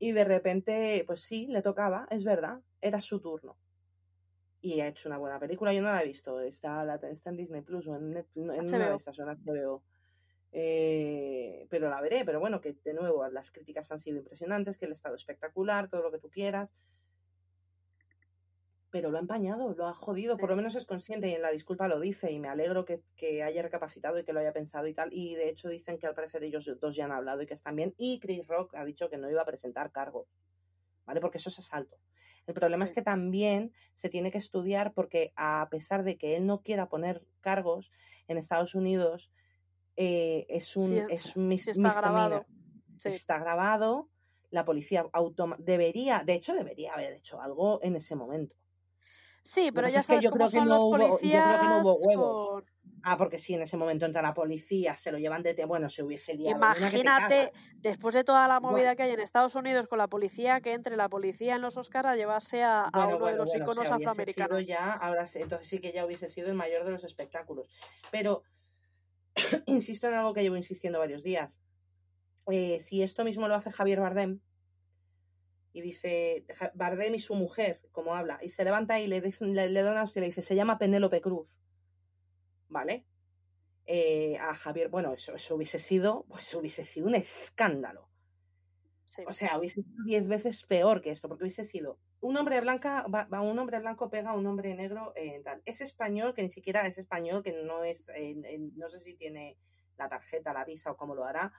y 0.00 0.12
de 0.12 0.24
repente, 0.24 1.04
pues 1.06 1.20
sí, 1.20 1.46
le 1.46 1.62
tocaba, 1.62 2.08
es 2.10 2.24
verdad, 2.24 2.60
era 2.80 3.00
su 3.00 3.20
turno. 3.20 3.56
Y 4.60 4.80
ha 4.80 4.88
hecho 4.88 5.08
una 5.08 5.18
buena 5.18 5.38
película, 5.38 5.72
yo 5.72 5.82
no 5.82 5.88
la 5.88 6.02
he 6.02 6.06
visto, 6.06 6.40
está, 6.40 6.98
está 7.08 7.30
en 7.30 7.36
Disney 7.36 7.62
Plus 7.62 7.86
o 7.86 7.94
en, 7.94 8.10
Netflix, 8.10 8.36
en 8.36 8.74
una 8.74 8.88
de 8.88 8.96
estas, 8.96 9.18
en 9.20 9.26
HBO. 9.26 9.84
Eh, 10.58 11.66
pero 11.68 11.90
la 11.90 12.00
veré, 12.00 12.24
pero 12.24 12.40
bueno, 12.40 12.62
que 12.62 12.72
de 12.82 12.94
nuevo 12.94 13.28
las 13.28 13.50
críticas 13.50 13.92
han 13.92 13.98
sido 13.98 14.16
impresionantes, 14.16 14.78
que 14.78 14.86
el 14.86 14.92
estado 14.92 15.14
espectacular, 15.14 15.90
todo 15.90 16.00
lo 16.00 16.10
que 16.10 16.18
tú 16.18 16.30
quieras. 16.30 16.72
pero 18.90 19.10
lo 19.10 19.18
ha 19.18 19.20
empañado, 19.20 19.74
lo 19.74 19.86
ha 19.86 19.92
jodido, 19.92 20.38
por 20.38 20.48
lo 20.48 20.56
menos 20.56 20.74
es 20.74 20.86
consciente 20.86 21.28
y 21.28 21.34
en 21.34 21.42
la 21.42 21.50
disculpa 21.50 21.88
lo 21.88 22.00
dice 22.00 22.32
y 22.32 22.38
me 22.38 22.48
alegro 22.48 22.86
que, 22.86 23.02
que, 23.16 23.42
haya 23.42 23.60
recapacitado 23.60 24.18
y 24.18 24.24
que 24.24 24.32
lo 24.32 24.40
haya 24.40 24.54
pensado 24.54 24.86
y 24.86 24.94
tal. 24.94 25.12
Y 25.12 25.34
de 25.34 25.50
hecho 25.50 25.68
dicen 25.68 25.98
que 25.98 26.06
al 26.06 26.14
parecer 26.14 26.42
ellos 26.42 26.70
dos 26.80 26.96
ya 26.96 27.04
han 27.04 27.12
hablado 27.12 27.42
y 27.42 27.46
que 27.46 27.52
están 27.52 27.76
bien. 27.76 27.94
Y 27.98 28.18
Chris 28.18 28.46
Rock 28.46 28.74
ha 28.76 28.84
dicho 28.86 29.10
que 29.10 29.18
no 29.18 29.30
iba 29.30 29.42
a 29.42 29.44
presentar 29.44 29.92
cargo, 29.92 30.26
¿vale? 31.04 31.20
Porque 31.20 31.36
eso 31.36 31.50
es 31.50 31.58
asalto. 31.58 31.98
El 32.46 32.54
problema 32.54 32.86
es 32.86 32.92
que 32.92 33.02
también 33.02 33.72
se 33.92 34.08
tiene 34.08 34.30
que 34.30 34.38
estudiar 34.38 34.94
porque 34.94 35.34
a 35.36 35.68
pesar 35.70 36.02
de 36.02 36.16
que 36.16 36.34
él 36.36 36.46
no 36.46 36.62
quiera 36.62 36.88
poner 36.88 37.22
cargos 37.42 37.92
en 38.28 38.38
Estados 38.38 38.74
Unidos, 38.74 39.30
eh, 39.96 40.46
es 40.48 40.76
un, 40.76 40.92
es, 41.10 41.36
está 41.36 42.00
grabado. 42.00 42.46
Está 43.04 43.38
grabado. 43.38 44.08
La 44.50 44.64
policía 44.64 45.06
debería, 45.58 46.22
de 46.24 46.34
hecho, 46.34 46.54
debería 46.54 46.94
haber 46.94 47.14
hecho 47.14 47.40
algo 47.40 47.80
en 47.82 47.96
ese 47.96 48.14
momento. 48.14 48.56
Sí, 49.42 49.70
pero 49.72 49.88
ya 49.88 50.02
sabes 50.02 50.20
que 50.20 50.24
yo 50.24 50.30
creo 50.32 50.50
que, 50.50 50.60
no 50.60 50.86
hubo, 50.86 50.98
yo 50.98 51.18
creo 51.18 51.60
que 51.60 51.68
no 51.68 51.80
hubo 51.80 51.94
huevos. 52.00 52.64
Ah, 53.04 53.16
porque 53.16 53.38
si 53.38 53.54
en 53.54 53.62
ese 53.62 53.76
momento 53.76 54.04
entra 54.04 54.20
la 54.20 54.34
policía, 54.34 54.96
se 54.96 55.12
lo 55.12 55.18
llevan 55.18 55.44
de... 55.44 55.54
Bueno, 55.66 55.88
se 55.88 56.02
hubiese 56.02 56.34
liado. 56.34 56.56
Imagínate, 56.56 57.52
después 57.76 58.16
de 58.16 58.24
toda 58.24 58.48
la 58.48 58.58
movida 58.58 58.96
que 58.96 59.04
hay 59.04 59.12
en 59.12 59.20
Estados 59.20 59.54
Unidos 59.54 59.86
con 59.86 59.98
la 59.98 60.08
policía, 60.08 60.60
que 60.60 60.72
entre 60.72 60.96
la 60.96 61.08
policía 61.08 61.54
en 61.54 61.62
los 61.62 61.76
Oscars 61.76 62.08
a 62.08 62.16
llevarse 62.16 62.64
a, 62.64 62.90
uno 62.92 63.26
de 63.26 63.36
los 63.36 63.54
iconos 63.54 63.88
afroamericanos. 63.88 64.66
Ya, 64.66 64.92
ahora 64.94 65.24
entonces 65.34 65.68
sí 65.68 65.78
que 65.78 65.92
ya 65.92 66.04
hubiese 66.04 66.28
sido 66.28 66.48
el 66.48 66.54
mayor 66.54 66.84
de 66.84 66.90
los 66.90 67.04
espectáculos. 67.04 67.68
Pero 68.10 68.42
insisto 69.66 70.08
en 70.08 70.14
algo 70.14 70.34
que 70.34 70.42
llevo 70.42 70.56
insistiendo 70.56 70.98
varios 70.98 71.22
días. 71.22 71.60
Eh, 72.50 72.78
si 72.80 73.02
esto 73.02 73.24
mismo 73.24 73.48
lo 73.48 73.54
hace 73.54 73.70
Javier 73.70 74.00
Bardem, 74.00 74.40
y 75.72 75.82
dice 75.82 76.46
Bardem 76.74 77.14
y 77.14 77.18
su 77.18 77.34
mujer, 77.34 77.82
como 77.92 78.14
habla, 78.14 78.38
y 78.40 78.48
se 78.48 78.64
levanta 78.64 78.98
y 78.98 79.06
le, 79.06 79.20
le, 79.20 79.68
le 79.68 79.82
da 79.82 80.04
y 80.14 80.20
le 80.20 80.26
dice, 80.26 80.40
se 80.40 80.54
llama 80.54 80.78
Penélope 80.78 81.20
Cruz. 81.20 81.58
¿Vale? 82.68 83.04
Eh, 83.84 84.36
a 84.40 84.54
Javier, 84.54 84.88
bueno, 84.88 85.12
eso, 85.12 85.34
eso 85.34 85.54
hubiese 85.54 85.78
sido, 85.78 86.24
pues 86.28 86.52
hubiese 86.54 86.82
sido 86.82 87.06
un 87.06 87.14
escándalo. 87.14 88.08
O 89.26 89.32
sea, 89.32 89.58
hubiese 89.58 89.82
sido 89.82 90.04
diez 90.04 90.26
veces 90.26 90.64
peor 90.64 91.00
que 91.00 91.10
esto, 91.10 91.28
porque 91.28 91.44
hubiese 91.44 91.64
sido 91.64 91.98
un 92.20 92.36
hombre 92.36 92.60
blanca, 92.60 93.06
va, 93.06 93.40
un 93.40 93.58
hombre 93.58 93.78
blanco 93.78 94.10
pega 94.10 94.30
a 94.30 94.34
un 94.34 94.46
hombre 94.46 94.74
negro 94.74 95.12
en 95.14 95.42
tal. 95.44 95.62
Es 95.64 95.80
español, 95.80 96.34
que 96.34 96.42
ni 96.42 96.50
siquiera 96.50 96.86
es 96.86 96.98
español, 96.98 97.42
que 97.42 97.52
no 97.62 97.84
es, 97.84 98.08
no 98.74 98.88
sé 98.88 99.00
si 99.00 99.14
tiene 99.14 99.56
la 99.96 100.08
tarjeta, 100.08 100.52
la 100.52 100.64
visa 100.64 100.90
o 100.90 100.96
cómo 100.96 101.14
lo 101.14 101.24
hará, 101.24 101.52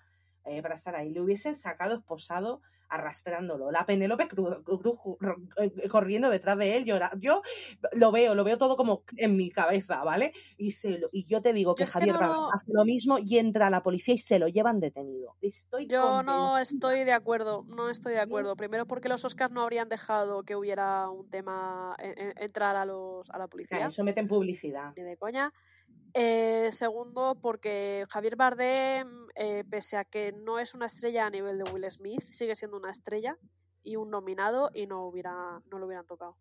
eh, 0.46 0.62
para 0.62 0.76
estar 0.76 0.96
ahí. 0.96 1.10
Le 1.10 1.22
hubiesen 1.22 1.56
sacado 1.56 1.96
esposado 1.96 2.62
arrastrándolo. 2.90 3.72
La 3.72 3.86
Penélope 3.86 4.28
Cruz, 4.28 4.58
eh, 5.58 5.88
corriendo 5.90 6.30
detrás 6.30 6.58
de 6.58 6.78
él, 6.78 6.86
llorando. 6.86 7.18
Yo 7.20 7.42
lo 7.94 8.12
veo, 8.12 8.36
lo 8.36 8.44
veo 8.44 8.58
todo 8.58 8.78
como 8.78 9.04
en 9.16 9.36
mi 9.36 9.50
cabeza, 9.50 10.04
¿vale? 10.04 10.34
Y, 10.58 10.72
se 10.72 11.02
y 11.12 11.26
yo 11.26 11.42
te 11.42 11.54
digo 11.54 11.76
que 11.76 11.86
Javier 11.86 12.16
hace 12.16 12.72
lo 12.74 12.86
mismo 12.86 13.18
y 13.20 13.38
entra 13.38 13.70
la 13.70 13.84
policía 13.84 14.14
y 14.14 14.18
se 14.18 14.40
lo 14.40 14.48
llevan 14.48 14.80
detenido. 14.80 15.36
Estoy 15.42 15.88
yo 15.88 16.24
no 16.24 16.58
estoy 16.58 17.04
de 17.04 17.14
acuerdo, 17.14 17.64
no 17.68 17.90
estoy 17.90 18.14
de 18.14 18.20
acuerdo. 18.20 18.56
Primero 18.56 18.86
porque 18.86 19.10
los 19.10 19.24
Oscars 19.26 19.52
no 19.52 19.64
habrían 19.64 19.90
dejado 19.90 20.44
que 20.44 20.56
hubiera 20.56 21.10
un 21.10 21.30
tema 21.30 21.96
e, 22.00 22.10
e, 22.10 22.46
entrar 22.46 22.76
a 22.76 22.86
los 22.86 23.30
a 23.30 23.38
la 23.38 23.48
policía. 23.48 23.86
eso 23.86 24.04
meten 24.04 24.28
publicidad. 24.28 24.94
Ni 24.96 25.04
de 25.04 25.18
coña. 25.18 25.54
Eh, 26.14 26.70
segundo, 26.72 27.38
porque 27.40 28.06
Javier 28.10 28.36
Bardem, 28.36 29.28
eh, 29.36 29.64
pese 29.70 29.98
a 29.98 30.04
que 30.06 30.32
no 30.32 30.58
es 30.58 30.74
una 30.74 30.88
estrella 30.88 31.28
a 31.28 31.30
nivel 31.30 31.60
de 31.60 31.66
Will 31.66 31.92
Smith, 31.92 32.24
sigue 32.24 32.56
siendo 32.56 32.78
una 32.78 32.90
estrella 32.90 33.38
y 33.84 33.98
un 33.98 34.10
nominado 34.10 34.72
y 34.74 34.88
no, 34.88 35.06
hubiera, 35.06 35.62
no 35.70 35.78
lo 35.78 35.86
hubieran 35.86 36.08
tocado. 36.08 36.36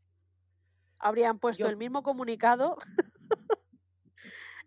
Habrían 0.99 1.39
puesto 1.39 1.69
el 1.69 1.77
mismo 1.77 2.03
comunicado 2.03 2.79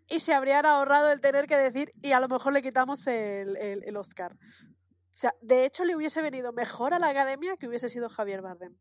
y 0.08 0.20
se 0.20 0.32
habrían 0.32 0.64
ahorrado 0.64 1.10
el 1.10 1.20
tener 1.20 1.48
que 1.48 1.56
decir 1.56 1.92
y 2.02 2.12
a 2.12 2.20
lo 2.20 2.28
mejor 2.28 2.52
le 2.52 2.62
quitamos 2.62 3.04
el, 3.08 3.56
el, 3.56 3.82
el 3.82 3.96
Oscar. 3.96 4.32
O 4.32 5.16
sea, 5.20 5.34
de 5.40 5.64
hecho 5.64 5.84
le 5.84 5.96
hubiese 5.96 6.22
venido 6.22 6.52
mejor 6.52 6.94
a 6.94 7.00
la 7.00 7.08
academia 7.08 7.56
que 7.56 7.66
hubiese 7.66 7.88
sido 7.88 8.08
Javier 8.08 8.42
Bardem. 8.42 8.76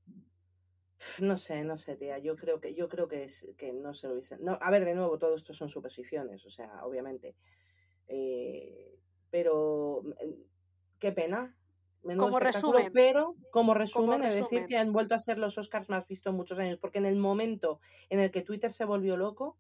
No 1.21 1.37
sé, 1.37 1.63
no 1.63 1.77
sé, 1.77 1.95
tía. 1.95 2.17
Yo 2.17 2.35
creo 2.35 2.59
que, 2.59 2.73
yo 2.73 2.89
creo 2.89 3.07
que 3.07 3.23
es 3.23 3.47
que 3.57 3.71
no 3.71 3.93
se 3.93 4.07
lo 4.07 4.15
dicen. 4.15 4.39
No, 4.43 4.57
a 4.61 4.69
ver, 4.69 4.85
de 4.85 4.95
nuevo, 4.95 5.17
todo 5.17 5.35
esto 5.35 5.53
son 5.53 5.69
suposiciones, 5.69 6.45
o 6.45 6.49
sea, 6.49 6.85
obviamente. 6.85 7.35
Eh, 8.07 8.99
pero 9.29 10.01
mm, 10.03 10.41
qué 10.99 11.11
pena. 11.11 11.55
como 12.03 12.39
resumen. 12.39 12.91
Pero 12.93 13.35
como 13.51 13.73
resumen, 13.73 14.23
es 14.23 14.35
decir 14.35 14.65
que 14.65 14.77
han 14.77 14.91
vuelto 14.91 15.15
a 15.15 15.19
ser 15.19 15.37
los 15.37 15.57
Oscars 15.57 15.89
más 15.89 16.05
vistos 16.07 16.31
en 16.31 16.37
muchos 16.37 16.59
años, 16.59 16.79
porque 16.79 16.97
en 16.97 17.05
el 17.05 17.15
momento 17.15 17.79
en 18.09 18.19
el 18.19 18.31
que 18.31 18.41
Twitter 18.41 18.73
se 18.73 18.85
volvió 18.85 19.15
loco, 19.15 19.57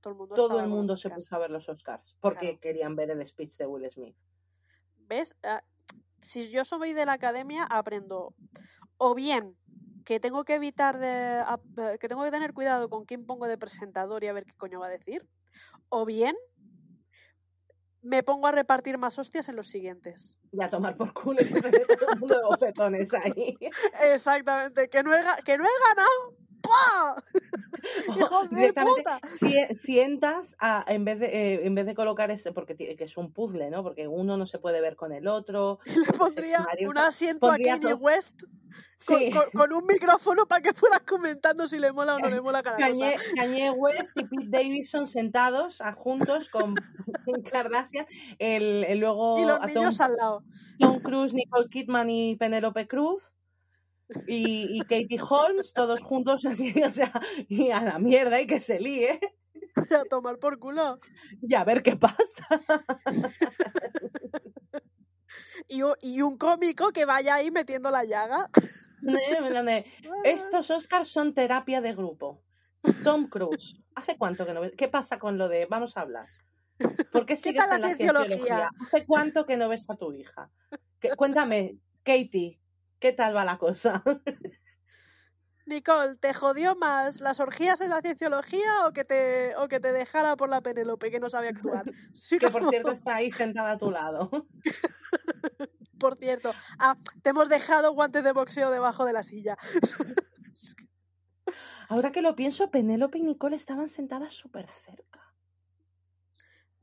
todo 0.00 0.60
el 0.60 0.68
mundo, 0.68 0.96
se 0.96 1.10
puso 1.10 1.34
a 1.34 1.40
ver 1.40 1.50
los 1.50 1.68
Oscars, 1.68 2.16
porque 2.20 2.58
querían 2.58 2.94
ver 2.94 3.10
el 3.10 3.26
speech 3.26 3.56
de 3.56 3.66
Will 3.66 3.90
Smith. 3.90 4.16
¿Ves? 5.08 5.36
Ah, 5.42 5.64
si 6.20 6.48
yo 6.48 6.64
soy 6.64 6.92
de 6.92 7.06
la 7.06 7.14
academia, 7.14 7.64
aprendo 7.64 8.34
o 8.98 9.14
bien 9.14 9.56
que 10.06 10.20
tengo 10.20 10.44
que 10.44 10.54
evitar 10.54 10.98
de, 11.00 11.42
que 12.00 12.08
tengo 12.08 12.22
que 12.22 12.30
tener 12.30 12.54
cuidado 12.54 12.88
con 12.88 13.04
quién 13.04 13.26
pongo 13.26 13.48
de 13.48 13.58
presentador 13.58 14.22
y 14.22 14.28
a 14.28 14.32
ver 14.32 14.46
qué 14.46 14.54
coño 14.56 14.78
va 14.78 14.86
a 14.86 14.90
decir, 14.90 15.26
o 15.88 16.06
bien 16.06 16.36
me 18.02 18.22
pongo 18.22 18.46
a 18.46 18.52
repartir 18.52 18.98
más 18.98 19.18
hostias 19.18 19.48
en 19.48 19.56
los 19.56 19.66
siguientes. 19.66 20.38
Y 20.52 20.62
a 20.62 20.70
tomar 20.70 20.96
por 20.96 21.12
culo 21.12 21.40
y 21.40 21.44
se 21.44 21.60
todo 21.60 22.12
el 22.12 22.20
mundo 22.20 22.36
de 22.36 22.44
bofetones 22.44 23.12
ahí. 23.14 23.56
Exactamente, 24.00 24.88
que 24.88 25.02
no 25.02 25.12
he, 25.12 25.22
que 25.44 25.58
no 25.58 25.64
he 25.64 25.88
ganado. 25.88 26.36
¡Pah! 26.62 27.16
¡Hijo 28.16 28.48
de 28.50 28.72
puta! 28.72 29.20
Si, 29.34 29.54
sientas 29.74 30.56
a, 30.58 30.84
en 30.88 31.04
vez 31.04 31.20
de 31.20 31.26
eh, 31.26 31.66
en 31.66 31.74
vez 31.74 31.86
de 31.86 31.94
colocar 31.94 32.30
ese, 32.30 32.52
porque 32.52 32.76
que 32.76 33.04
es 33.04 33.16
un 33.16 33.32
puzzle, 33.32 33.70
¿no? 33.70 33.82
Porque 33.82 34.08
uno 34.08 34.36
no 34.36 34.46
se 34.46 34.58
puede 34.58 34.80
ver 34.80 34.96
con 34.96 35.12
el 35.12 35.28
otro. 35.28 35.78
Le 36.06 36.12
pondría 36.12 36.66
un 36.86 36.98
asiento 36.98 37.50
a 37.50 37.56
Kanye 37.56 37.94
West 37.94 38.34
con, 39.52 39.72
un 39.72 39.86
micrófono 39.86 40.46
para 40.46 40.62
que 40.62 40.72
fueras 40.72 41.02
comentando 41.02 41.68
si 41.68 41.78
le 41.78 41.92
mola 41.92 42.16
o 42.16 42.18
no 42.18 42.28
le 42.28 42.40
mola 42.40 42.62
cada 42.62 42.76
Kanye, 42.76 43.16
Kanye 43.36 43.70
West 43.70 44.16
y 44.16 44.24
Pete 44.24 44.46
Davidson 44.48 45.06
sentados 45.06 45.82
juntos 45.96 46.48
con 46.48 46.74
Kardashian, 47.50 48.06
el, 48.38 48.84
el 48.84 48.98
luego 48.98 49.38
y 49.38 49.44
los 49.44 49.66
niños 49.66 50.00
al 50.00 50.16
lado. 50.16 50.44
Tom 50.78 51.00
Cruise, 51.00 51.34
Nicole 51.34 51.68
Kidman 51.68 52.10
y 52.10 52.36
Penélope 52.36 52.86
Cruz. 52.86 53.32
Y, 54.26 54.78
y, 54.78 54.80
Katie 54.80 55.18
Holmes, 55.18 55.72
todos 55.72 56.00
juntos 56.00 56.44
así, 56.46 56.82
o 56.82 56.92
sea, 56.92 57.12
y 57.48 57.70
a 57.70 57.82
la 57.82 57.98
mierda 57.98 58.40
y 58.40 58.46
que 58.46 58.60
se 58.60 58.80
líe. 58.80 59.20
A 59.90 60.04
tomar 60.08 60.38
por 60.38 60.58
culo. 60.58 60.98
Y 61.42 61.54
a 61.54 61.64
ver 61.64 61.82
qué 61.82 61.96
pasa. 61.96 62.46
y, 65.68 65.80
y 66.00 66.22
un 66.22 66.38
cómico 66.38 66.92
que 66.92 67.04
vaya 67.04 67.34
ahí 67.34 67.50
metiendo 67.50 67.90
la 67.90 68.04
llaga. 68.04 68.50
Estos 70.24 70.70
Oscars 70.70 71.08
son 71.08 71.34
terapia 71.34 71.80
de 71.80 71.92
grupo. 71.92 72.42
Tom 73.04 73.28
Cruise. 73.28 73.76
¿Hace 73.94 74.16
cuánto 74.16 74.46
que 74.46 74.54
no 74.54 74.60
ves? 74.60 74.72
¿Qué 74.76 74.88
pasa 74.88 75.18
con 75.18 75.38
lo 75.38 75.48
de 75.48 75.66
vamos 75.66 75.96
a 75.96 76.02
hablar? 76.02 76.28
¿Por 77.12 77.26
qué 77.26 77.36
sigues 77.36 77.64
en 77.64 77.80
la 77.80 77.94
cienciología? 77.94 78.70
¿Hace 78.86 79.06
cuánto 79.06 79.46
que 79.46 79.56
no 79.56 79.68
ves 79.68 79.88
a 79.88 79.96
tu 79.96 80.12
hija? 80.12 80.50
cuéntame, 81.16 81.78
Katie, 82.02 82.58
¿qué 82.98 83.12
tal 83.12 83.36
va 83.36 83.44
la 83.44 83.58
cosa? 83.58 84.02
Nicole, 85.66 86.16
¿te 86.16 86.32
jodió 86.32 86.76
más 86.76 87.20
las 87.20 87.40
orgías 87.40 87.80
en 87.80 87.90
la 87.90 88.00
cienciología 88.00 88.86
o 88.86 88.92
que 88.92 89.04
te, 89.04 89.56
o 89.56 89.66
que 89.66 89.80
te 89.80 89.92
dejara 89.92 90.36
por 90.36 90.48
la 90.48 90.60
Penélope 90.60 91.10
que 91.10 91.18
no 91.18 91.28
sabe 91.28 91.48
actuar? 91.48 91.84
que 92.40 92.50
por 92.50 92.68
cierto 92.68 92.92
está 92.92 93.16
ahí 93.16 93.32
sentada 93.32 93.72
a 93.72 93.78
tu 93.78 93.90
lado. 93.90 94.30
por 95.98 96.16
cierto. 96.16 96.52
Ah, 96.78 96.96
te 97.22 97.30
hemos 97.30 97.48
dejado 97.48 97.92
guantes 97.92 98.22
de 98.22 98.32
boxeo 98.32 98.70
debajo 98.70 99.04
de 99.04 99.12
la 99.12 99.24
silla. 99.24 99.56
Ahora 101.88 102.12
que 102.12 102.22
lo 102.22 102.36
pienso, 102.36 102.70
Penélope 102.70 103.18
y 103.18 103.22
Nicole 103.22 103.56
estaban 103.56 103.88
sentadas 103.88 104.32
súper 104.32 104.68
cerca. 104.68 105.25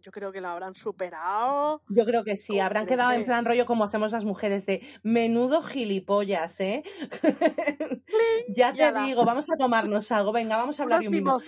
Yo 0.03 0.11
creo 0.11 0.33
que 0.33 0.41
la 0.41 0.51
habrán 0.51 0.75
superado. 0.75 1.81
Yo 1.87 2.05
creo 2.05 2.25
que 2.25 2.35
sí, 2.35 2.59
habrán 2.59 2.85
quedado 2.85 3.13
en 3.13 3.23
plan 3.23 3.45
rollo 3.45 3.65
como 3.65 3.85
hacemos 3.85 4.11
las 4.11 4.25
mujeres 4.25 4.65
de 4.65 4.85
menudo 5.01 5.61
gilipollas, 5.61 6.59
¿eh? 6.59 6.83
ya 8.49 8.73
te 8.73 8.91
digo, 9.05 9.23
vamos 9.23 9.49
a 9.49 9.55
tomarnos 9.55 10.11
algo, 10.11 10.33
venga, 10.33 10.57
vamos 10.57 10.77
a 10.77 10.83
hablar 10.83 10.99
un 10.99 11.09
minuto. 11.09 11.41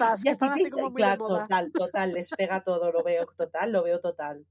claro, 0.96 1.28
total, 1.28 1.72
total, 1.74 2.14
les 2.14 2.30
pega 2.30 2.64
todo, 2.64 2.94
lo 2.94 3.04
veo 3.04 3.26
total, 3.26 3.74
lo 3.74 3.84
veo 3.84 4.00
total. 4.00 4.46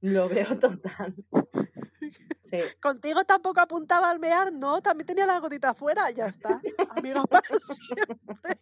Lo 0.00 0.28
veo 0.28 0.56
total. 0.56 1.16
Contigo 2.80 3.24
tampoco 3.24 3.60
apuntaba 3.60 4.10
al 4.10 4.20
mear, 4.20 4.52
no, 4.52 4.80
también 4.80 5.06
tenía 5.06 5.26
la 5.26 5.40
gotita 5.40 5.70
afuera, 5.70 6.08
ya 6.12 6.26
está. 6.26 6.60
Amiga 6.90 7.24
para 7.24 7.48
siempre. 7.58 8.60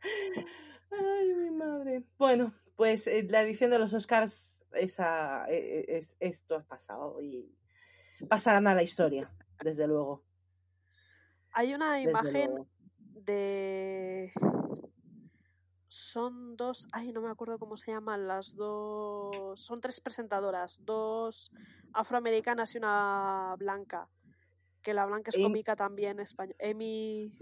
Ay, 0.98 1.34
mi 1.34 1.50
madre. 1.50 2.02
Bueno, 2.18 2.52
pues 2.76 3.06
eh, 3.06 3.26
la 3.28 3.42
edición 3.42 3.70
de 3.70 3.78
los 3.78 3.92
Oscars, 3.92 4.60
esa, 4.72 5.46
eh, 5.50 5.80
eh, 5.80 5.96
es, 5.96 6.16
esto 6.20 6.56
ha 6.56 6.62
pasado 6.62 7.20
y 7.22 7.54
pasarán 8.28 8.66
a 8.66 8.74
la 8.74 8.82
historia, 8.82 9.30
desde 9.62 9.86
luego. 9.86 10.24
Hay 11.52 11.74
una 11.74 11.96
desde 11.96 12.10
imagen 12.10 12.50
luego. 12.50 12.68
de. 13.14 14.32
Son 15.88 16.56
dos. 16.56 16.88
Ay, 16.92 17.12
no 17.12 17.22
me 17.22 17.30
acuerdo 17.30 17.58
cómo 17.58 17.76
se 17.76 17.92
llaman 17.92 18.26
las 18.28 18.54
dos. 18.54 19.58
Son 19.60 19.80
tres 19.80 20.00
presentadoras. 20.00 20.76
Dos 20.84 21.50
afroamericanas 21.92 22.74
y 22.74 22.78
una 22.78 23.54
blanca. 23.58 24.08
Que 24.82 24.92
la 24.92 25.06
blanca 25.06 25.30
es 25.30 25.36
Em- 25.36 25.42
cómica 25.44 25.74
también 25.74 26.20
española. 26.20 26.56
Emi. 26.58 27.32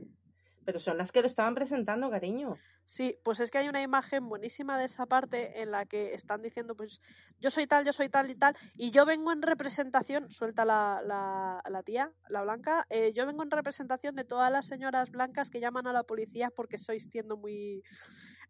Pero 0.64 0.78
son 0.78 0.96
las 0.96 1.12
que 1.12 1.20
lo 1.20 1.26
estaban 1.26 1.54
presentando, 1.54 2.10
cariño. 2.10 2.56
Sí, 2.86 3.18
pues 3.22 3.40
es 3.40 3.50
que 3.50 3.58
hay 3.58 3.68
una 3.68 3.82
imagen 3.82 4.28
buenísima 4.28 4.78
de 4.78 4.84
esa 4.84 5.06
parte 5.06 5.62
en 5.62 5.70
la 5.70 5.86
que 5.86 6.14
están 6.14 6.42
diciendo, 6.42 6.74
pues 6.74 7.00
yo 7.40 7.50
soy 7.50 7.66
tal, 7.66 7.84
yo 7.84 7.92
soy 7.92 8.08
tal 8.08 8.30
y 8.30 8.34
tal, 8.34 8.56
y 8.76 8.90
yo 8.90 9.06
vengo 9.06 9.32
en 9.32 9.42
representación, 9.42 10.30
suelta 10.30 10.64
la, 10.64 11.02
la, 11.04 11.62
la 11.68 11.82
tía, 11.82 12.12
la 12.28 12.42
blanca, 12.42 12.86
eh, 12.90 13.12
yo 13.14 13.26
vengo 13.26 13.42
en 13.42 13.50
representación 13.50 14.14
de 14.14 14.24
todas 14.24 14.52
las 14.52 14.66
señoras 14.66 15.10
blancas 15.10 15.50
que 15.50 15.60
llaman 15.60 15.86
a 15.86 15.92
la 15.92 16.02
policía 16.02 16.50
porque 16.50 16.78
sois 16.78 17.08
siendo 17.10 17.36
muy, 17.36 17.82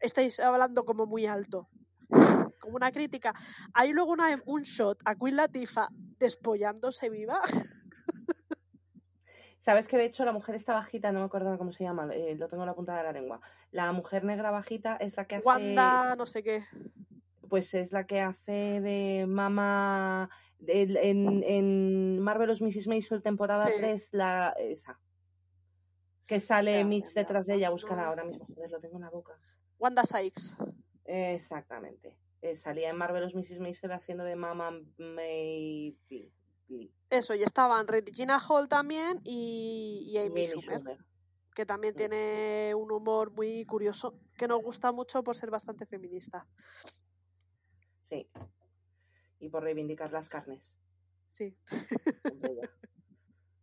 estáis 0.00 0.40
hablando 0.40 0.84
como 0.84 1.06
muy 1.06 1.26
alto. 1.26 1.68
Como 2.60 2.76
una 2.76 2.92
crítica. 2.92 3.34
Hay 3.74 3.92
luego 3.92 4.12
una, 4.12 4.40
un 4.46 4.62
shot 4.62 5.00
a 5.04 5.14
Queen 5.14 5.36
Latifah 5.36 5.88
despollándose 6.18 7.10
viva. 7.10 7.40
Sabes 9.64 9.88
que 9.88 9.96
de 9.96 10.04
hecho 10.04 10.26
la 10.26 10.32
mujer 10.32 10.56
está 10.56 10.74
bajita, 10.74 11.10
no 11.10 11.20
me 11.20 11.24
acuerdo 11.24 11.56
cómo 11.56 11.72
se 11.72 11.84
llama, 11.84 12.06
eh, 12.14 12.34
lo 12.36 12.48
tengo 12.48 12.64
en 12.64 12.66
la 12.66 12.74
punta 12.74 12.94
de 12.98 13.02
la 13.02 13.12
lengua. 13.12 13.40
La 13.70 13.92
mujer 13.92 14.22
negra 14.22 14.50
bajita 14.50 14.96
es 14.96 15.16
la 15.16 15.24
que 15.26 15.36
hace. 15.36 15.46
Wanda, 15.46 16.14
no 16.16 16.26
sé 16.26 16.42
qué. 16.42 16.64
Pues 17.48 17.72
es 17.72 17.90
la 17.90 18.04
que 18.04 18.20
hace 18.20 18.82
de 18.82 19.24
mamá 19.26 20.28
en, 20.66 21.42
en 21.44 22.20
Marvelous 22.20 22.60
Mrs. 22.60 22.88
Maisel 22.88 23.22
temporada 23.22 23.64
Sí. 23.64 23.72
3, 23.78 24.08
la, 24.12 24.54
esa. 24.58 25.00
Que 26.26 26.40
sale 26.40 26.80
Ya, 26.80 26.84
Mitch 26.84 27.14
ya, 27.14 27.22
detrás 27.22 27.46
de 27.46 27.54
ella, 27.54 27.70
búscala 27.70 28.02
no. 28.02 28.08
ahora 28.08 28.24
mismo, 28.24 28.44
joder, 28.54 28.70
lo 28.70 28.80
tengo 28.80 28.96
en 28.96 29.02
la 29.04 29.10
boca. 29.10 29.32
Wanda 29.78 30.04
Sykes. 30.04 30.58
Exactamente. 31.06 32.18
Eh, 32.42 32.54
salía 32.54 32.90
en 32.90 32.96
Marvelous 32.96 33.34
Mrs. 33.34 33.60
Maisel 33.60 33.92
haciendo 33.92 34.24
de 34.24 34.36
mamá 34.36 34.72
May... 34.98 35.96
Eso, 37.10 37.34
y 37.34 37.42
estaban 37.42 37.86
Regina 37.86 38.38
Hall 38.40 38.68
también 38.68 39.20
y, 39.24 40.06
y 40.08 40.18
Amy 40.18 40.46
Schumer. 40.48 40.78
Schumer. 40.80 40.98
que 41.54 41.64
también 41.66 41.94
Mm. 41.94 41.96
tiene 41.96 42.74
un 42.74 42.90
humor 42.90 43.30
muy 43.30 43.64
curioso, 43.64 44.18
que 44.36 44.48
nos 44.48 44.60
gusta 44.62 44.90
mucho 44.90 45.22
por 45.22 45.36
ser 45.36 45.50
bastante 45.50 45.86
feminista. 45.86 46.46
Sí. 48.02 48.28
Y 49.38 49.48
por 49.50 49.62
reivindicar 49.62 50.10
las 50.12 50.28
carnes. 50.28 50.74
Sí. 51.26 51.56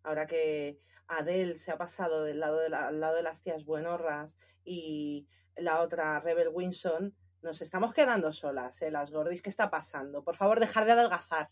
Ahora 0.03 0.25
que 0.25 0.79
Adele 1.07 1.57
se 1.57 1.71
ha 1.71 1.77
pasado 1.77 2.23
del 2.23 2.39
lado 2.39 2.59
de 2.59 2.69
la- 2.69 2.87
al 2.87 2.99
lado 2.99 3.15
de 3.15 3.23
las 3.23 3.41
tías 3.41 3.65
buenorras 3.65 4.37
y 4.63 5.27
la 5.57 5.81
otra 5.81 6.19
Rebel 6.21 6.49
Winson, 6.49 7.15
nos 7.41 7.61
estamos 7.61 7.93
quedando 7.93 8.31
solas, 8.31 8.81
¿eh? 8.81 8.91
Las 8.91 9.11
gordis, 9.11 9.41
¿qué 9.41 9.49
está 9.49 9.69
pasando? 9.69 10.23
Por 10.23 10.35
favor, 10.35 10.59
dejar 10.59 10.85
de 10.85 10.91
adelgazar. 10.93 11.49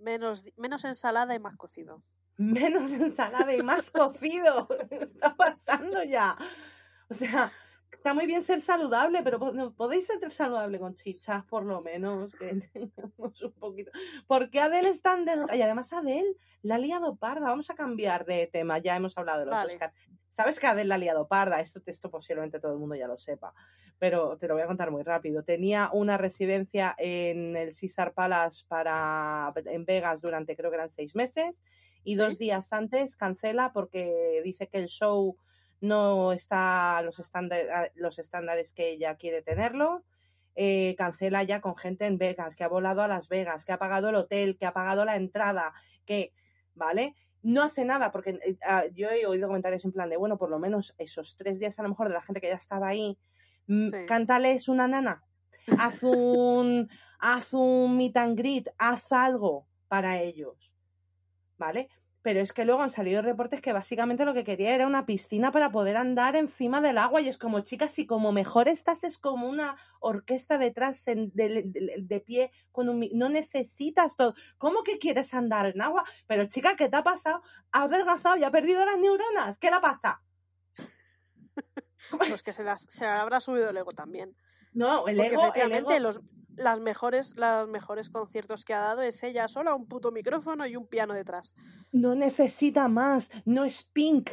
Menos, 0.00 0.44
menos 0.56 0.84
ensalada 0.84 1.34
y 1.34 1.38
más 1.38 1.56
cocido. 1.56 2.02
Menos 2.36 2.90
ensalada 2.92 3.54
y 3.54 3.62
más 3.62 3.90
cocido. 3.90 4.66
¿Qué 4.88 4.96
está 5.02 5.36
pasando 5.36 6.02
ya? 6.02 6.36
O 7.08 7.14
sea, 7.14 7.52
está 7.92 8.14
muy 8.14 8.26
bien 8.26 8.42
ser 8.42 8.60
saludable, 8.60 9.22
pero 9.22 9.38
podéis 9.74 10.06
ser 10.06 10.32
saludable 10.32 10.78
con 10.78 10.94
chichas, 10.94 11.44
por 11.44 11.64
lo 11.64 11.80
menos, 11.80 12.34
que 12.34 12.60
tengamos 12.72 13.42
un 13.42 13.52
poquito. 13.52 13.90
¿Por 14.26 14.50
qué 14.50 14.60
Adele 14.60 14.88
es 14.88 15.02
tan 15.02 15.24
delgada? 15.24 15.56
Y 15.56 15.62
además 15.62 15.92
Adele 15.92 16.36
la 16.62 16.76
ha 16.76 16.78
liado 16.78 17.16
parda. 17.16 17.46
Vamos 17.46 17.70
a 17.70 17.74
cambiar 17.74 18.24
de 18.24 18.46
tema, 18.46 18.78
ya 18.78 18.96
hemos 18.96 19.16
hablado 19.18 19.40
de 19.40 19.46
los 19.46 19.54
Vale. 19.54 19.72
Oscar. 19.72 19.92
Sabes 20.28 20.60
que 20.60 20.66
Adele 20.66 20.88
la 20.88 20.94
ha 20.94 20.98
liado 20.98 21.26
parda, 21.26 21.60
esto, 21.60 21.82
esto 21.86 22.10
posiblemente 22.10 22.60
todo 22.60 22.72
el 22.72 22.78
mundo 22.78 22.94
ya 22.94 23.08
lo 23.08 23.18
sepa, 23.18 23.52
pero 23.98 24.38
te 24.38 24.46
lo 24.46 24.54
voy 24.54 24.62
a 24.62 24.66
contar 24.66 24.92
muy 24.92 25.02
rápido. 25.02 25.42
Tenía 25.42 25.90
una 25.92 26.16
residencia 26.16 26.94
en 26.98 27.56
el 27.56 27.74
Caesar 27.78 28.14
Palace 28.14 28.62
para, 28.68 29.52
en 29.64 29.84
Vegas 29.84 30.22
durante 30.22 30.56
creo 30.56 30.70
que 30.70 30.76
eran 30.76 30.90
seis 30.90 31.16
meses 31.16 31.64
y 32.04 32.14
dos 32.14 32.38
días 32.38 32.72
antes 32.72 33.16
cancela 33.16 33.72
porque 33.72 34.40
dice 34.44 34.68
que 34.68 34.78
el 34.78 34.86
show 34.86 35.36
no 35.80 36.32
está 36.32 36.98
a 36.98 37.02
los, 37.02 37.18
estándar- 37.18 37.70
a 37.70 37.90
los 37.94 38.18
estándares 38.18 38.72
que 38.72 38.90
ella 38.90 39.16
quiere 39.16 39.42
tenerlo. 39.42 40.04
Eh, 40.56 40.94
cancela 40.98 41.42
ya 41.44 41.60
con 41.60 41.76
gente 41.76 42.06
en 42.06 42.18
Vegas, 42.18 42.54
que 42.54 42.64
ha 42.64 42.68
volado 42.68 43.02
a 43.02 43.08
Las 43.08 43.28
Vegas, 43.28 43.64
que 43.64 43.72
ha 43.72 43.78
pagado 43.78 44.08
el 44.08 44.16
hotel, 44.16 44.58
que 44.58 44.66
ha 44.66 44.72
pagado 44.72 45.04
la 45.04 45.16
entrada, 45.16 45.72
que, 46.04 46.34
¿vale? 46.74 47.14
No 47.42 47.62
hace 47.62 47.84
nada, 47.84 48.10
porque 48.10 48.38
eh, 48.44 48.58
ah, 48.66 48.84
yo 48.92 49.08
he 49.10 49.24
oído 49.26 49.46
comentarios 49.48 49.84
en 49.84 49.92
plan 49.92 50.10
de, 50.10 50.16
bueno, 50.18 50.36
por 50.36 50.50
lo 50.50 50.58
menos 50.58 50.94
esos 50.98 51.36
tres 51.36 51.58
días 51.60 51.78
a 51.78 51.82
lo 51.84 51.88
mejor 51.88 52.08
de 52.08 52.14
la 52.14 52.20
gente 52.20 52.40
que 52.40 52.48
ya 52.48 52.56
estaba 52.56 52.88
ahí, 52.88 53.16
mm, 53.68 53.88
Sí. 53.90 53.96
cántales 54.06 54.68
una 54.68 54.88
nana, 54.88 55.24
haz 55.78 56.02
un, 56.02 56.90
haz 57.20 57.54
un 57.54 57.96
meet 57.96 58.16
and 58.16 58.36
greet, 58.36 58.68
haz 58.76 59.12
algo 59.12 59.66
para 59.88 60.20
ellos, 60.20 60.74
¿vale? 61.56 61.88
Pero 62.22 62.40
es 62.40 62.52
que 62.52 62.66
luego 62.66 62.82
han 62.82 62.90
salido 62.90 63.22
reportes 63.22 63.62
que 63.62 63.72
básicamente 63.72 64.26
lo 64.26 64.34
que 64.34 64.44
quería 64.44 64.74
era 64.74 64.86
una 64.86 65.06
piscina 65.06 65.50
para 65.52 65.70
poder 65.72 65.96
andar 65.96 66.36
encima 66.36 66.82
del 66.82 66.98
agua 66.98 67.22
y 67.22 67.28
es 67.28 67.38
como, 67.38 67.60
chicas, 67.60 67.92
si 67.92 68.06
como 68.06 68.30
mejor 68.30 68.68
estás 68.68 69.04
es 69.04 69.16
como 69.16 69.48
una 69.48 69.76
orquesta 70.00 70.58
detrás 70.58 71.08
en- 71.08 71.30
de, 71.34 71.62
de- 71.64 71.94
de 71.98 72.20
pie 72.20 72.52
con 72.72 72.90
un... 72.90 73.08
No 73.14 73.30
necesitas 73.30 74.16
todo. 74.16 74.34
¿Cómo 74.58 74.82
que 74.82 74.98
quieres 74.98 75.32
andar 75.32 75.64
en 75.66 75.80
agua? 75.80 76.04
Pero 76.26 76.44
chica, 76.44 76.76
¿qué 76.76 76.90
te 76.90 76.96
ha 76.96 77.02
pasado? 77.02 77.40
Ha 77.72 77.84
adelgazado 77.84 78.36
y 78.36 78.44
ha 78.44 78.50
perdido 78.50 78.84
las 78.84 78.98
neuronas. 78.98 79.56
¿Qué 79.58 79.70
le 79.70 79.80
pasa? 79.80 80.22
Pues 82.10 82.42
que 82.42 82.52
se, 82.52 82.64
las, 82.64 82.82
se 82.88 83.06
habrá 83.06 83.40
subido 83.40 83.70
el 83.70 83.76
ego 83.76 83.92
también. 83.92 84.34
No, 84.72 85.06
el 85.06 85.16
Porque 85.16 85.32
ego, 85.34 85.54
el 85.54 85.72
ego... 85.72 85.98
los, 86.00 86.20
las 86.56 86.80
mejores, 86.80 87.36
los 87.36 87.68
mejores 87.68 88.10
conciertos 88.10 88.64
que 88.64 88.74
ha 88.74 88.80
dado 88.80 89.02
es 89.02 89.22
ella 89.22 89.48
sola, 89.48 89.74
un 89.74 89.86
puto 89.86 90.12
micrófono 90.12 90.66
y 90.66 90.76
un 90.76 90.86
piano 90.86 91.14
detrás. 91.14 91.54
no 91.92 92.14
necesita 92.14 92.88
más, 92.88 93.30
no 93.44 93.64
es 93.64 93.82
pink, 93.82 94.30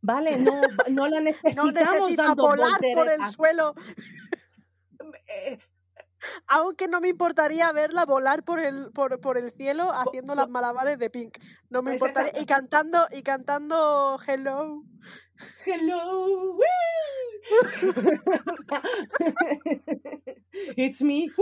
¿vale? 0.00 0.38
No, 0.38 0.52
no 0.90 1.08
la 1.08 1.18
No 1.18 1.22
necesitamos 1.22 1.72
necesita 1.72 2.24
dando 2.28 2.46
volar 2.46 2.80
por 2.94 3.08
el 3.08 3.30
suelo, 3.30 3.74
Eh, 5.26 5.58
aunque 6.46 6.88
no 6.88 7.00
me 7.00 7.08
importaría 7.08 7.72
verla 7.72 8.04
volar 8.04 8.44
por 8.44 8.60
el, 8.60 8.90
por, 8.92 9.20
por 9.20 9.38
el 9.38 9.52
cielo 9.52 9.90
haciendo 9.92 10.34
las 10.34 10.48
malabares 10.48 10.98
de 10.98 11.10
Pink. 11.10 11.38
No 11.70 11.82
me 11.82 11.94
importaría. 11.94 12.40
Y 12.40 12.46
cantando, 12.46 13.06
y 13.10 13.22
cantando 13.22 14.18
Hello. 14.26 14.82
hello, 15.64 16.58
it's 20.76 21.02
me. 21.02 21.28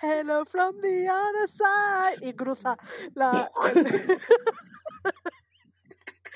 Hello 0.00 0.44
from 0.46 0.80
the 0.80 1.08
other 1.08 1.48
side. 1.48 2.18
Y 2.22 2.32
cruza 2.32 2.78
la. 3.14 3.50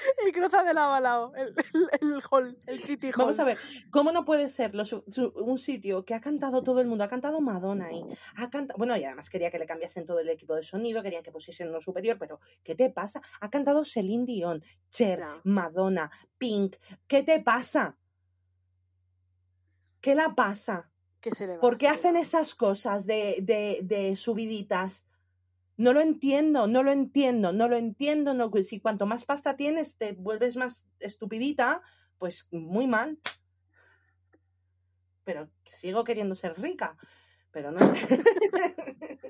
el- 0.23 0.29
y 0.29 0.33
cruza 0.33 0.63
de 0.63 0.75
lado 0.75 0.93
a 0.95 1.01
lado 1.01 1.35
el, 1.37 1.55
el, 1.73 1.89
el 2.01 2.23
hall, 2.31 2.59
el 2.67 2.79
City 2.81 3.09
Hall. 3.09 3.15
Vamos 3.19 3.39
a 3.41 3.45
ver, 3.45 3.59
¿cómo 3.91 4.13
no 4.13 4.25
puede 4.25 4.49
ser 4.49 4.73
su- 4.87 5.05
un 5.37 5.59
sitio 5.59 6.05
que 6.05 6.15
ha 6.15 6.21
cantado 6.21 6.63
todo 6.63 6.81
el 6.81 6.87
mundo? 6.87 7.05
Ha 7.05 7.09
cantado 7.09 7.41
Madonna 7.41 7.87
ahí. 7.87 8.03
Ha 8.37 8.51
cantado, 8.51 8.79
bueno, 8.79 8.97
y 8.97 9.05
además 9.05 9.31
quería 9.31 9.51
que 9.51 9.59
le 9.59 9.67
cambiasen 9.67 10.05
todo 10.05 10.21
el 10.21 10.29
equipo 10.29 10.55
de 10.55 10.63
sonido, 10.63 11.03
querían 11.03 11.23
que 11.23 11.33
pusiesen 11.33 11.69
uno 11.69 11.81
superior, 11.81 12.17
pero 12.19 12.41
¿qué 12.63 12.75
te 12.75 12.91
pasa? 12.91 13.21
Ha 13.41 13.51
cantado 13.51 13.85
Celine 13.85 14.25
Dion, 14.27 14.63
Cher. 14.91 15.25
Madonna, 15.45 16.11
Pink. 16.39 16.77
¿Qué 17.07 17.23
te 17.23 17.41
pasa? 17.41 17.97
¿Qué 20.01 20.15
la 20.15 20.35
pasa? 20.35 20.91
Que 21.21 21.31
se 21.35 21.47
le 21.47 21.55
va, 21.55 21.61
¿Por 21.61 21.77
qué 21.77 21.87
se 21.87 21.93
le 21.93 21.95
hacen 21.95 22.15
va. 22.17 22.21
esas 22.21 22.55
cosas 22.55 23.07
de, 23.07 23.39
de, 23.43 23.81
de 23.83 24.17
subiditas? 24.17 25.07
No 25.77 25.93
lo 25.93 26.01
entiendo, 26.01 26.67
no 26.67 26.83
lo 26.83 26.93
entiendo, 26.93 27.53
no 27.53 27.69
lo 27.69 27.77
entiendo. 27.77 28.33
No, 28.35 28.51
pues 28.51 28.69
si 28.69 28.81
cuanto 28.81 29.07
más 29.07 29.25
pasta 29.25 29.57
tienes, 29.57 29.97
te 29.97 30.13
vuelves 30.13 30.57
más 30.57 30.85
estupidita, 31.01 31.83
pues 32.19 32.49
muy 32.53 32.87
mal. 32.87 33.19
Pero 35.25 35.49
sigo 35.65 36.05
queriendo 36.05 36.35
ser 36.35 36.61
rica, 36.61 36.97
pero 37.51 37.73
no 37.73 37.85
sé. 37.87 37.97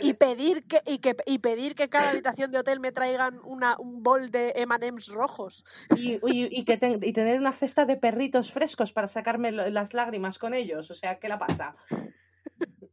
Y 0.00 0.12
pedir 0.14 0.66
que, 0.66 0.80
y 0.84 0.98
que 0.98 1.16
y 1.26 1.38
pedir 1.38 1.74
que 1.74 1.88
cada 1.88 2.10
habitación 2.10 2.50
de 2.50 2.58
hotel 2.58 2.80
me 2.80 2.92
traigan 2.92 3.38
una, 3.44 3.76
un 3.78 4.02
bol 4.02 4.30
de 4.30 4.52
M&M's 4.56 5.08
rojos. 5.08 5.64
y, 5.96 6.18
y- 6.26 6.64
que 6.64 6.76
ten- 6.76 7.00
y 7.02 7.12
tener 7.12 7.38
una 7.38 7.52
cesta 7.52 7.84
de 7.86 7.96
perritos 7.96 8.52
frescos 8.52 8.92
para 8.92 9.08
sacarme 9.08 9.52
las 9.52 9.94
lágrimas 9.94 10.38
con 10.38 10.52
ellos. 10.54 10.90
O 10.90 10.94
sea, 10.94 11.18
¿qué 11.18 11.28
la 11.28 11.38
pasa? 11.38 11.76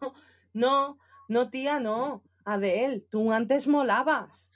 No, 0.00 0.14
no, 0.52 0.98
no, 1.34 1.50
tía, 1.50 1.80
no. 1.80 2.22
Adele, 2.46 3.00
tú 3.10 3.32
antes 3.32 3.66
molabas. 3.68 4.50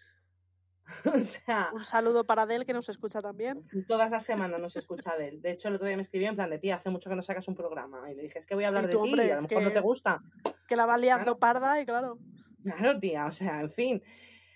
O 1.05 1.18
sea, 1.22 1.68
Un 1.74 1.85
saludo 1.85 2.24
para 2.24 2.43
Adele 2.43 2.64
que 2.64 2.72
nos 2.72 2.89
escucha 2.89 3.20
también. 3.20 3.62
todas 3.87 4.11
las 4.11 4.22
semanas 4.24 4.59
nos 4.59 4.74
escucha 4.74 5.11
Adele. 5.11 5.39
De 5.39 5.51
hecho, 5.51 5.68
el 5.68 5.74
otro 5.74 5.87
día 5.87 5.97
me 5.97 6.03
escribió 6.03 6.29
en 6.31 6.35
plan 6.37 6.49
de 6.49 6.59
tía, 6.59 6.76
hace 6.76 6.89
mucho 6.89 7.11
que 7.11 7.16
no 7.16 7.22
sacas 7.22 7.47
un 7.47 7.55
programa. 7.55 8.11
Y 8.11 8.14
le 8.14 8.22
dije, 8.22 8.39
es 8.39 8.47
que 8.47 8.55
voy 8.55 8.64
a 8.64 8.68
hablar 8.68 8.87
de 8.87 8.95
ti 8.97 9.12
y 9.14 9.31
a 9.31 9.37
lo 9.37 9.43
mejor 9.43 9.62
no 9.62 9.70
te 9.72 9.81
gusta. 9.81 10.22
Que 10.66 10.76
la 10.76 10.87
va 10.87 10.97
liando 10.97 11.37
Claro. 11.37 11.39
parda 11.39 11.81
y 11.81 11.85
claro. 11.85 12.18
Claro, 12.62 12.99
tía, 13.01 13.26
o 13.26 13.33
sea, 13.33 13.61
en 13.61 13.70
fin. 13.70 14.03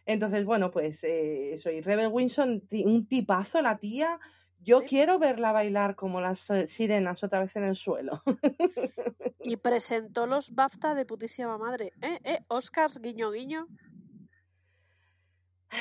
Entonces, 0.06 0.44
bueno, 0.44 0.70
pues 0.70 1.04
eh, 1.04 1.54
soy 1.58 1.80
Rebel 1.82 2.08
Wilson, 2.08 2.62
un 2.86 3.06
tipazo 3.06 3.60
la 3.60 3.76
tía. 3.78 4.18
Yo 4.64 4.84
quiero 4.84 5.18
verla 5.18 5.50
bailar 5.52 5.96
como 5.96 6.20
las 6.20 6.48
eh, 6.50 6.66
sirenas 6.66 7.24
otra 7.24 7.40
vez 7.40 7.56
en 7.56 7.64
el 7.64 7.74
suelo. 7.74 8.22
y 9.40 9.56
presentó 9.56 10.26
los 10.26 10.54
BAFTA 10.54 10.94
de 10.94 11.04
putísima 11.04 11.58
madre. 11.58 11.92
¿Eh? 12.00 12.18
¿Eh? 12.22 12.38
Oscars, 12.48 13.00
guiño, 13.00 13.32
guiño. 13.32 13.66
Ay, 15.70 15.80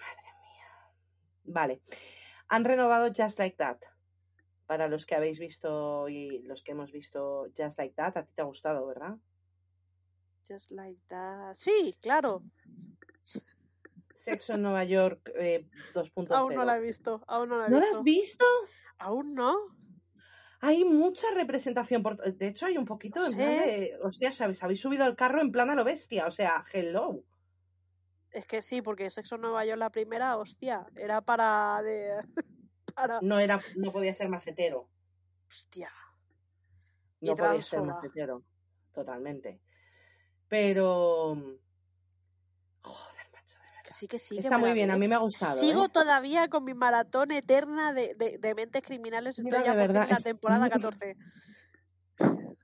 madre 0.00 0.30
mía. 0.40 0.94
Vale. 1.44 1.82
Han 2.48 2.64
renovado 2.64 3.12
Just 3.14 3.38
Like 3.38 3.56
That. 3.56 3.78
Para 4.66 4.88
los 4.88 5.04
que 5.04 5.14
habéis 5.14 5.38
visto 5.38 6.08
y 6.08 6.42
los 6.42 6.62
que 6.62 6.72
hemos 6.72 6.92
visto 6.92 7.48
Just 7.56 7.78
Like 7.78 7.94
That, 7.94 8.16
a 8.16 8.24
ti 8.24 8.32
te 8.34 8.42
ha 8.42 8.46
gustado, 8.46 8.86
¿verdad? 8.86 9.16
Just 10.48 10.70
Like 10.70 11.00
That. 11.08 11.54
Sí, 11.54 11.96
claro. 12.00 12.42
Sexo 14.16 14.54
en 14.54 14.62
Nueva 14.62 14.84
York 14.84 15.30
eh, 15.38 15.68
2.0. 15.94 16.34
Aún 16.34 16.54
no 16.54 16.64
la 16.64 16.76
he 16.76 16.80
visto. 16.80 17.22
Aún 17.26 17.48
no 17.50 17.58
la 17.58 17.66
he 17.66 17.70
¿No 17.70 17.76
visto. 17.78 17.92
la 17.92 17.98
has 17.98 18.02
visto? 18.04 18.44
Aún 18.98 19.34
no. 19.34 19.54
Hay 20.60 20.84
mucha 20.84 21.26
representación. 21.34 22.02
Por... 22.02 22.16
De 22.16 22.48
hecho, 22.48 22.66
hay 22.66 22.76
un 22.78 22.84
poquito 22.86 23.24
en 23.24 23.32
Sí. 23.32 23.36
plan 23.36 23.56
de. 23.56 23.92
Hostia, 24.02 24.32
¿sabes? 24.32 24.62
Habéis 24.62 24.80
subido 24.80 25.04
al 25.04 25.14
carro 25.16 25.40
en 25.40 25.52
plan 25.52 25.70
a 25.70 25.74
lo 25.74 25.84
bestia. 25.84 26.26
O 26.26 26.30
sea, 26.30 26.64
hello. 26.72 27.22
Es 28.30 28.46
que 28.46 28.60
sí, 28.62 28.82
porque 28.82 29.10
Sexo 29.10 29.36
en 29.36 29.42
Nueva 29.42 29.64
York 29.64 29.78
la 29.78 29.90
primera, 29.90 30.36
hostia, 30.36 30.86
era 30.96 31.20
para 31.22 31.82
de 31.82 32.16
para 32.94 33.20
No 33.22 33.38
era, 33.38 33.60
no 33.76 33.92
podía 33.92 34.12
ser 34.14 34.28
más 34.28 34.46
hetero. 34.46 34.88
hostia. 35.48 35.90
No 37.20 37.32
Y 37.32 37.36
podía 37.36 37.62
ser 37.62 37.82
más 37.82 38.02
hetero. 38.02 38.42
Totalmente. 38.92 39.60
Pero. 40.48 41.34
Joder, 42.82 43.30
macho, 43.32 43.58
de 43.58 43.66
Que 43.66 43.74
verdad. 43.76 43.85
Sí, 43.98 44.06
que 44.08 44.18
sí. 44.18 44.34
que 44.34 44.40
Está 44.40 44.58
me 44.58 44.64
muy 44.64 44.72
bien, 44.72 44.90
a 44.90 44.96
mí 44.96 45.08
me 45.08 45.14
ha 45.14 45.18
gustado. 45.18 45.58
Sigo 45.58 45.86
¿eh? 45.86 45.88
todavía 45.92 46.48
con 46.48 46.64
mi 46.64 46.74
maratón 46.74 47.30
eterna 47.32 47.92
de, 47.92 48.14
de, 48.14 48.38
de 48.38 48.54
mentes 48.54 48.82
criminales. 48.82 49.38
Estoy 49.38 49.44
Mira, 49.44 49.64
ya 49.64 49.72
por 49.74 49.86
fin 49.86 49.94
la 49.94 50.16
es- 50.16 50.24
temporada 50.24 50.68
14. 50.70 51.16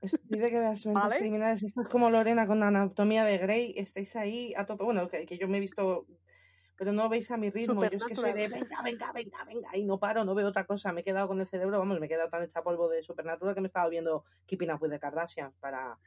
Estoy 0.01 0.39
de 0.39 0.49
que 0.49 0.59
veas 0.59 0.85
mentes 0.85 1.03
¿Vale? 1.03 1.17
criminales. 1.19 1.63
Esto 1.63 1.81
es 1.81 1.87
como 1.87 2.09
Lorena 2.09 2.45
con 2.47 2.61
Anatomía 2.63 3.23
de 3.23 3.37
Grey. 3.37 3.73
Estáis 3.77 4.15
ahí 4.15 4.53
a 4.57 4.65
tope. 4.65 4.83
Bueno, 4.83 5.07
que, 5.07 5.25
que 5.25 5.37
yo 5.37 5.47
me 5.47 5.57
he 5.57 5.61
visto. 5.61 6.05
Pero 6.75 6.91
no 6.91 7.07
veis 7.07 7.29
a 7.31 7.37
mi 7.37 7.49
ritmo. 7.51 7.83
Yo 7.83 7.89
es 7.97 8.03
que 8.03 8.15
soy 8.15 8.33
de 8.33 8.47
venga, 8.47 8.81
venga, 8.83 9.11
venga, 9.13 9.45
venga. 9.45 9.69
Y 9.77 9.85
no 9.85 9.99
paro, 9.99 10.25
no 10.25 10.33
veo 10.33 10.47
otra 10.47 10.65
cosa. 10.65 10.91
Me 10.91 11.01
he 11.01 11.03
quedado 11.03 11.27
con 11.27 11.39
el 11.39 11.45
cerebro, 11.47 11.77
vamos, 11.79 11.99
me 11.99 12.07
he 12.07 12.09
quedado 12.09 12.29
tan 12.29 12.43
hecha 12.43 12.63
polvo 12.63 12.89
de 12.89 13.03
Supernatural 13.03 13.53
que 13.53 13.61
me 13.61 13.67
estaba 13.67 13.87
viendo 13.89 14.25
Keeping 14.47 14.71
Up 14.71 14.81
with 14.81 14.89
the 14.89 14.99
Kardashians 14.99 15.53
para. 15.59 15.97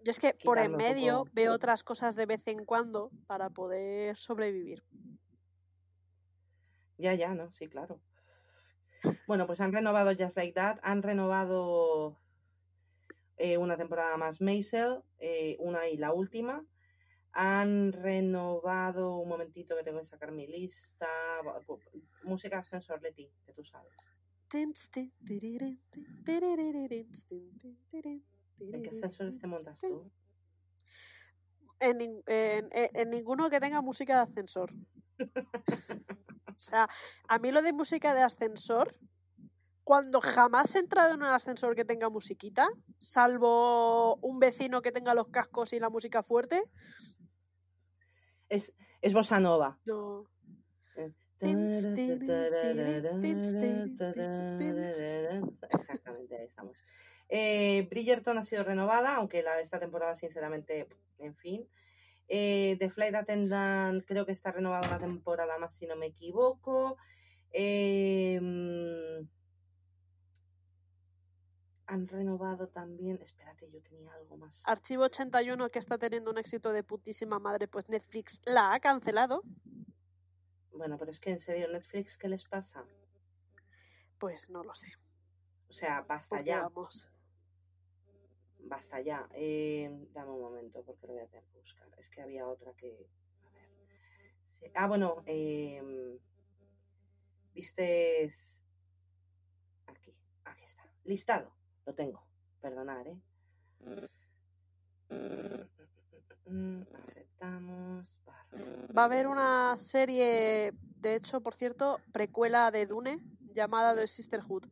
Yo 0.00 0.10
es 0.10 0.20
que 0.20 0.34
por 0.44 0.58
en 0.58 0.76
medio 0.76 1.18
poco- 1.18 1.30
veo 1.34 1.52
otras 1.52 1.82
cosas 1.82 2.14
de 2.16 2.26
vez 2.26 2.42
en 2.46 2.64
cuando 2.64 3.10
para 3.26 3.50
poder 3.50 4.16
sobrevivir. 4.16 4.84
Ya, 6.98 7.14
ya, 7.14 7.34
¿no? 7.34 7.52
Sí, 7.52 7.68
claro. 7.68 8.00
Bueno, 9.26 9.46
pues 9.46 9.60
han 9.60 9.72
renovado 9.72 10.12
Just 10.18 10.36
Like 10.36 10.52
That, 10.54 10.78
han 10.82 11.02
renovado 11.02 12.18
eh, 13.36 13.58
una 13.58 13.76
temporada 13.76 14.16
más 14.16 14.40
Maisel, 14.40 15.02
eh, 15.18 15.56
una 15.58 15.88
y 15.88 15.96
la 15.96 16.12
última. 16.12 16.64
Han 17.32 17.92
renovado, 17.92 19.18
un 19.18 19.28
momentito 19.28 19.76
que 19.76 19.82
tengo 19.82 19.98
que 20.00 20.06
sacar 20.06 20.32
mi 20.32 20.46
lista, 20.46 21.06
música 22.22 22.58
ascensor 22.58 23.02
Leti, 23.02 23.30
que 23.44 23.52
tú 23.52 23.62
sabes. 23.62 23.92
¿En 28.60 28.82
qué 28.82 28.90
ascensores 28.90 29.38
te 29.38 29.46
montas 29.46 29.80
tú? 29.80 30.10
En, 31.78 31.98
nin- 31.98 32.22
en- 32.26 32.68
en- 32.72 32.90
en 32.94 33.10
ninguno 33.10 33.50
que 33.50 33.60
tenga 33.60 33.80
música 33.82 34.16
de 34.16 34.22
ascensor. 34.22 34.72
O 35.18 36.58
sea, 36.58 36.88
a 37.28 37.38
mí 37.38 37.50
lo 37.52 37.60
de 37.62 37.72
música 37.72 38.14
de 38.14 38.22
ascensor, 38.22 38.94
cuando 39.84 40.20
jamás 40.20 40.74
he 40.74 40.78
entrado 40.78 41.14
en 41.14 41.20
un 41.22 41.28
ascensor 41.28 41.76
que 41.76 41.84
tenga 41.84 42.08
musiquita, 42.08 42.68
salvo 42.98 44.16
un 44.16 44.38
vecino 44.40 44.80
que 44.80 44.90
tenga 44.90 45.14
los 45.14 45.28
cascos 45.28 45.72
y 45.74 45.78
la 45.80 45.90
música 45.90 46.22
fuerte, 46.22 46.62
Es, 48.48 48.72
es 49.02 49.12
Bossa 49.12 49.38
Nova. 49.40 49.78
no. 49.84 50.24
Exactamente, 55.70 56.36
ahí 56.38 56.46
estamos. 56.46 56.78
Eh, 57.28 57.86
Bridgerton 57.90 58.38
ha 58.38 58.42
sido 58.42 58.64
renovada, 58.64 59.16
aunque 59.16 59.42
la, 59.42 59.60
esta 59.60 59.78
temporada, 59.78 60.14
sinceramente, 60.14 60.86
en 61.18 61.34
fin. 61.34 61.68
Eh, 62.28 62.76
The 62.78 62.90
Flight 62.90 63.14
Attendant 63.14 64.04
creo 64.04 64.26
que 64.26 64.32
está 64.32 64.52
renovada 64.52 64.86
una 64.88 64.98
temporada 64.98 65.58
más, 65.58 65.74
si 65.74 65.86
no 65.86 65.96
me 65.96 66.06
equivoco. 66.06 66.96
Eh, 67.52 68.38
mm, 68.40 69.28
han 71.86 72.08
renovado 72.08 72.68
también. 72.68 73.20
Espérate, 73.22 73.70
yo 73.70 73.80
tenía 73.82 74.12
algo 74.14 74.36
más. 74.36 74.62
Archivo 74.66 75.04
81, 75.04 75.70
que 75.70 75.78
está 75.78 75.98
teniendo 75.98 76.30
un 76.30 76.38
éxito 76.38 76.72
de 76.72 76.82
putísima 76.82 77.38
madre, 77.38 77.68
pues 77.68 77.88
Netflix 77.88 78.40
la 78.44 78.74
ha 78.74 78.80
cancelado. 78.80 79.42
Bueno, 80.72 80.98
pero 80.98 81.10
es 81.10 81.20
que 81.20 81.30
en 81.30 81.38
serio, 81.38 81.68
Netflix, 81.68 82.18
¿qué 82.18 82.28
les 82.28 82.44
pasa? 82.44 82.84
Pues 84.18 84.50
no 84.50 84.62
lo 84.62 84.74
sé. 84.74 84.92
O 85.68 85.72
sea, 85.72 86.02
basta 86.02 86.36
porque 86.36 86.50
ya. 86.50 86.62
vamos. 86.62 87.08
Basta 88.68 89.00
ya. 89.00 89.28
Eh, 89.32 89.88
dame 90.12 90.30
un 90.30 90.40
momento 90.40 90.82
porque 90.82 91.06
lo 91.06 91.14
voy 91.14 91.22
a 91.22 91.26
tener 91.26 91.44
que 91.46 91.58
buscar. 91.58 91.88
Es 91.98 92.10
que 92.10 92.22
había 92.22 92.46
otra 92.46 92.72
que. 92.74 93.08
A 93.44 93.50
ver. 93.50 93.68
Sí. 94.44 94.66
Ah, 94.74 94.86
bueno. 94.86 95.22
Eh, 95.26 96.18
Viste. 97.54 98.28
Aquí. 99.86 100.14
Aquí 100.44 100.64
está. 100.64 100.82
Listado. 101.04 101.50
Lo 101.86 101.94
tengo. 101.94 102.26
Perdonar, 102.60 103.08
¿eh? 103.08 103.18
Aceptamos. 107.08 108.20
Va 108.96 109.02
a 109.02 109.04
haber 109.04 109.26
una 109.26 109.76
serie, 109.78 110.72
de 111.00 111.14
hecho, 111.14 111.40
por 111.40 111.54
cierto, 111.54 111.98
precuela 112.12 112.70
de 112.70 112.86
Dune, 112.86 113.20
llamada 113.54 113.94
The 113.94 114.06
Sisterhood, 114.06 114.64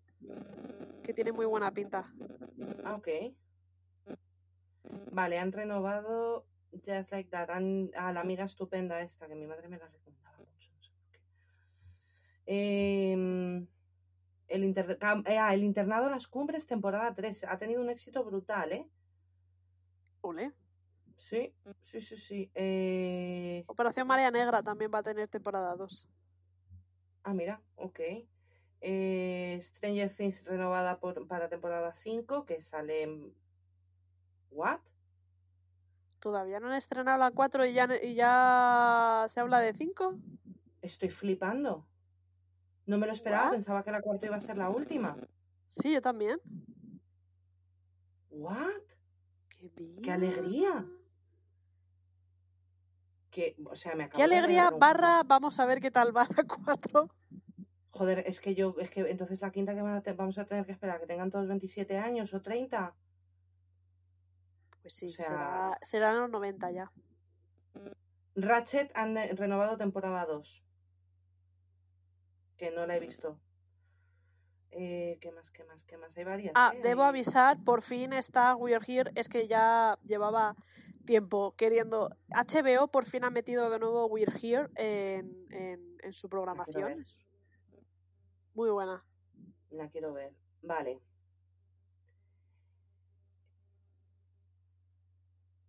que 1.03 1.15
tiene 1.15 1.33
muy 1.33 1.47
buena 1.47 1.71
pinta. 1.71 2.13
Ah, 2.85 2.97
ok. 2.97 3.09
Vale, 5.13 5.39
han 5.39 5.53
renovado 5.53 6.47
Just 6.87 7.13
Like 7.13 7.31
That. 7.31 7.51
Han, 7.51 7.91
a 7.97 8.13
la 8.13 8.21
amiga 8.21 8.45
estupenda 8.45 9.01
esta, 9.01 9.27
que 9.29 9.35
mi 9.35 9.47
madre 9.47 9.69
me 9.69 9.79
la 9.79 9.87
recomendaba 9.89 10.39
mucho, 10.39 10.71
no 10.75 10.83
sé 10.83 10.93
por 10.93 11.11
qué. 11.11 11.21
Em, 12.47 13.67
el, 14.49 14.65
inter- 14.65 14.99
eh, 15.27 15.39
ah, 15.39 15.55
el 15.55 15.65
internado 15.65 16.11
Las 16.11 16.27
Cumbres, 16.27 16.67
temporada 16.67 17.15
3. 17.15 17.45
Ha 17.45 17.59
tenido 17.59 17.81
un 17.81 17.91
éxito 17.91 18.25
brutal, 18.25 18.73
¿eh? 18.73 18.89
Ole. 20.21 20.53
Sí, 21.17 21.55
sí, 21.81 22.01
sí, 22.01 22.17
sí. 22.17 22.51
Eh, 22.55 23.63
Operación 23.69 24.07
Marea 24.07 24.31
Negra 24.31 24.63
también 24.63 24.91
va 24.93 24.99
a 24.99 25.03
tener 25.03 25.29
temporada 25.29 25.77
2. 25.77 26.09
Ah, 27.23 27.33
mira, 27.33 27.63
ok. 27.77 28.01
Eh, 28.81 29.61
Stranger 29.63 30.11
Things 30.13 30.45
renovada 30.45 30.99
por, 30.99 31.27
para 31.27 31.49
temporada 31.49 31.93
5, 31.95 32.45
que 32.45 32.61
sale... 32.61 33.33
¿What? 34.55 34.79
Todavía 36.21 36.61
no 36.61 36.69
han 36.69 36.75
estrenado 36.75 37.19
la 37.19 37.33
4 37.33 37.67
y 37.67 37.75
ya, 37.75 37.89
y 38.03 38.15
ya 38.15 39.27
se 39.29 39.41
habla 39.41 39.59
de 39.61 39.75
5. 39.75 40.15
Estoy 40.81 41.11
flipando. 41.11 41.87
No 42.87 42.97
me 42.99 43.07
lo 43.07 43.13
esperaba, 43.13 43.47
What? 43.47 43.53
pensaba 43.53 43.83
que 43.83 43.91
la 43.91 44.01
cuarta 44.01 44.27
iba 44.27 44.37
a 44.37 44.41
ser 44.41 44.57
la 44.57 44.71
última. 44.71 45.17
Sí, 45.67 45.93
yo 45.93 46.01
también. 46.01 46.41
¿What? 48.31 48.83
¡Qué, 49.49 49.69
bien! 49.77 50.03
¡Qué 50.03 50.13
alegría! 50.13 50.87
Que, 53.31 53.57
o 53.67 53.75
sea, 53.75 53.95
me 53.97 54.05
acabo 54.05 54.23
¡Qué 54.23 54.29
de 54.29 54.37
alegría! 54.37 54.71
un- 54.73 54.79
Barra, 54.79 55.23
vamos 55.25 55.59
a 55.59 55.67
ver 55.67 55.81
qué 55.81 55.91
tal 55.91 56.17
va 56.17 56.27
la 56.37 56.45
4. 56.45 57.11
Joder, 57.91 58.21
es 58.27 58.41
que 58.41 58.55
yo, 58.55 58.75
es 58.79 58.91
que 58.91 59.01
entonces 59.11 59.41
la 59.41 59.51
quinta 59.51 59.75
que 59.75 59.83
van 59.83 59.95
a 59.97 60.03
te- 60.03 60.13
vamos 60.13 60.39
a 60.39 60.45
tener 60.45 60.65
que 60.67 60.73
esperar, 60.73 61.01
que 61.01 61.07
tengan 61.07 61.31
todos 61.31 61.49
27 61.49 61.99
años 61.99 62.33
o 62.35 62.41
30. 62.43 62.95
Pues 64.85 64.97
sí, 64.97 65.07
O 65.07 65.11
sea- 65.13 65.25
será, 65.25 65.79
serán 65.81 66.21
los 66.21 66.29
90 66.31 66.71
ya. 66.71 66.93
Ratchet 68.37 68.95
han 68.95 69.17
eh, 69.17 69.33
renovado 69.35 69.79
temporada 69.79 70.27
2. 70.27 70.63
Que 72.59 72.71
no 72.71 72.87
la 72.87 72.97
he 72.99 73.01
visto. 73.01 73.41
Eh, 74.73 75.17
¿Qué 75.23 75.33
más, 75.33 75.51
qué 75.51 75.65
más, 75.65 75.85
qué 75.85 75.97
más? 75.97 76.15
Hay 76.19 76.25
varias. 76.25 76.53
Ah, 76.55 76.73
¿eh? 76.75 76.81
debo 76.83 77.05
Hay- 77.05 77.09
avisar, 77.09 77.65
por 77.65 77.81
fin 77.81 78.13
está 78.13 78.57
We're 78.57 78.85
Here. 78.87 79.11
Es 79.15 79.31
que 79.31 79.49
ya 79.49 79.99
llevaba 80.05 80.55
tiempo 81.07 81.55
queriendo. 81.57 82.11
HBO 82.29 82.89
por 82.89 83.07
fin 83.07 83.25
ha 83.25 83.31
metido 83.31 83.71
de 83.71 83.79
nuevo 83.79 84.05
We're 84.05 84.33
Here 84.39 84.69
en, 84.75 85.47
en- 85.51 85.97
en 86.03 86.13
su 86.13 86.29
programación. 86.29 87.03
Muy 88.53 88.69
buena. 88.69 89.03
La 89.71 89.89
quiero 89.89 90.13
ver. 90.13 90.35
Vale. 90.61 91.01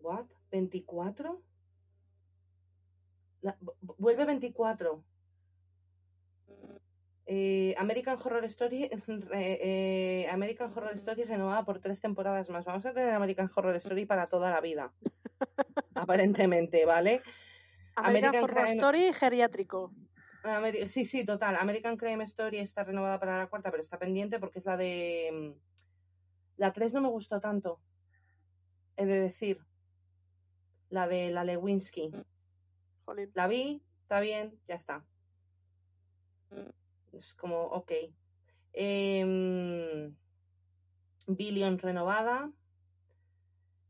¿What? 0.06 0.28
¿24? 0.51 1.41
La- 3.41 3.58
vu- 3.60 3.74
vuelve 3.97 4.24
24. 4.26 5.03
Eh, 7.26 7.74
American 7.80 8.16
Horror 8.24 8.45
Story 8.45 8.88
re- 9.08 9.60
eh, 10.22 10.28
American 10.30 10.72
Horror 10.72 10.93
Story 10.93 11.24
renovada 11.24 11.66
por 11.66 11.80
tres 11.80 11.99
temporadas 12.01 12.49
más. 12.49 12.66
Vamos 12.66 12.86
a 12.86 12.93
tener 12.93 13.16
American 13.16 13.49
Horror 13.53 13.76
Story 13.78 14.06
para 14.06 14.28
toda 14.30 14.51
la 14.51 14.62
vida. 14.62 14.93
Aparentemente, 15.95 16.86
¿vale? 16.86 17.22
American, 17.95 18.06
American 18.36 18.43
Horror 18.43 18.64
Crime- 18.66 18.76
Story 18.76 19.14
geriátrico. 19.14 19.91
Ameri- 20.43 20.88
sí, 20.88 21.03
sí, 21.03 21.26
total. 21.26 21.56
American 21.58 21.97
Crime 21.97 22.24
Story 22.26 22.60
está 22.60 22.84
renovada 22.84 23.20
para 23.20 23.39
la 23.39 23.47
cuarta, 23.47 23.72
pero 23.72 23.82
está 23.82 23.97
pendiente 23.97 24.39
porque 24.39 24.60
es 24.60 24.66
la 24.66 24.78
de. 24.78 25.32
mm, 25.34 25.60
La 26.58 26.72
3 26.74 26.93
no 26.93 27.01
me 27.01 27.10
gustó 27.10 27.39
tanto. 27.39 27.82
He 28.97 29.08
de 29.08 29.20
decir. 29.20 29.66
La 30.96 31.10
de 31.10 31.30
la 31.30 31.43
Lewinsky. 31.43 32.10
Jolín. 33.04 33.30
La 33.34 33.48
vi, 33.50 33.84
está 34.04 34.22
bien, 34.22 34.58
ya 34.66 34.76
está. 34.76 35.06
Es 37.12 37.34
como, 37.34 37.64
ok. 37.64 37.91
Em, 38.72 40.16
Billion 41.28 41.78
renovada. 41.80 42.50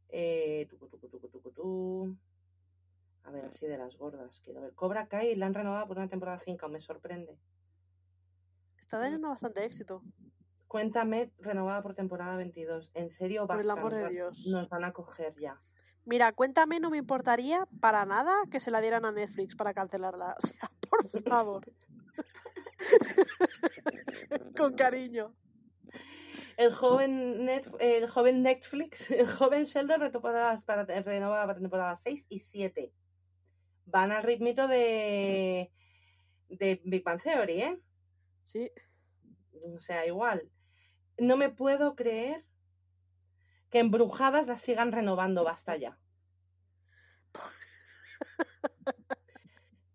Eh, 0.09 0.65
tucu, 0.67 0.87
tucu, 0.89 1.07
tucu, 1.07 1.29
tucu, 1.29 1.51
tu. 1.51 2.17
A 3.25 3.29
ver, 3.29 3.45
así 3.45 3.67
de 3.67 3.77
las 3.77 3.95
gordas. 3.99 4.39
Quiero 4.39 4.61
ver. 4.61 4.73
Cobra 4.73 5.07
Kai 5.07 5.35
la 5.35 5.45
han 5.45 5.53
renovado 5.53 5.87
por 5.87 5.97
una 5.97 6.09
temporada 6.09 6.39
5, 6.39 6.67
me 6.69 6.81
sorprende. 6.81 7.37
Está 8.79 8.99
teniendo 8.99 9.29
bastante 9.29 9.63
éxito. 9.63 10.01
Cuéntame, 10.67 11.31
renovada 11.37 11.83
por 11.83 11.93
temporada 11.93 12.35
22. 12.35 12.89
En 12.95 13.11
serio, 13.11 13.45
Por 13.45 13.59
el 13.61 13.67
basta. 13.67 13.79
amor 13.79 13.91
nos, 13.91 13.97
de 13.99 14.03
va- 14.05 14.09
Dios. 14.09 14.47
nos 14.47 14.69
van 14.69 14.85
a 14.85 14.91
coger 14.91 15.35
ya. 15.39 15.61
Mira, 16.05 16.31
cuéntame, 16.33 16.79
no 16.79 16.89
me 16.91 16.97
importaría 16.97 17.67
para 17.81 18.05
nada 18.05 18.31
que 18.51 18.59
se 18.59 18.69
la 18.71 18.79
dieran 18.81 19.05
a 19.05 19.11
Netflix 19.11 19.55
para 19.55 19.73
cancelarla. 19.73 20.35
O 20.41 20.47
sea, 20.47 20.71
por 20.89 21.23
favor. 21.29 21.65
Con 24.57 24.75
cariño. 24.75 25.35
El 26.57 26.71
joven, 26.71 27.43
Net- 27.45 27.75
el 27.79 28.07
joven 28.07 28.41
Netflix, 28.41 29.11
el 29.11 29.27
joven 29.27 29.65
Sheldon 29.65 29.99
retemporadas 29.99 30.63
para, 30.63 30.85
renovada 30.85 31.45
para 31.47 31.59
temporada 31.59 31.95
6 31.95 32.27
y 32.29 32.39
7. 32.39 32.93
Van 33.85 34.11
al 34.11 34.23
ritmito 34.23 34.67
de, 34.67 35.71
de 36.47 36.81
Big 36.85 37.03
Bang 37.03 37.21
Theory, 37.21 37.61
¿eh? 37.61 37.79
Sí. 38.43 38.71
O 39.75 39.79
sea, 39.79 40.05
igual. 40.05 40.49
No 41.17 41.35
me 41.35 41.49
puedo 41.49 41.95
creer 41.95 42.45
que 43.75 43.79
embrujadas 43.79 44.47
las 44.47 44.61
sigan 44.61 44.93
renovando, 44.93 45.43
basta 45.43 45.75
ya. 45.75 45.97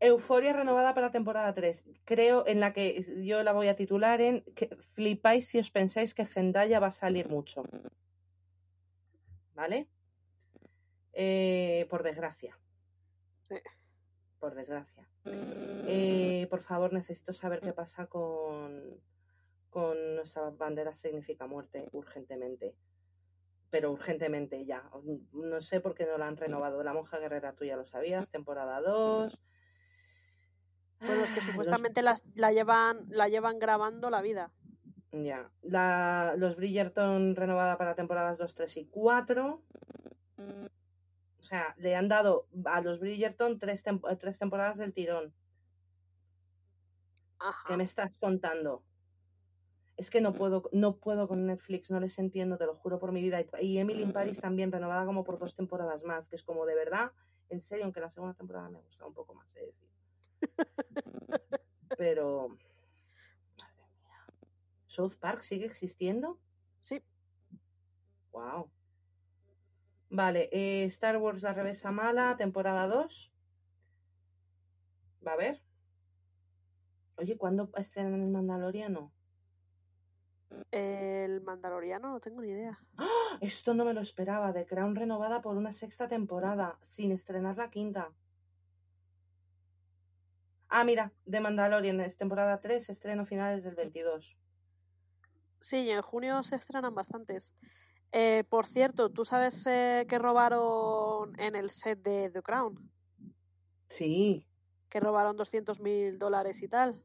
Euforia 0.01 0.53
renovada 0.53 0.93
para 0.93 1.11
temporada 1.11 1.55
3. 1.55 1.87
Creo 2.05 2.47
en 2.47 2.61
la 2.61 2.75
que 2.75 3.25
yo 3.25 3.43
la 3.43 3.53
voy 3.53 3.69
a 3.69 3.77
titular 3.77 4.21
en 4.21 4.43
que 4.55 4.77
flipáis 4.93 5.49
si 5.49 5.59
os 5.59 5.71
pensáis 5.71 6.13
que 6.13 6.27
Zendaya 6.27 6.79
va 6.79 6.89
a 6.89 6.91
salir 6.91 7.31
mucho. 7.31 7.65
¿Vale? 9.55 9.89
Eh, 11.15 11.87
por 11.89 12.03
desgracia. 12.03 12.59
Sí. 13.41 13.55
Por 14.39 14.55
desgracia. 14.57 15.09
Eh, 15.25 16.47
por 16.51 16.61
favor, 16.61 16.93
necesito 16.93 17.33
saber 17.33 17.61
qué 17.63 17.73
pasa 17.73 18.09
con, 18.09 19.01
con 19.71 20.17
nuestra 20.17 20.51
bandera 20.51 20.95
significa 20.95 21.47
muerte 21.47 21.89
urgentemente. 21.93 22.77
Pero 23.71 23.93
urgentemente 23.93 24.65
ya. 24.65 24.91
No 25.33 25.61
sé 25.61 25.81
por 25.81 25.95
qué 25.95 26.05
no 26.07 26.19
la 26.19 26.27
han 26.27 26.37
renovado. 26.37 26.83
La 26.83 26.93
monja 26.93 27.19
guerrera, 27.19 27.55
tú 27.55 27.65
ya 27.65 27.77
lo 27.77 27.85
sabías, 27.85 28.31
temporada 28.31 28.81
2. 28.81 29.39
Bueno, 31.01 31.23
es 31.25 31.31
que 31.31 31.41
Ah, 31.41 31.43
los- 31.45 31.45
supuestamente 31.47 32.03
las, 32.03 32.25
la, 32.35 32.53
llevan, 32.53 33.07
la 33.09 33.29
llevan 33.29 33.59
grabando 33.59 34.11
la 34.11 34.23
vida. 34.23 34.53
Ya. 35.13 35.51
La, 35.63 36.35
los 36.37 36.57
Bridgerton 36.57 37.37
renovada 37.37 37.79
para 37.79 37.95
temporadas 37.95 38.39
2, 38.39 38.55
3 38.55 38.77
y 38.77 38.87
4. 38.87 39.63
O 40.37 41.43
sea, 41.43 41.75
le 41.79 41.95
han 41.97 42.09
dado 42.09 42.49
a 42.67 42.81
los 42.83 42.99
Bridgerton 43.01 43.59
tres, 43.59 43.85
tem- 43.87 44.19
tres 44.19 44.39
temporadas 44.39 44.77
del 44.79 44.93
tirón. 44.93 45.33
Ajá. 47.39 47.65
¿Qué 47.69 47.77
me 47.77 47.85
estás 47.85 48.11
contando? 48.21 48.85
Es 50.01 50.09
que 50.09 50.23
no 50.23 50.33
puedo, 50.33 50.63
no 50.73 50.97
puedo 50.97 51.29
con 51.29 51.45
Netflix, 51.45 51.91
no 51.91 52.01
les 52.01 52.19
entiendo, 52.19 52.57
te 52.57 52.65
lo 52.65 52.75
juro 52.75 52.99
por 52.99 53.13
mi 53.13 53.21
vida. 53.21 53.45
Y 53.61 53.77
Emily 53.77 54.03
in 54.03 54.15
Paris 54.15 54.41
también 54.41 54.73
renovada 54.73 55.05
como 55.05 55.25
por 55.25 55.39
dos 55.39 55.55
temporadas 55.55 56.05
más, 56.05 56.27
que 56.27 56.37
es 56.37 56.43
como 56.43 56.65
de 56.65 56.75
verdad, 56.75 57.13
en 57.51 57.61
serio, 57.61 57.85
aunque 57.85 58.01
la 58.01 58.11
segunda 58.11 58.33
temporada 58.33 58.71
me 58.71 58.81
gusta 58.81 59.05
un 59.05 59.13
poco 59.13 59.35
más, 59.35 59.55
he 59.55 59.61
de 59.61 59.67
decir. 59.67 59.91
Pero, 61.99 62.49
madre 63.59 63.89
mía. 63.99 64.25
¿South 64.87 65.17
Park 65.21 65.43
sigue 65.43 65.67
existiendo? 65.67 66.41
Sí. 66.79 67.05
Wow. 68.33 68.71
Vale, 70.09 70.49
eh, 70.51 70.85
Star 70.85 71.19
Wars 71.19 71.43
La 71.43 71.53
Revesa 71.53 71.93
Mala, 71.93 72.39
temporada 72.39 72.87
2. 72.87 73.35
Va 75.27 75.35
a 75.35 75.37
ver. 75.37 75.63
Oye, 77.17 77.37
¿cuándo 77.37 77.71
estrenan 77.77 78.23
el 78.23 78.31
Mandaloriano? 78.31 79.13
El 80.71 81.41
Mandaloriano, 81.43 82.11
no 82.11 82.21
tengo 82.21 82.41
ni 82.41 82.49
idea. 82.49 82.79
¡Ah! 82.99 83.39
Esto 83.41 83.75
no 83.75 83.85
me 83.85 83.95
lo 83.95 84.01
esperaba. 84.01 84.53
The 84.53 84.67
Crown 84.67 84.95
renovada 84.97 85.41
por 85.41 85.57
una 85.57 85.73
sexta 85.73 86.09
temporada, 86.09 86.79
sin 86.83 87.13
estrenar 87.13 87.57
la 87.57 87.71
quinta. 87.71 88.13
Ah, 90.69 90.85
mira, 90.85 91.13
The 91.29 91.41
Mandalorian 91.41 92.01
es 92.01 92.17
temporada 92.17 92.61
3, 92.61 92.91
estreno 92.91 93.25
finales 93.25 93.65
del 93.65 93.75
22. 93.75 94.37
Sí, 95.61 95.91
en 95.91 96.03
junio 96.03 96.43
se 96.43 96.57
estrenan 96.57 96.95
bastantes. 96.95 97.53
Eh, 98.13 98.45
por 98.49 98.67
cierto, 98.67 99.11
¿tú 99.11 99.25
sabes 99.25 99.65
eh, 99.67 100.07
que 100.09 100.19
robaron 100.19 101.39
en 101.39 101.55
el 101.55 101.71
set 101.71 102.01
de 102.03 102.31
The 102.31 102.43
Crown? 102.43 102.91
Sí. 103.87 104.47
Que 104.89 105.01
robaron 105.01 105.37
200 105.37 105.81
mil 105.81 106.19
dólares 106.19 106.63
y 106.63 106.69
tal. 106.69 107.05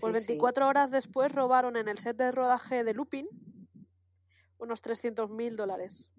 Pues 0.00 0.18
sí, 0.18 0.24
sí. 0.24 0.32
24 0.32 0.68
horas 0.68 0.90
después 0.90 1.32
robaron 1.32 1.76
en 1.76 1.88
el 1.88 1.98
set 1.98 2.16
de 2.16 2.32
rodaje 2.32 2.84
de 2.84 2.94
Lupin 2.94 3.28
unos 4.58 4.82
300 4.82 5.30
mil 5.30 5.56
dólares. 5.56 6.10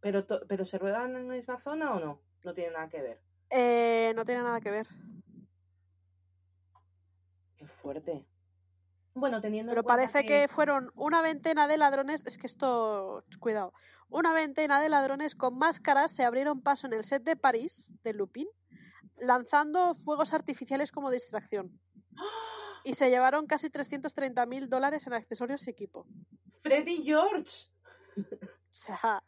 Pero, 0.00 0.26
¿Pero 0.48 0.64
se 0.64 0.78
ruedan 0.78 1.16
en 1.16 1.28
la 1.28 1.34
misma 1.34 1.58
zona 1.60 1.94
o 1.94 2.00
no? 2.00 2.20
No 2.44 2.54
tiene 2.54 2.72
nada 2.72 2.88
que 2.88 3.02
ver. 3.02 3.20
Eh, 3.50 4.12
no 4.14 4.24
tiene 4.24 4.42
nada 4.42 4.60
que 4.60 4.70
ver. 4.70 4.86
Qué 7.56 7.66
fuerte. 7.66 8.26
Bueno, 9.14 9.40
teniendo 9.40 9.72
en 9.72 9.76
Pero 9.76 9.86
parece 9.86 10.26
que 10.26 10.46
fueron 10.46 10.92
una 10.94 11.22
veintena 11.22 11.66
de 11.66 11.78
ladrones, 11.78 12.22
es 12.26 12.36
que 12.36 12.46
esto, 12.46 13.24
cuidado, 13.40 13.72
una 14.08 14.34
veintena 14.34 14.80
de 14.80 14.90
ladrones 14.90 15.34
con 15.34 15.56
máscaras 15.56 16.12
se 16.12 16.22
abrieron 16.22 16.60
paso 16.60 16.86
en 16.86 16.92
el 16.92 17.02
set 17.02 17.22
de 17.22 17.34
París, 17.34 17.88
de 18.04 18.12
Lupin, 18.12 18.46
lanzando 19.16 19.94
fuegos 19.94 20.34
artificiales 20.34 20.92
como 20.92 21.10
distracción. 21.10 21.80
Y 22.86 22.94
se 22.94 23.10
llevaron 23.10 23.48
casi 23.48 23.68
330 23.68 24.46
mil 24.46 24.68
dólares 24.68 25.08
en 25.08 25.12
accesorios 25.12 25.66
y 25.66 25.70
equipo. 25.70 26.06
Freddy 26.60 27.02
George. 27.02 27.66
O 28.16 28.70
sea, 28.70 29.24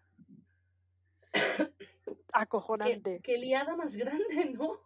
acojonante. 2.32 3.20
qué 3.20 3.36
liada 3.36 3.74
más 3.74 3.96
grande, 3.96 4.54
¿no? 4.56 4.78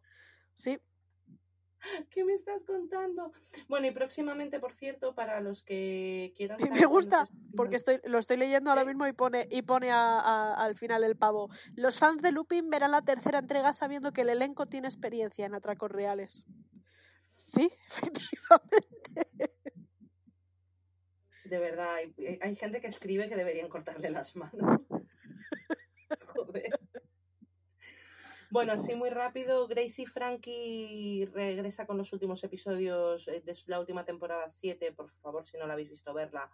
Sí, 0.55 0.81
¿Qué 2.09 2.25
me 2.25 2.33
estás 2.33 2.62
contando? 2.64 3.33
Bueno, 3.68 3.89
y 3.89 3.91
próximamente, 3.91 4.59
por 4.59 4.73
cierto, 4.73 5.14
para 5.14 5.41
los 5.41 5.62
que 5.62 6.33
quieran 6.35 6.59
Y 6.59 6.64
saber 6.64 6.81
me 6.81 6.87
gusta, 6.87 7.29
porque 7.55 7.77
estoy, 7.77 8.01
lo 8.05 8.18
estoy 8.18 8.39
leyendo 8.39 8.70
ahora 8.70 8.87
mismo 8.87 9.07
y 9.07 9.12
pone, 9.12 9.49
y 9.51 9.61
pone 9.62 9.91
a- 9.91 10.18
a- 10.18 10.55
al 10.64 10.77
final 10.77 11.05
el 11.05 11.16
pavo. 11.16 11.51
Los 11.77 11.99
fans 11.99 12.23
de 12.23 12.33
Lupin 12.33 12.70
verán 12.70 12.93
la 12.93 13.03
tercera 13.03 13.41
entrega 13.41 13.75
sabiendo 13.75 14.12
que 14.12 14.23
el 14.23 14.31
elenco 14.31 14.64
tiene 14.64 14.89
experiencia 14.89 15.45
en 15.45 15.55
atracos 15.55 15.91
reales. 15.91 16.47
Sí, 17.33 17.70
efectivamente. 17.89 19.53
De 21.45 21.59
verdad, 21.59 21.95
hay, 21.95 22.39
hay 22.41 22.57
gente 22.57 22.80
que 22.80 22.87
escribe 22.87 23.28
que 23.28 23.37
deberían 23.37 23.68
cortarle 23.68 24.11
las 24.11 24.35
manos. 24.37 24.80
Joder. 26.35 26.80
Bueno, 28.51 28.72
así 28.72 28.95
muy 28.95 29.09
rápido, 29.09 29.66
Gracie 29.66 30.07
Frankie 30.07 31.26
regresa 31.33 31.87
con 31.87 31.97
los 31.97 32.12
últimos 32.12 32.45
episodios 32.45 33.26
eh, 33.28 33.41
de 33.41 33.57
la 33.66 33.80
última 33.80 34.05
temporada 34.05 34.47
7, 34.51 34.93
por 34.93 35.11
favor, 35.22 35.43
si 35.43 35.57
no 35.57 35.66
la 35.66 35.72
habéis 35.72 35.89
visto 35.89 36.12
verla, 36.12 36.51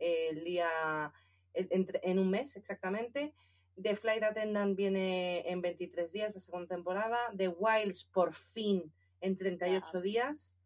eh, 0.00 0.30
el 0.30 0.42
día, 0.42 1.12
en 1.54 2.18
un 2.18 2.30
mes 2.30 2.56
exactamente. 2.56 3.32
The 3.80 3.94
Flight 3.94 4.22
Attendant 4.22 4.74
viene 4.74 5.48
en 5.48 5.60
23 5.60 6.10
días, 6.10 6.34
la 6.34 6.40
segunda 6.40 6.74
temporada. 6.74 7.18
The 7.36 7.48
Wilds, 7.48 8.04
por 8.04 8.32
fin, 8.32 8.92
en 9.20 9.36
38 9.36 9.92
Yes. 9.94 10.02
días. 10.02 10.56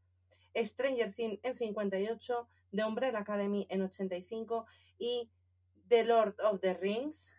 Stranger 0.54 1.14
Things 1.14 1.38
en 1.42 1.56
58. 1.56 2.48
The 2.72 2.84
Umbrella 2.84 3.18
Academy 3.20 3.66
en 3.70 3.82
85. 3.82 4.66
Y 4.98 5.30
The 5.88 6.04
Lord 6.04 6.36
of 6.40 6.60
the 6.60 6.74
Rings, 6.74 7.34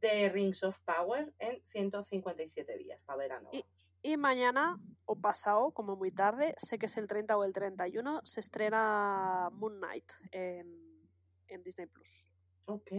The 0.00 0.28
Rings 0.30 0.62
of 0.62 0.78
Power 0.84 1.32
en 1.38 1.62
157 1.72 2.76
días, 2.78 3.00
para 3.04 3.18
verano. 3.18 3.48
Y- 3.52 3.64
Y 4.06 4.18
mañana 4.18 4.78
o 5.06 5.16
pasado, 5.16 5.70
como 5.72 5.96
muy 5.96 6.10
tarde, 6.12 6.54
sé 6.58 6.78
que 6.78 6.86
es 6.86 6.96
el 6.98 7.06
30 7.06 7.38
o 7.38 7.44
el 7.44 7.54
31, 7.54 8.20
se 8.24 8.40
estrena 8.40 9.48
Moon 9.52 9.78
Knight 9.78 10.04
en, 10.30 11.08
en 11.48 11.62
Disney 11.62 11.86
Plus. 11.86 12.28
Ok. 12.66 12.90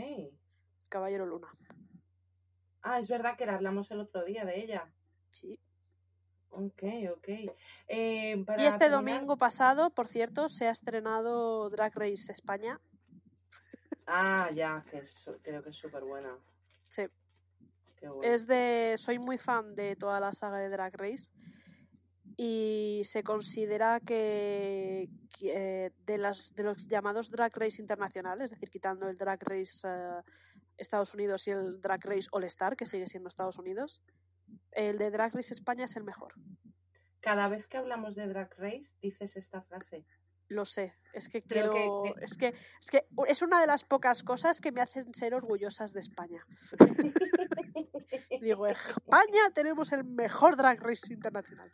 Caballero 0.90 1.28
Luna. 1.28 1.48
Ah, 2.82 2.98
es 2.98 3.08
verdad 3.08 3.38
que 3.38 3.46
la 3.46 3.54
hablamos 3.54 3.92
el 3.92 4.00
otro 4.00 4.24
día 4.26 4.46
de 4.46 4.60
ella. 4.64 4.92
Sí. 5.30 5.60
Ok, 6.58 6.84
ok. 7.14 7.28
Eh, 7.88 8.44
para 8.46 8.64
Y 8.64 8.66
este 8.66 8.80
terminar- 8.88 8.92
domingo 9.20 9.38
pasado, 9.38 9.90
por 9.90 10.08
cierto, 10.08 10.48
se 10.50 10.68
ha 10.68 10.72
estrenado 10.72 11.70
Drag 11.70 11.94
Race 11.96 12.32
España. 12.32 12.80
Ah, 14.08 14.50
ya, 14.54 14.84
que 14.90 15.00
es- 15.00 15.30
creo 15.42 15.62
que 15.64 15.70
es 15.72 15.76
súper 15.76 16.04
buena. 16.04 16.38
Sí. 16.90 17.04
Qué 17.98 18.08
bueno. 18.08 18.32
Es 18.34 18.46
de. 18.48 18.96
Soy 18.98 19.20
muy 19.20 19.38
fan 19.38 19.76
de 19.76 19.96
toda 19.96 20.20
la 20.20 20.32
saga 20.34 20.60
de 20.60 20.70
Drag 20.70 20.96
Race. 20.96 21.32
Y 22.38 23.02
se 23.06 23.24
considera 23.24 24.00
que, 24.02 25.10
que, 25.38 25.86
eh, 25.86 25.92
de, 26.06 26.18
las, 26.18 26.54
de 26.54 26.64
los 26.64 26.86
llamados 26.88 27.32
Drag 27.32 27.52
Race 27.58 27.82
internacionales, 27.82 28.46
es 28.46 28.52
decir, 28.52 28.70
quitando 28.70 29.08
el 29.08 29.18
Drag 29.18 29.42
Race 29.42 29.88
eh, 29.88 30.22
Estados 30.78 31.14
Unidos 31.14 31.48
y 31.48 31.52
el 31.52 31.80
Drag 31.82 32.04
Race 32.04 32.28
All 32.32 32.44
Star, 32.46 32.76
que 32.76 32.86
sigue 32.86 33.08
siendo 33.08 33.30
Estados 33.30 33.58
Unidos, 33.58 34.02
el 34.72 34.98
de 34.98 35.12
Drag 35.12 35.34
Race 35.34 35.54
España 35.54 35.86
es 35.86 35.96
el 35.96 36.04
mejor. 36.04 36.34
Cada 37.22 37.48
vez 37.48 37.68
que 37.68 37.78
hablamos 37.78 38.16
de 38.16 38.28
Drag 38.28 38.54
Race, 38.58 38.92
dices 39.02 39.36
esta 39.36 39.62
frase. 39.64 40.06
Lo 40.48 40.64
sé, 40.66 40.94
es 41.14 41.28
que 41.28 41.42
Creo 41.42 41.72
que- 41.74 41.78
quiero, 41.80 42.04
que- 42.04 42.26
es 42.26 42.38
que 42.38 42.48
es 42.80 42.90
que 42.92 43.08
es 43.28 43.42
una 43.42 43.60
de 43.62 43.66
las 43.68 43.84
pocas 43.84 44.22
cosas 44.22 44.62
que 44.62 44.72
me 44.72 44.80
hacen 44.82 45.12
ser 45.16 45.34
orgullosas 45.34 45.92
de 45.92 46.02
España. 46.02 46.46
Digo, 48.42 48.68
España 48.68 49.50
tenemos 49.56 49.92
el 49.92 50.04
mejor 50.04 50.56
drag 50.56 50.80
race 50.82 51.12
internacional. 51.12 51.72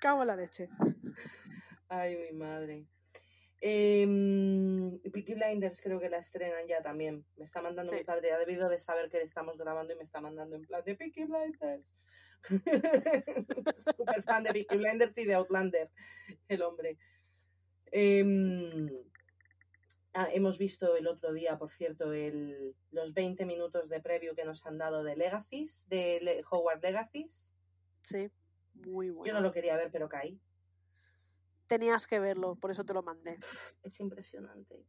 Cago 0.00 0.22
en 0.22 0.28
la 0.28 0.36
leche. 0.36 0.68
Ay, 1.88 2.16
mi 2.16 2.38
madre. 2.38 2.86
Eh, 3.60 4.06
Peaky 5.12 5.34
Blinders 5.34 5.80
creo 5.80 5.98
que 5.98 6.08
la 6.08 6.18
estrenan 6.18 6.66
ya 6.68 6.82
también. 6.82 7.24
Me 7.36 7.44
está 7.44 7.60
mandando 7.60 7.90
Sí. 7.92 7.98
mi 7.98 8.04
padre, 8.04 8.32
ha 8.32 8.38
debido 8.38 8.68
de 8.68 8.78
saber 8.78 9.08
que 9.10 9.18
le 9.18 9.24
estamos 9.24 9.58
grabando 9.58 9.92
y 9.92 9.96
me 9.96 10.04
está 10.04 10.20
mandando 10.20 10.56
en 10.56 10.62
plan 10.62 10.82
de 10.84 10.94
Peaky 10.94 11.24
Blinders. 11.24 11.84
Super 13.76 14.22
fan 14.22 14.44
de 14.44 14.52
Peaky 14.52 14.76
Blinders 14.76 15.18
y 15.18 15.24
de 15.24 15.34
Outlander, 15.34 15.90
el 16.48 16.62
hombre. 16.62 16.98
Em, 17.90 18.88
ah, 20.14 20.28
hemos 20.32 20.58
visto 20.58 20.94
el 20.96 21.06
otro 21.08 21.32
día, 21.32 21.58
por 21.58 21.70
cierto, 21.72 22.12
el, 22.12 22.76
los 22.92 23.12
20 23.14 23.44
minutos 23.44 23.88
de 23.88 24.00
preview 24.00 24.34
que 24.34 24.44
nos 24.44 24.64
han 24.66 24.78
dado 24.78 25.02
de 25.02 25.16
Legacies, 25.16 25.88
de 25.88 26.20
Le- 26.22 26.42
Howard 26.50 26.82
Legacies. 26.82 27.52
Sí, 28.02 28.30
muy 28.74 29.08
Yo 29.08 29.14
bueno. 29.14 29.34
no 29.34 29.40
lo 29.40 29.52
quería 29.52 29.76
ver, 29.76 29.90
pero 29.90 30.08
caí. 30.08 30.40
Tenías 31.68 32.06
que 32.06 32.18
verlo, 32.18 32.56
por 32.56 32.70
eso 32.70 32.84
te 32.84 32.94
lo 32.94 33.02
mandé. 33.02 33.38
Es 33.82 34.00
impresionante. 34.00 34.84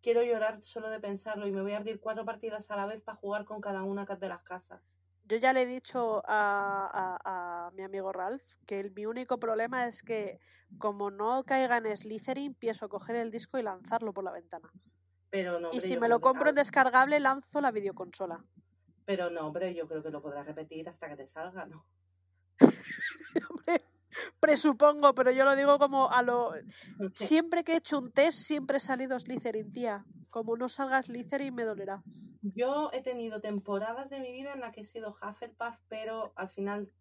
Quiero 0.00 0.22
llorar 0.22 0.62
solo 0.62 0.88
de 0.88 1.00
pensarlo 1.00 1.46
y 1.46 1.52
me 1.52 1.60
voy 1.60 1.72
a 1.72 1.76
abrir 1.78 2.00
cuatro 2.00 2.24
partidas 2.24 2.70
a 2.70 2.76
la 2.76 2.86
vez 2.86 3.02
para 3.02 3.18
jugar 3.18 3.44
con 3.44 3.60
cada 3.60 3.82
una 3.82 4.06
de 4.06 4.28
las 4.28 4.42
casas. 4.42 4.80
Yo 5.24 5.36
ya 5.36 5.52
le 5.52 5.62
he 5.62 5.66
dicho 5.66 6.22
a, 6.26 7.18
a- 7.22 7.66
a 7.66 7.70
mi 7.72 7.82
amigo 7.82 8.12
Ralph 8.12 8.42
que 8.66 8.80
el, 8.80 8.92
mi 8.92 9.04
único 9.06 9.38
problema 9.38 9.86
es 9.86 10.02
que 10.02 10.40
como 10.78 11.10
no 11.10 11.44
caiga 11.44 11.76
en 11.78 11.94
Slytherin, 11.96 12.54
pienso 12.54 12.88
coger 12.88 13.16
el 13.16 13.30
disco 13.30 13.58
y 13.58 13.62
lanzarlo 13.62 14.12
por 14.14 14.24
la 14.24 14.32
ventana. 14.32 14.70
Pero 15.28 15.60
no, 15.60 15.72
y 15.72 15.80
si 15.80 15.96
me 15.98 16.08
lo 16.08 16.18
que 16.18 16.22
compro 16.22 16.48
en 16.50 16.54
descargable, 16.54 17.20
lanzo 17.20 17.60
la 17.60 17.70
videoconsola. 17.70 18.44
Pero 19.04 19.28
no, 19.30 19.48
hombre, 19.48 19.74
yo 19.74 19.86
creo 19.86 20.02
que 20.02 20.10
lo 20.10 20.22
podrás 20.22 20.46
repetir 20.46 20.88
hasta 20.88 21.08
que 21.08 21.16
te 21.16 21.26
salga, 21.26 21.66
¿no? 21.66 21.86
Hombre, 23.50 23.84
presupongo, 24.40 25.14
pero 25.14 25.30
yo 25.30 25.44
lo 25.44 25.56
digo 25.56 25.78
como 25.78 26.10
a 26.10 26.22
lo... 26.22 26.52
Siempre 27.14 27.64
que 27.64 27.72
he 27.72 27.76
hecho 27.76 27.98
un 27.98 28.12
test, 28.12 28.38
siempre 28.38 28.78
he 28.78 28.80
salido 28.80 29.18
Slytherin, 29.18 29.72
tía. 29.72 30.04
Como 30.30 30.56
no 30.56 30.68
salga 30.68 31.02
Slytherin, 31.02 31.54
me 31.54 31.64
dolerá. 31.64 32.02
Yo 32.42 32.90
he 32.92 33.02
tenido 33.02 33.40
temporadas 33.40 34.08
de 34.10 34.20
mi 34.20 34.32
vida 34.32 34.52
en 34.54 34.60
las 34.60 34.74
que 34.74 34.80
he 34.82 34.84
sido 34.84 35.10
Hufflepuff, 35.10 35.76
pero 35.88 36.32
al 36.36 36.48
final 36.48 36.92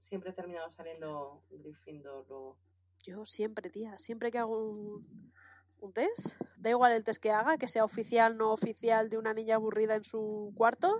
siempre 0.00 0.30
he 0.30 0.32
terminado 0.32 0.70
saliendo 0.70 1.42
Gryffindor. 1.50 2.56
Yo 3.02 3.26
siempre, 3.26 3.70
tía, 3.70 3.98
siempre 3.98 4.30
que 4.30 4.38
hago 4.38 4.70
un, 4.70 5.32
un 5.80 5.92
test, 5.92 6.34
da 6.56 6.70
igual 6.70 6.92
el 6.92 7.04
test 7.04 7.20
que 7.20 7.30
haga, 7.30 7.58
que 7.58 7.68
sea 7.68 7.84
oficial, 7.84 8.36
no 8.36 8.52
oficial, 8.52 9.10
de 9.10 9.18
una 9.18 9.34
niña 9.34 9.56
aburrida 9.56 9.96
en 9.96 10.04
su 10.04 10.52
cuarto, 10.56 10.98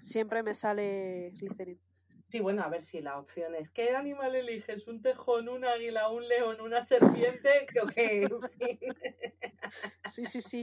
siempre 0.00 0.42
me 0.42 0.54
sale 0.54 1.32
Slytherin. 1.36 1.80
Sí, 2.34 2.40
bueno, 2.40 2.64
a 2.64 2.68
ver 2.68 2.82
si 2.82 3.00
la 3.00 3.16
opción 3.16 3.54
es 3.54 3.70
¿qué 3.70 3.94
animal 3.94 4.34
eliges? 4.34 4.88
¿Un 4.88 5.00
tejón, 5.00 5.48
un 5.48 5.64
águila, 5.64 6.08
un 6.08 6.26
león, 6.26 6.60
una 6.60 6.82
serpiente? 6.82 7.64
Creo 7.68 7.86
que, 7.86 8.22
en 8.22 8.40
fin. 8.58 8.78
Sí, 10.12 10.26
sí, 10.26 10.40
sí. 10.40 10.62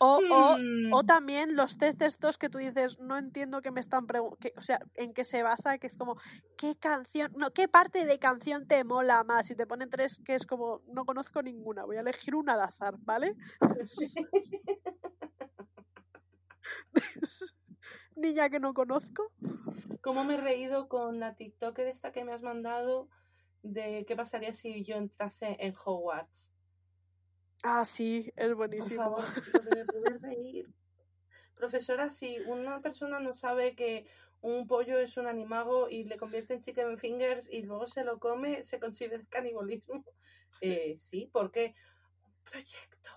O, 0.00 0.18
o, 0.30 0.56
Mm. 0.56 0.94
o 0.94 1.04
también 1.04 1.56
los 1.56 1.76
test 1.76 2.00
estos 2.00 2.38
que 2.38 2.48
tú 2.48 2.56
dices, 2.56 2.98
no 2.98 3.18
entiendo 3.18 3.60
que 3.60 3.70
me 3.70 3.80
están 3.80 4.06
preguntando, 4.06 4.48
o 4.56 4.62
sea, 4.62 4.80
en 4.94 5.12
qué 5.12 5.24
se 5.24 5.42
basa, 5.42 5.76
que 5.76 5.88
es 5.88 5.96
como, 5.98 6.16
¿qué 6.56 6.74
canción, 6.76 7.30
no, 7.36 7.50
qué 7.50 7.68
parte 7.68 8.06
de 8.06 8.18
canción 8.18 8.66
te 8.66 8.84
mola 8.84 9.22
más? 9.24 9.50
Y 9.50 9.56
te 9.56 9.66
ponen 9.66 9.90
tres 9.90 10.18
que 10.24 10.36
es 10.36 10.46
como, 10.46 10.80
no 10.86 11.04
conozco 11.04 11.42
ninguna, 11.42 11.84
voy 11.84 11.98
a 11.98 12.00
elegir 12.00 12.34
una 12.34 12.54
al 12.54 12.62
azar, 12.62 12.94
¿vale? 13.00 13.34
Niña 18.16 18.48
que 18.48 18.58
no 18.58 18.72
conozco. 18.72 19.30
¿Cómo 20.00 20.24
me 20.24 20.34
he 20.34 20.40
reído 20.40 20.88
con 20.88 21.20
la 21.20 21.34
TikToker 21.34 21.86
esta 21.86 22.12
que 22.12 22.24
me 22.24 22.32
has 22.32 22.42
mandado 22.42 23.08
de 23.62 24.04
qué 24.06 24.16
pasaría 24.16 24.52
si 24.52 24.84
yo 24.84 24.96
entrase 24.96 25.56
en 25.60 25.74
Hogwarts? 25.84 26.52
Ah, 27.64 27.84
sí, 27.84 28.32
es 28.36 28.54
Por 28.54 28.56
buenísimo. 28.56 29.14
favor, 29.14 29.24
lo 29.46 29.62
que 29.62 29.70
me 29.70 29.86
pude 29.86 30.18
reír. 30.18 30.66
Profesora, 31.54 32.10
si 32.10 32.40
una 32.40 32.80
persona 32.80 33.20
no 33.20 33.34
sabe 33.34 33.74
que 33.74 34.06
un 34.40 34.66
pollo 34.68 34.98
es 34.98 35.16
un 35.16 35.26
animago 35.26 35.88
y 35.90 36.04
le 36.04 36.16
convierte 36.16 36.54
en 36.54 36.62
chicken 36.62 36.98
fingers 36.98 37.48
y 37.50 37.62
luego 37.62 37.86
se 37.86 38.04
lo 38.04 38.18
come, 38.20 38.62
¿se 38.62 38.78
considera 38.78 39.24
canibalismo? 39.30 40.04
Eh, 40.60 40.96
sí, 40.96 41.28
porque 41.32 41.74
un 42.24 42.34
proyecto. 42.44 43.10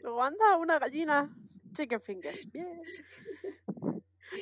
Luego 0.00 0.22
anda 0.22 0.56
una 0.58 0.78
gallina. 0.78 1.34
Chicken 1.72 2.00
fingers. 2.00 2.50
Bien. 2.50 2.80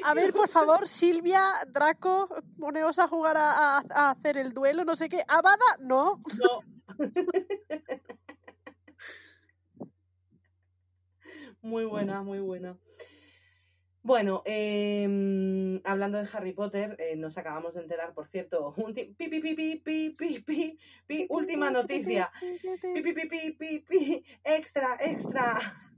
A 0.05 0.14
ver, 0.14 0.33
por 0.33 0.49
favor, 0.49 0.89
Silvia, 0.89 1.53
Draco, 1.68 2.28
poneos 2.59 2.99
a 2.99 3.09
jugar 3.09 3.37
a, 3.37 3.78
hacer 4.11 4.37
el 4.37 4.53
duelo, 4.53 4.85
no 4.85 4.95
sé 4.95 5.09
qué. 5.09 5.24
Abada, 5.26 5.59
no. 5.81 6.22
No. 6.39 6.61
muy 11.62 11.85
buena, 11.85 12.22
muy 12.22 12.39
buena. 12.39 12.78
Bueno, 14.03 14.43
hablando 15.85 16.18
de 16.18 16.28
Harry 16.33 16.53
Potter, 16.53 16.97
nos 17.18 17.37
acabamos 17.37 17.74
de 17.74 17.83
enterar, 17.83 18.14
por 18.14 18.28
cierto, 18.28 18.74
pi, 18.74 19.14
pi, 19.28 19.41
pi, 19.41 19.76
pi, 20.16 20.78
pi! 21.07 21.26
última 21.28 21.70
noticia. 21.70 22.31
Pi, 22.41 23.03
pi, 23.03 23.12
pi, 23.12 23.51
pi, 23.53 23.78
pi, 23.81 24.24
extra, 24.43 24.97
extra. 25.01 25.89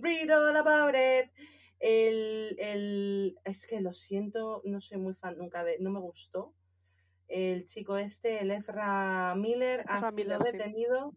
Read 0.00 0.30
all 0.30 0.56
about 0.56 0.94
it. 0.94 1.30
El, 1.80 2.56
el, 2.58 3.38
es 3.44 3.66
que 3.66 3.80
lo 3.80 3.94
siento, 3.94 4.62
no 4.64 4.80
soy 4.80 4.98
muy 4.98 5.14
fan 5.14 5.38
nunca 5.38 5.64
de, 5.64 5.78
no 5.78 5.90
me 5.90 6.00
gustó. 6.00 6.54
El 7.28 7.66
chico 7.66 7.96
este, 7.98 8.40
el 8.40 8.50
Ezra 8.50 9.34
Miller, 9.36 9.84
ha 9.88 10.10
sido 10.10 10.42
sí. 10.44 10.52
detenido 10.52 11.14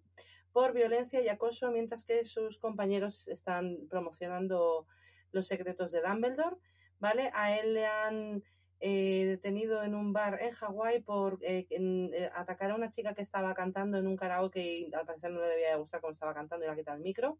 por 0.52 0.74
violencia 0.74 1.22
y 1.22 1.30
acoso 1.30 1.72
mientras 1.72 2.04
que 2.04 2.26
sus 2.26 2.58
compañeros 2.58 3.28
están 3.28 3.88
promocionando 3.90 4.88
los 5.32 5.48
secretos 5.48 5.92
de 5.92 6.02
Dumbledore, 6.02 6.58
¿vale? 7.00 7.32
A 7.34 7.58
él 7.58 7.74
le 7.74 7.86
han 7.86 8.44
eh, 8.82 9.26
detenido 9.26 9.84
en 9.84 9.96
un 9.96 10.12
bar 10.12 10.42
en 10.42 10.52
Hawái 10.52 11.02
por 11.02 11.40
eh, 11.44 11.68
en- 11.70 12.12
eh, 12.14 12.30
atacar 12.36 12.72
a 12.72 12.76
una 12.76 12.90
chica 12.90 13.14
que 13.14 13.22
estaba 13.22 13.54
cantando 13.54 13.98
en 13.98 14.08
un 14.08 14.18
karaoke 14.18 14.62
y 14.80 14.94
al 14.94 15.06
parecer 15.06 15.32
no 15.32 15.40
le 15.40 15.48
debía 15.48 15.70
de 15.70 15.78
gustar 15.78 16.02
cómo 16.02 16.12
estaba 16.12 16.34
cantando 16.34 16.66
y 16.66 16.68
le 16.68 16.74
ha 16.74 16.76
quitado 16.78 16.98
el 16.98 17.04
micro. 17.04 17.40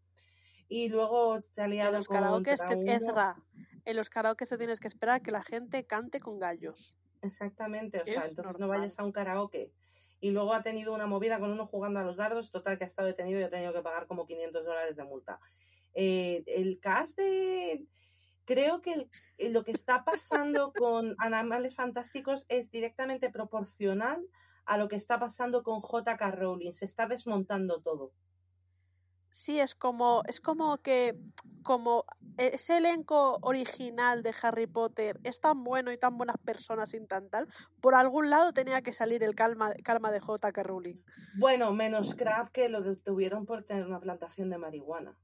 Y 0.74 0.88
luego 0.88 1.38
se 1.38 1.60
ha 1.60 1.64
En 1.66 1.70
liado 1.72 1.92
los 1.98 2.08
karaokes, 2.08 2.56
te, 2.66 2.94
Ezra, 2.94 3.36
en 3.84 3.94
los 3.94 4.08
karaokes 4.08 4.48
te 4.48 4.56
tienes 4.56 4.80
que 4.80 4.88
esperar 4.88 5.20
que 5.20 5.30
la 5.30 5.42
gente 5.42 5.84
cante 5.86 6.18
con 6.18 6.38
gallos. 6.38 6.96
Exactamente, 7.20 8.00
o 8.00 8.06
sea, 8.06 8.22
Es 8.22 8.30
entonces 8.30 8.58
no 8.58 8.68
vayas 8.68 8.98
a 8.98 9.04
un 9.04 9.12
karaoke. 9.12 9.70
Y 10.22 10.30
luego 10.30 10.54
ha 10.54 10.62
tenido 10.62 10.94
una 10.94 11.06
movida 11.06 11.38
con 11.38 11.50
uno 11.50 11.66
jugando 11.66 12.00
a 12.00 12.04
los 12.04 12.16
dardos, 12.16 12.50
total 12.50 12.78
que 12.78 12.84
ha 12.84 12.86
estado 12.86 13.06
detenido 13.06 13.38
y 13.38 13.42
ha 13.42 13.50
tenido 13.50 13.74
que 13.74 13.82
pagar 13.82 14.06
como 14.06 14.24
500 14.24 14.64
dólares 14.64 14.96
de 14.96 15.04
multa. 15.04 15.40
Eh, 15.92 16.42
el 16.46 16.80
cast 16.80 17.18
de... 17.18 17.86
Creo 18.46 18.80
que 18.80 18.94
el- 18.94 19.10
eh, 19.36 19.50
lo 19.50 19.64
que 19.64 19.72
está 19.72 20.04
pasando 20.04 20.72
con 20.72 21.16
Animales 21.18 21.74
Fantásticos 21.74 22.46
es 22.48 22.70
directamente 22.70 23.28
proporcional 23.28 24.26
a 24.64 24.78
lo 24.78 24.88
que 24.88 24.96
está 24.96 25.18
pasando 25.18 25.62
con 25.62 25.82
JK 25.82 26.30
Rowling. 26.30 26.72
Se 26.72 26.86
está 26.86 27.06
desmontando 27.06 27.82
todo. 27.82 28.14
Sí, 29.32 29.58
es 29.58 29.74
como, 29.74 30.22
es 30.28 30.42
como 30.42 30.76
que 30.82 31.18
como 31.62 32.04
ese 32.36 32.76
elenco 32.76 33.38
original 33.40 34.22
de 34.22 34.34
Harry 34.42 34.66
Potter 34.66 35.18
es 35.24 35.40
tan 35.40 35.64
bueno 35.64 35.90
y 35.90 35.96
tan 35.96 36.18
buenas 36.18 36.36
personas 36.36 36.92
y 36.92 37.00
tan 37.06 37.30
tal, 37.30 37.48
por 37.80 37.94
algún 37.94 38.28
lado 38.28 38.52
tenía 38.52 38.82
que 38.82 38.92
salir 38.92 39.22
el 39.24 39.34
calma, 39.34 39.72
calma 39.84 40.12
de 40.12 40.20
J.K. 40.20 40.62
Rowling. 40.64 40.96
Bueno, 41.38 41.72
menos 41.72 42.14
Crab 42.14 42.50
que 42.50 42.68
lo 42.68 42.82
detuvieron 42.82 43.46
por 43.46 43.64
tener 43.64 43.86
una 43.86 44.00
plantación 44.00 44.50
de 44.50 44.58
marihuana. 44.58 45.16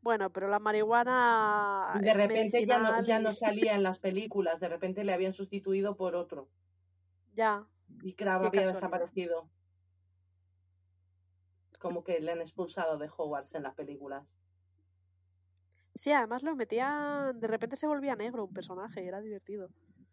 Bueno, 0.00 0.30
pero 0.30 0.46
la 0.46 0.60
marihuana. 0.60 1.98
De 2.00 2.14
repente 2.14 2.64
ya 2.64 2.78
no, 2.78 3.02
ya 3.02 3.18
no 3.18 3.32
salía 3.32 3.74
en 3.74 3.82
las 3.82 3.98
películas, 3.98 4.60
de 4.60 4.68
repente 4.68 5.02
le 5.02 5.12
habían 5.12 5.34
sustituido 5.34 5.96
por 5.96 6.14
otro. 6.14 6.48
Ya. 7.34 7.66
Y 8.00 8.14
Crab 8.14 8.44
había 8.44 8.68
desaparecido 8.68 9.50
como 11.82 12.04
que 12.04 12.20
le 12.20 12.30
han 12.30 12.40
expulsado 12.40 12.96
de 12.96 13.10
Hogwarts 13.14 13.56
en 13.56 13.64
las 13.64 13.74
películas. 13.74 14.24
Sí, 15.96 16.12
además 16.12 16.44
lo 16.44 16.54
metían, 16.54 17.38
de 17.38 17.48
repente 17.48 17.76
se 17.76 17.88
volvía 17.88 18.14
negro 18.14 18.44
un 18.44 18.54
personaje 18.54 19.02
y 19.02 19.08
era 19.08 19.20
divertido. 19.20 19.68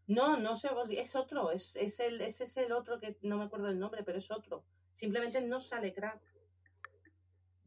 No, 0.08 0.38
no 0.38 0.56
se 0.56 0.70
volvía, 0.74 1.02
es 1.02 1.16
otro, 1.16 1.52
es, 1.52 1.76
es 1.76 2.00
el, 2.00 2.20
ese 2.22 2.46
es 2.46 2.58
el 2.58 2.72
otro 2.72 3.00
que 3.00 3.18
no 3.22 3.38
me 3.38 3.46
acuerdo 3.46 3.70
el 3.70 3.78
nombre, 3.78 4.04
pero 4.04 4.18
es 4.18 4.32
otro. 4.32 4.66
Simplemente 4.96 5.46
no 5.46 5.60
sale 5.60 5.94
crack. 5.94 6.20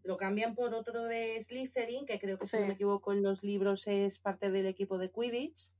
Lo 0.02 0.16
cambian 0.16 0.56
por 0.56 0.74
otro 0.74 1.04
de 1.04 1.40
Slytherin, 1.40 2.04
que 2.04 2.18
creo 2.18 2.36
que 2.36 2.46
si 2.46 2.58
no 2.58 2.66
me 2.66 2.72
equivoco 2.72 3.12
en 3.12 3.22
los 3.22 3.44
libros 3.44 3.86
es 3.86 4.18
parte 4.18 4.50
del 4.50 4.66
equipo 4.66 4.98
de 4.98 5.12
Quidditch. 5.12 5.72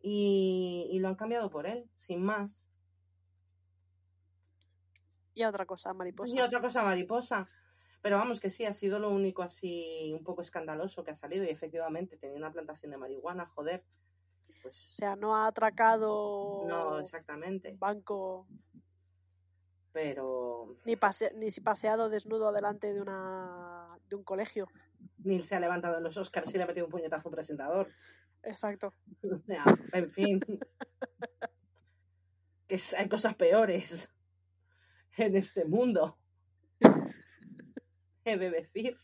Y, 0.00 0.88
y 0.92 1.00
lo 1.00 1.08
han 1.08 1.16
cambiado 1.16 1.50
por 1.50 1.66
él, 1.66 1.90
sin 1.94 2.22
más. 2.22 2.67
Y 5.38 5.44
otra 5.44 5.66
cosa 5.66 5.94
mariposa. 5.94 6.34
Y 6.34 6.40
otra 6.40 6.60
cosa 6.60 6.82
mariposa. 6.82 7.48
Pero 8.02 8.16
vamos 8.16 8.40
que 8.40 8.50
sí, 8.50 8.64
ha 8.64 8.72
sido 8.72 8.98
lo 8.98 9.08
único 9.08 9.44
así 9.44 10.12
un 10.12 10.24
poco 10.24 10.42
escandaloso 10.42 11.04
que 11.04 11.12
ha 11.12 11.16
salido 11.16 11.44
y 11.44 11.48
efectivamente 11.48 12.16
tenía 12.16 12.36
una 12.36 12.50
plantación 12.50 12.90
de 12.90 12.96
marihuana, 12.96 13.46
joder. 13.46 13.84
Pues... 14.62 14.90
O 14.90 14.94
sea, 14.94 15.14
no 15.14 15.36
ha 15.36 15.46
atracado. 15.46 16.64
No, 16.66 16.98
exactamente. 16.98 17.76
Banco. 17.78 18.48
Pero. 19.92 20.76
Ni, 20.84 20.96
pase... 20.96 21.32
ni 21.36 21.50
paseado 21.62 22.08
desnudo 22.08 22.52
delante 22.52 22.92
de 22.92 23.00
una 23.00 23.96
de 24.08 24.16
un 24.16 24.24
colegio. 24.24 24.66
Ni 25.18 25.38
se 25.38 25.54
ha 25.54 25.60
levantado 25.60 25.98
en 25.98 26.02
los 26.02 26.16
Oscars 26.16 26.52
y 26.52 26.56
le 26.56 26.64
ha 26.64 26.66
metido 26.66 26.86
un 26.86 26.90
puñetazo 26.90 27.28
a 27.28 27.30
un 27.30 27.36
presentador. 27.36 27.88
Exacto. 28.42 28.92
O 29.22 29.38
sea, 29.46 29.62
en 29.92 30.10
fin. 30.10 30.40
que 32.66 32.80
hay 32.96 33.08
cosas 33.08 33.36
peores 33.36 34.10
en 35.18 35.36
este 35.36 35.64
mundo. 35.64 36.18
He 38.24 38.36
de 38.36 38.50
decir. 38.50 38.98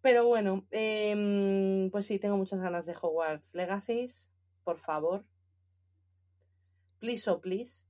Pero 0.00 0.26
bueno, 0.26 0.66
em, 0.70 1.90
pues 1.90 2.06
sí, 2.06 2.18
tengo 2.18 2.36
muchas 2.36 2.60
ganas 2.60 2.86
de 2.86 2.96
Hogwarts 3.00 3.54
Legacies. 3.54 4.30
Por 4.64 4.78
favor. 4.78 5.24
Please, 7.00 7.28
oh 7.30 7.40
please. 7.40 7.84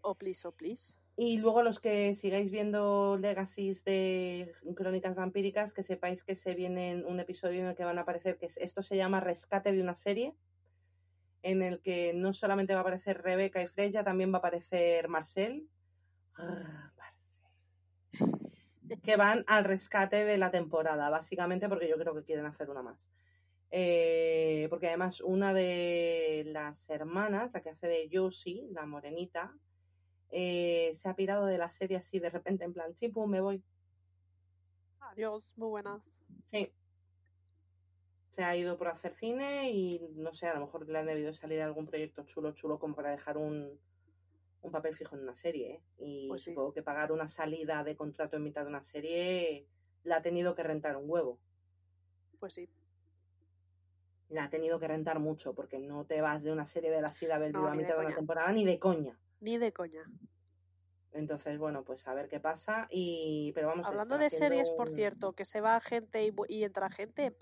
Oh 0.00 0.14
please, 0.14 0.46
oh 0.46 0.52
please. 0.52 0.96
Y 1.18 1.38
luego 1.38 1.62
los 1.62 1.80
que 1.80 2.12
sigáis 2.14 2.50
viendo 2.50 3.16
Legacies 3.16 3.84
de 3.84 4.52
Crónicas 4.74 5.14
Vampíricas, 5.14 5.72
que 5.72 5.82
sepáis 5.82 6.22
que 6.22 6.34
se 6.34 6.54
viene 6.54 7.04
un 7.06 7.20
episodio 7.20 7.60
en 7.60 7.68
el 7.68 7.74
que 7.74 7.84
van 7.84 7.98
a 7.98 8.02
aparecer, 8.02 8.36
que 8.36 8.48
esto 8.54 8.82
se 8.82 8.96
llama 8.96 9.20
Rescate 9.20 9.72
de 9.72 9.80
una 9.80 9.94
serie, 9.94 10.34
en 11.42 11.62
el 11.62 11.80
que 11.80 12.12
no 12.12 12.34
solamente 12.34 12.74
va 12.74 12.80
a 12.80 12.82
aparecer 12.82 13.22
Rebeca 13.22 13.62
y 13.62 13.66
Freya, 13.66 14.04
también 14.04 14.30
va 14.30 14.36
a 14.36 14.38
aparecer 14.38 15.08
Marcel, 15.08 15.66
que 19.02 19.16
van 19.16 19.44
al 19.46 19.64
rescate 19.64 20.24
de 20.24 20.38
la 20.38 20.50
temporada, 20.50 21.08
básicamente 21.10 21.68
porque 21.68 21.88
yo 21.88 21.96
creo 21.96 22.14
que 22.14 22.24
quieren 22.24 22.46
hacer 22.46 22.70
una 22.70 22.82
más. 22.82 23.08
Eh, 23.70 24.66
porque 24.70 24.88
además 24.88 25.20
una 25.20 25.52
de 25.52 26.44
las 26.46 26.88
hermanas, 26.88 27.52
la 27.52 27.62
que 27.62 27.70
hace 27.70 27.88
de 27.88 28.08
Josie, 28.12 28.68
la 28.70 28.86
morenita, 28.86 29.52
eh, 30.30 30.92
se 30.94 31.08
ha 31.08 31.16
pirado 31.16 31.46
de 31.46 31.58
la 31.58 31.70
serie 31.70 31.96
así 31.96 32.18
de 32.18 32.30
repente, 32.30 32.64
en 32.64 32.72
plan, 32.72 32.94
chipu, 32.94 33.26
me 33.26 33.40
voy. 33.40 33.62
Adiós, 35.00 35.44
muy 35.56 35.68
buenas. 35.68 36.02
Sí. 36.44 36.72
Se 38.30 38.44
ha 38.44 38.56
ido 38.56 38.76
por 38.76 38.88
hacer 38.88 39.14
cine 39.14 39.70
y 39.70 40.00
no 40.14 40.32
sé, 40.32 40.46
a 40.46 40.54
lo 40.54 40.60
mejor 40.60 40.88
le 40.88 40.98
han 40.98 41.06
debido 41.06 41.32
salir 41.32 41.60
algún 41.62 41.86
proyecto 41.86 42.24
chulo, 42.24 42.52
chulo 42.52 42.78
como 42.78 42.94
para 42.94 43.10
dejar 43.10 43.38
un, 43.38 43.80
un 44.62 44.72
papel 44.72 44.94
fijo 44.94 45.16
en 45.16 45.22
una 45.22 45.34
serie. 45.34 45.74
¿eh? 45.74 45.82
Y 45.98 46.28
pues 46.28 46.42
supongo 46.42 46.72
que 46.72 46.82
pagar 46.82 47.12
una 47.12 47.28
salida 47.28 47.84
de 47.84 47.96
contrato 47.96 48.36
en 48.36 48.42
mitad 48.42 48.62
de 48.62 48.68
una 48.68 48.82
serie 48.82 49.66
la 50.06 50.16
ha 50.16 50.22
tenido 50.22 50.54
que 50.54 50.62
rentar 50.62 50.96
un 50.96 51.10
huevo. 51.10 51.38
Pues 52.38 52.54
sí. 52.54 52.68
La 54.28 54.44
ha 54.44 54.50
tenido 54.50 54.78
que 54.78 54.88
rentar 54.88 55.18
mucho, 55.18 55.54
porque 55.54 55.78
no 55.78 56.04
te 56.04 56.20
vas 56.20 56.42
de 56.42 56.52
una 56.52 56.66
serie 56.66 56.90
de 56.90 57.00
la 57.00 57.10
Sida 57.10 57.38
del 57.38 57.54
a 57.54 57.74
mitad 57.74 57.98
de, 57.98 58.06
una 58.06 58.14
temporada 58.14 58.50
ni 58.52 58.64
de 58.64 58.78
coña. 58.78 59.18
Ni 59.40 59.58
de 59.58 59.72
coña. 59.72 60.04
Entonces, 61.12 61.58
bueno, 61.58 61.82
pues 61.82 62.06
a 62.08 62.14
ver 62.14 62.28
qué 62.28 62.40
pasa. 62.40 62.88
Y, 62.90 63.52
pero 63.54 63.68
vamos 63.68 63.86
Hablando 63.86 64.18
de 64.18 64.30
series, 64.30 64.70
por 64.70 64.90
cierto, 64.90 65.32
que 65.32 65.44
se 65.44 65.60
va 65.60 65.80
gente 65.80 66.24
y, 66.24 66.34
y, 66.48 66.64
entra 66.64 66.90
gente, 66.90 67.36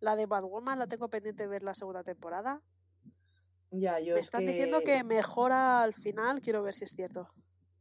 la 0.00 0.16
de 0.16 0.26
Batwoman 0.26 0.78
la 0.78 0.86
tengo 0.86 1.08
pendiente 1.08 1.44
de 1.44 1.48
ver 1.48 1.62
la 1.62 1.74
segunda 1.74 2.04
temporada. 2.04 2.60
Ya, 3.78 4.00
yo 4.00 4.14
Me 4.14 4.20
están 4.20 4.46
diciendo 4.46 4.80
que 4.82 5.02
mejora 5.04 5.82
al 5.82 5.94
final, 5.94 6.40
quiero 6.40 6.62
ver 6.62 6.74
si 6.74 6.84
es 6.84 6.92
cierto. 6.92 7.28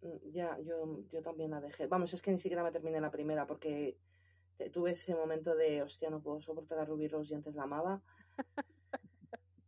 Mm, 0.02 0.32
ya, 0.32 0.58
yo, 0.60 1.04
yo 1.10 1.22
también 1.22 1.52
la 1.52 1.62
dejé. 1.62 1.88
Vamos, 1.88 2.14
es 2.14 2.22
que 2.22 2.32
ni 2.32 2.40
siquiera 2.40 2.64
me 2.64 2.72
terminé 2.72 3.00
la 3.00 3.12
primera 3.12 3.46
porque 3.46 3.98
tuve 4.72 4.92
ese 4.92 5.16
momento 5.16 5.56
de, 5.56 5.82
hostia, 5.82 6.10
no 6.10 6.22
puedo 6.22 6.40
soportar 6.42 6.80
a 6.80 6.86
Ruby 6.86 7.08
Rose 7.08 7.34
y 7.34 7.36
antes 7.36 7.56
la 7.56 7.64
amaba. 7.64 8.02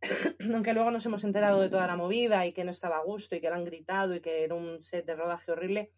Aunque 0.54 0.72
luego 0.72 0.90
nos 0.90 1.04
hemos 1.06 1.24
enterado 1.24 1.60
de 1.60 1.68
toda 1.68 1.86
la 1.86 1.96
movida 1.96 2.46
y 2.46 2.52
que 2.52 2.64
no 2.64 2.70
estaba 2.70 2.98
a 2.98 3.04
gusto 3.04 3.36
y 3.36 3.40
que 3.40 3.48
le 3.48 3.56
han 3.56 3.64
gritado 3.64 4.14
y 4.14 4.20
que 4.20 4.44
era 4.44 4.54
un 4.54 4.80
set 4.80 5.04
de 5.06 5.14
rodaje 5.14 5.52
horrible. 5.52 5.92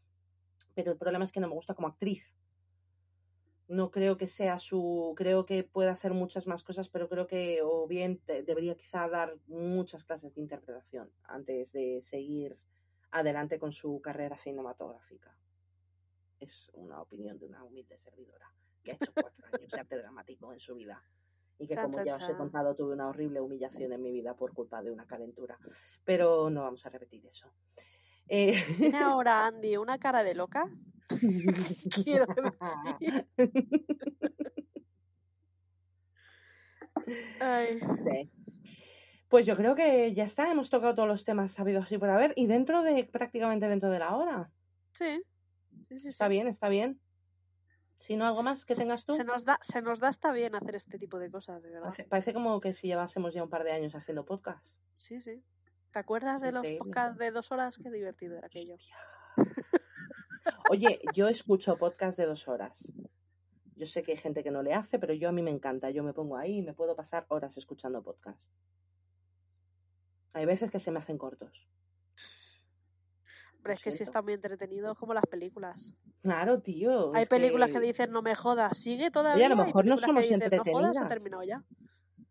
Pero 0.75 0.93
el 0.93 0.99
problema 0.99 1.25
es 1.25 1.33
que 1.33 1.41
no 1.41 1.49
me 1.49 1.55
gusta 1.55 1.75
como 1.75 1.89
actriz 1.89 2.25
no 3.71 3.93
creo 3.93 4.17
que 4.17 4.27
sea 4.27 4.59
su, 4.59 5.15
creo 5.17 5.47
que 5.47 5.63
puede 5.63 5.91
hacer 5.91 6.13
muchas 6.13 6.49
más 6.49 6.65
cosas, 6.65 6.89
pero 6.89 7.09
creo 7.09 7.29
que 7.29 7.61
o 7.63 7.87
bien 7.87 8.21
debería 8.27 8.75
quizá 8.75 9.09
dar 9.09 9.37
muchas 9.47 10.05
clases 10.05 10.35
de 10.35 10.41
interpretación 10.41 11.09
antes 11.23 11.73
de 11.73 12.01
seguir 12.01 12.59
adelante 13.13 13.61
con 13.61 13.71
su 13.71 14.01
carrera 14.01 14.37
cinematográfica. 14.37 15.37
Es 16.41 16.69
una 16.75 17.01
opinión 17.01 17.39
de 17.39 17.47
una 17.47 17.63
humilde 17.63 17.97
servidora 17.97 18.53
que 18.83 18.91
ha 18.91 18.95
hecho 18.95 19.13
cuatro 19.15 19.33
años 19.53 19.71
de 19.71 19.79
arte 19.79 19.97
dramático 19.99 20.53
en 20.53 20.59
su 20.59 20.75
vida 20.75 21.01
y 21.57 21.69
que 21.69 21.77
como 21.77 22.03
ya 22.03 22.17
os 22.17 22.29
he 22.29 22.35
contado 22.35 22.75
tuve 22.75 22.95
una 22.95 23.09
horrible 23.09 23.41
humillación 23.41 23.93
en 23.93 24.03
mi 24.03 24.11
vida 24.11 24.35
por 24.35 24.53
culpa 24.53 24.83
de 24.83 24.91
una 24.91 25.07
calentura. 25.07 25.57
Pero 26.05 26.51
no 26.51 26.63
vamos 26.63 26.85
a 26.87 26.89
repetir 26.89 27.25
eso. 27.25 27.53
Eh... 28.27 28.65
¿Tiene 28.79 28.99
ahora 28.99 29.47
Andy 29.47 29.77
una 29.77 29.99
cara 29.99 30.25
de 30.25 30.35
loca? 30.35 30.69
Quiero 32.05 32.27
Pues 39.29 39.47
yo 39.47 39.57
creo 39.57 39.77
que 39.77 40.13
ya 40.13 40.25
está, 40.25 40.51
hemos 40.51 40.71
tocado 40.71 40.95
todos 40.95 41.09
los 41.09 41.25
temas 41.25 41.53
sabidos 41.53 41.91
y 41.93 41.99
por 41.99 42.11
haber, 42.11 42.33
y 42.37 42.47
dentro 42.47 42.83
de, 42.83 43.05
prácticamente 43.05 43.69
dentro 43.69 43.91
de 43.91 44.01
la 44.01 44.17
hora. 44.17 44.51
Sí. 44.93 45.23
está 45.89 46.29
bien, 46.29 46.49
está 46.49 46.69
bien. 46.69 47.01
Si 47.99 48.17
no, 48.17 48.27
algo 48.27 48.43
más 48.43 48.65
que 48.65 48.75
tengas 48.75 49.05
tú. 49.05 49.15
Se 49.15 49.25
nos 49.25 49.45
da, 49.45 49.59
se 49.63 49.83
nos 49.83 50.01
da 50.01 50.09
hasta 50.09 50.33
bien 50.33 50.55
hacer 50.55 50.75
este 50.75 50.99
tipo 50.99 51.19
de 51.19 51.31
cosas, 51.31 51.63
de 51.63 51.71
verdad. 51.71 51.95
Parece, 52.09 52.33
como 52.33 52.61
que 52.61 52.73
si 52.73 52.89
llevásemos 52.89 53.35
ya 53.35 53.45
un 53.45 53.51
par 53.51 53.63
de 53.63 53.73
años 53.73 53.95
haciendo 53.95 54.25
podcast. 54.25 54.67
Sí, 54.97 55.21
sí. 55.21 55.45
¿Te 55.93 55.99
acuerdas 55.99 56.41
de 56.41 56.51
los 56.51 56.67
podcasts 56.79 57.19
de 57.19 57.31
dos 57.31 57.53
horas? 57.53 57.79
Qué 57.81 57.91
divertido 57.91 58.37
era 58.37 58.47
aquello. 58.47 58.77
Oye, 60.71 61.01
yo 61.15 61.29
escucho 61.29 61.77
podcast 61.77 62.19
de 62.19 62.27
dos 62.27 62.49
horas. 62.49 62.87
Yo 63.77 63.87
sé 63.87 64.03
que 64.03 64.13
hay 64.13 64.19
gente 64.19 64.43
que 64.43 64.51
no 64.51 64.63
le 64.63 64.75
hace, 64.75 64.99
pero 64.99 65.15
yo 65.15 65.29
a 65.29 65.33
mí 65.33 65.43
me 65.43 65.51
encanta. 65.51 65.91
Yo 65.91 66.03
me 66.03 66.13
pongo 66.13 66.37
ahí 66.37 66.59
y 66.59 66.63
me 66.63 66.75
puedo 66.75 66.95
pasar 66.95 67.25
horas 67.29 67.57
escuchando 67.57 68.03
podcast. 68.03 68.39
Hay 70.33 70.47
veces 70.47 70.71
que 70.71 70.79
se 70.79 70.91
me 70.91 70.99
hacen 70.99 71.19
cortos. 71.19 71.67
Pero 73.63 73.75
es 73.75 73.83
que 73.83 73.93
sí 73.93 74.03
están 74.03 74.25
muy 74.25 74.35
entretenidos 74.35 74.99
como 74.99 75.13
las 75.13 75.27
películas. 75.27 75.93
Claro, 76.23 76.61
tío. 76.61 77.15
Hay 77.15 77.27
películas 77.27 77.71
que... 77.71 77.81
dicen 77.81 78.11
no 78.11 78.23
me 78.23 78.35
jodas, 78.35 78.79
sigue 78.79 79.11
todavía. 79.11 79.47
Oye, 79.47 79.53
a 79.53 79.57
lo 79.57 79.65
mejor 79.65 79.85
no 79.85 79.99
somos 79.99 80.31
entretenidas. 80.31 80.95
No 80.95 81.03
ha 81.03 81.09
terminado 81.09 81.43
ya. 81.43 81.63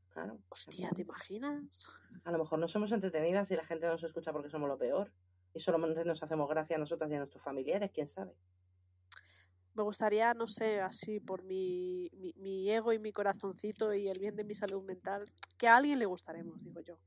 Claro. 0.10 0.40
Hostia, 0.50 0.90
¿te 0.96 1.04
imaginas? 1.04 1.88
A 2.24 2.32
lo 2.32 2.40
mejor 2.40 2.60
no 2.60 2.68
somos 2.68 2.92
entretenidas 2.92 3.50
y 3.52 3.56
la 3.56 3.64
gente 3.64 3.86
no 3.86 3.94
nos 3.94 4.04
escucha 4.04 4.32
porque 4.32 4.50
somos 4.50 4.68
lo 4.68 4.78
peor. 4.78 5.12
Y 5.54 5.60
solamente 5.60 6.06
nos 6.06 6.22
hacemos 6.22 6.50
gracia 6.50 6.76
a 6.76 6.80
nosotras 6.80 7.10
y 7.10 7.16
a 7.16 7.18
nuestros 7.18 7.44
familiares, 7.44 7.92
quién 7.94 8.08
sabe. 8.08 8.34
Me 9.74 9.84
gustaría, 9.84 10.34
no 10.34 10.48
sé, 10.48 10.82
así 10.82 11.20
por 11.20 11.44
mi, 11.44 12.10
mi, 12.36 12.70
ego 12.70 12.92
y 12.92 13.00
mi 13.00 13.12
corazoncito 13.12 13.94
y 13.94 14.10
el 14.10 14.20
bien 14.20 14.36
de 14.36 14.44
mi 14.44 14.54
salud 14.54 14.84
mental, 14.84 15.26
que 15.58 15.68
a 15.68 15.78
alguien 15.78 16.00
le 16.00 16.06
gustaremos, 16.06 16.62
digo 16.64 16.82
yo. 16.82 16.98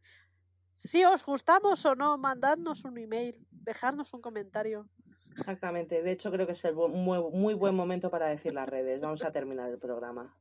Si 0.76 1.04
os 1.04 1.24
gustamos 1.24 1.84
o 1.84 1.94
no, 1.94 2.18
mandadnos 2.18 2.84
un 2.84 2.98
email, 2.98 3.46
dejadnos 3.50 4.14
un 4.14 4.20
comentario. 4.20 4.88
Exactamente. 5.30 6.02
De 6.02 6.12
hecho, 6.12 6.30
creo 6.30 6.46
que 6.46 6.52
es 6.52 6.64
el 6.64 6.74
muy, 6.74 7.18
muy 7.30 7.54
buen 7.54 7.74
momento 7.74 8.10
para 8.10 8.28
decir 8.28 8.52
las 8.52 8.68
redes. 8.68 9.00
Vamos 9.00 9.22
a 9.24 9.32
terminar 9.32 9.70
el 9.70 9.78
programa. 9.78 10.36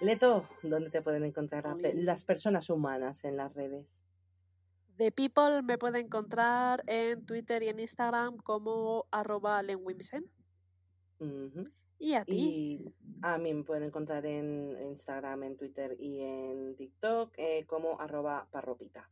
Leto, 0.00 0.44
¿dónde 0.62 0.90
te 0.90 1.00
pueden 1.00 1.24
encontrar 1.24 1.64
las 1.94 2.24
personas 2.24 2.68
humanas 2.68 3.24
en 3.24 3.36
las 3.36 3.54
redes? 3.54 4.02
The 4.96 5.10
People 5.12 5.62
me 5.62 5.78
puede 5.78 6.00
encontrar 6.00 6.84
en 6.86 7.24
Twitter 7.24 7.62
y 7.62 7.68
en 7.68 7.80
Instagram 7.80 8.36
como 8.36 9.06
arroba 9.10 9.62
¿Y 11.98 12.14
a 12.14 12.24
ti? 12.24 12.34
Y 12.34 12.94
a 13.22 13.38
mí 13.38 13.54
me 13.54 13.62
pueden 13.62 13.84
encontrar 13.84 14.26
en 14.26 14.76
Instagram, 14.88 15.44
en 15.44 15.56
Twitter 15.56 15.96
y 16.00 16.20
en 16.20 16.76
TikTok 16.76 17.32
eh, 17.36 17.64
como 17.66 18.00
arroba 18.00 18.48
parropita. 18.50 19.08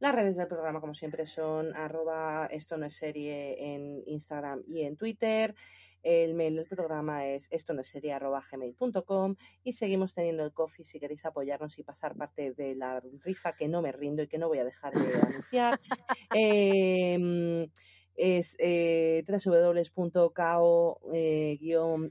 Las 0.00 0.14
redes 0.14 0.36
del 0.36 0.48
programa, 0.48 0.80
como 0.80 0.94
siempre, 0.94 1.26
son 1.26 1.74
arroba 1.76 2.48
esto 2.50 2.76
no 2.76 2.86
es 2.86 2.96
serie 2.96 3.74
en 3.74 4.02
Instagram 4.06 4.62
y 4.66 4.82
en 4.82 4.96
Twitter. 4.96 5.54
El 6.02 6.34
mail 6.34 6.56
del 6.56 6.66
programa 6.66 7.26
es 7.26 7.48
esto 7.50 7.72
no 7.72 7.80
es 7.80 7.88
serie 7.88 8.12
arroba 8.12 8.42
gmail.com 8.50 9.36
y 9.62 9.72
seguimos 9.72 10.14
teniendo 10.14 10.44
el 10.44 10.52
coffee 10.52 10.84
si 10.84 11.00
queréis 11.00 11.24
apoyarnos 11.24 11.78
y 11.78 11.82
pasar 11.82 12.14
parte 12.14 12.52
de 12.52 12.74
la 12.74 13.00
rifa 13.22 13.54
que 13.54 13.68
no 13.68 13.80
me 13.80 13.90
rindo 13.90 14.22
y 14.22 14.28
que 14.28 14.36
no 14.36 14.48
voy 14.48 14.58
a 14.58 14.64
dejar 14.64 14.92
de 14.92 15.18
anunciar. 15.18 15.80
Em, 16.34 17.70
es 18.16 18.54
eh, 18.58 19.24
www.cao 19.26 21.00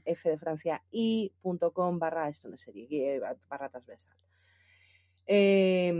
f 0.04 0.30
de 0.30 0.38
Francia 0.38 0.82
y.com 0.90 1.98
barra 1.98 2.28
esto 2.28 2.48
no 2.48 2.56
es 2.56 2.62
serie, 2.62 3.20
barra 3.48 3.68
transversal. 3.68 4.16
Eh, 5.26 5.92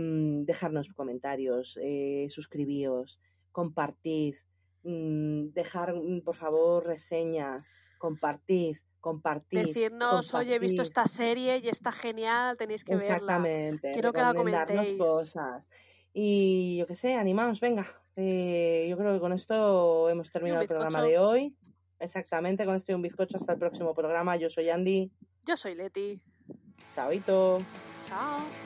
dejarnos 0.45 0.89
comentarios, 0.89 1.79
eh, 1.81 2.27
suscribíos, 2.29 3.19
compartid, 3.51 4.35
mm, 4.83 5.47
dejar, 5.53 5.95
mm, 5.95 6.21
por 6.21 6.35
favor, 6.35 6.85
reseñas, 6.85 7.71
compartid, 7.97 8.77
compartid. 8.99 9.65
Decirnos, 9.65 10.33
oye, 10.33 10.55
he 10.55 10.59
visto 10.59 10.81
esta 10.81 11.07
serie 11.07 11.59
y 11.63 11.69
está 11.69 11.91
genial, 11.91 12.57
tenéis 12.57 12.83
que 12.83 12.93
Exactamente, 12.93 13.87
verla. 13.87 13.93
Quiero 13.93 14.13
que 14.13 14.21
la 14.21 14.33
comentéis. 14.33 14.93
cosas. 14.93 15.69
Y 16.13 16.77
yo 16.77 16.87
qué 16.87 16.95
sé, 16.95 17.15
animaos, 17.15 17.59
venga. 17.59 17.87
Eh, 18.15 18.87
yo 18.89 18.97
creo 18.97 19.13
que 19.13 19.19
con 19.19 19.33
esto 19.33 20.09
hemos 20.09 20.31
terminado 20.31 20.61
el 20.61 20.67
programa 20.67 21.01
de 21.01 21.17
hoy. 21.17 21.55
Exactamente, 21.99 22.65
con 22.65 22.75
esto 22.75 22.91
y 22.91 22.95
un 22.95 23.01
bizcocho 23.01 23.37
hasta 23.37 23.53
el 23.53 23.59
próximo 23.59 23.93
programa. 23.93 24.35
Yo 24.37 24.49
soy 24.49 24.69
Andy. 24.69 25.11
Yo 25.45 25.57
soy 25.57 25.75
Leti. 25.75 26.21
Chaoito. 26.93 27.59
Chao. 28.07 28.64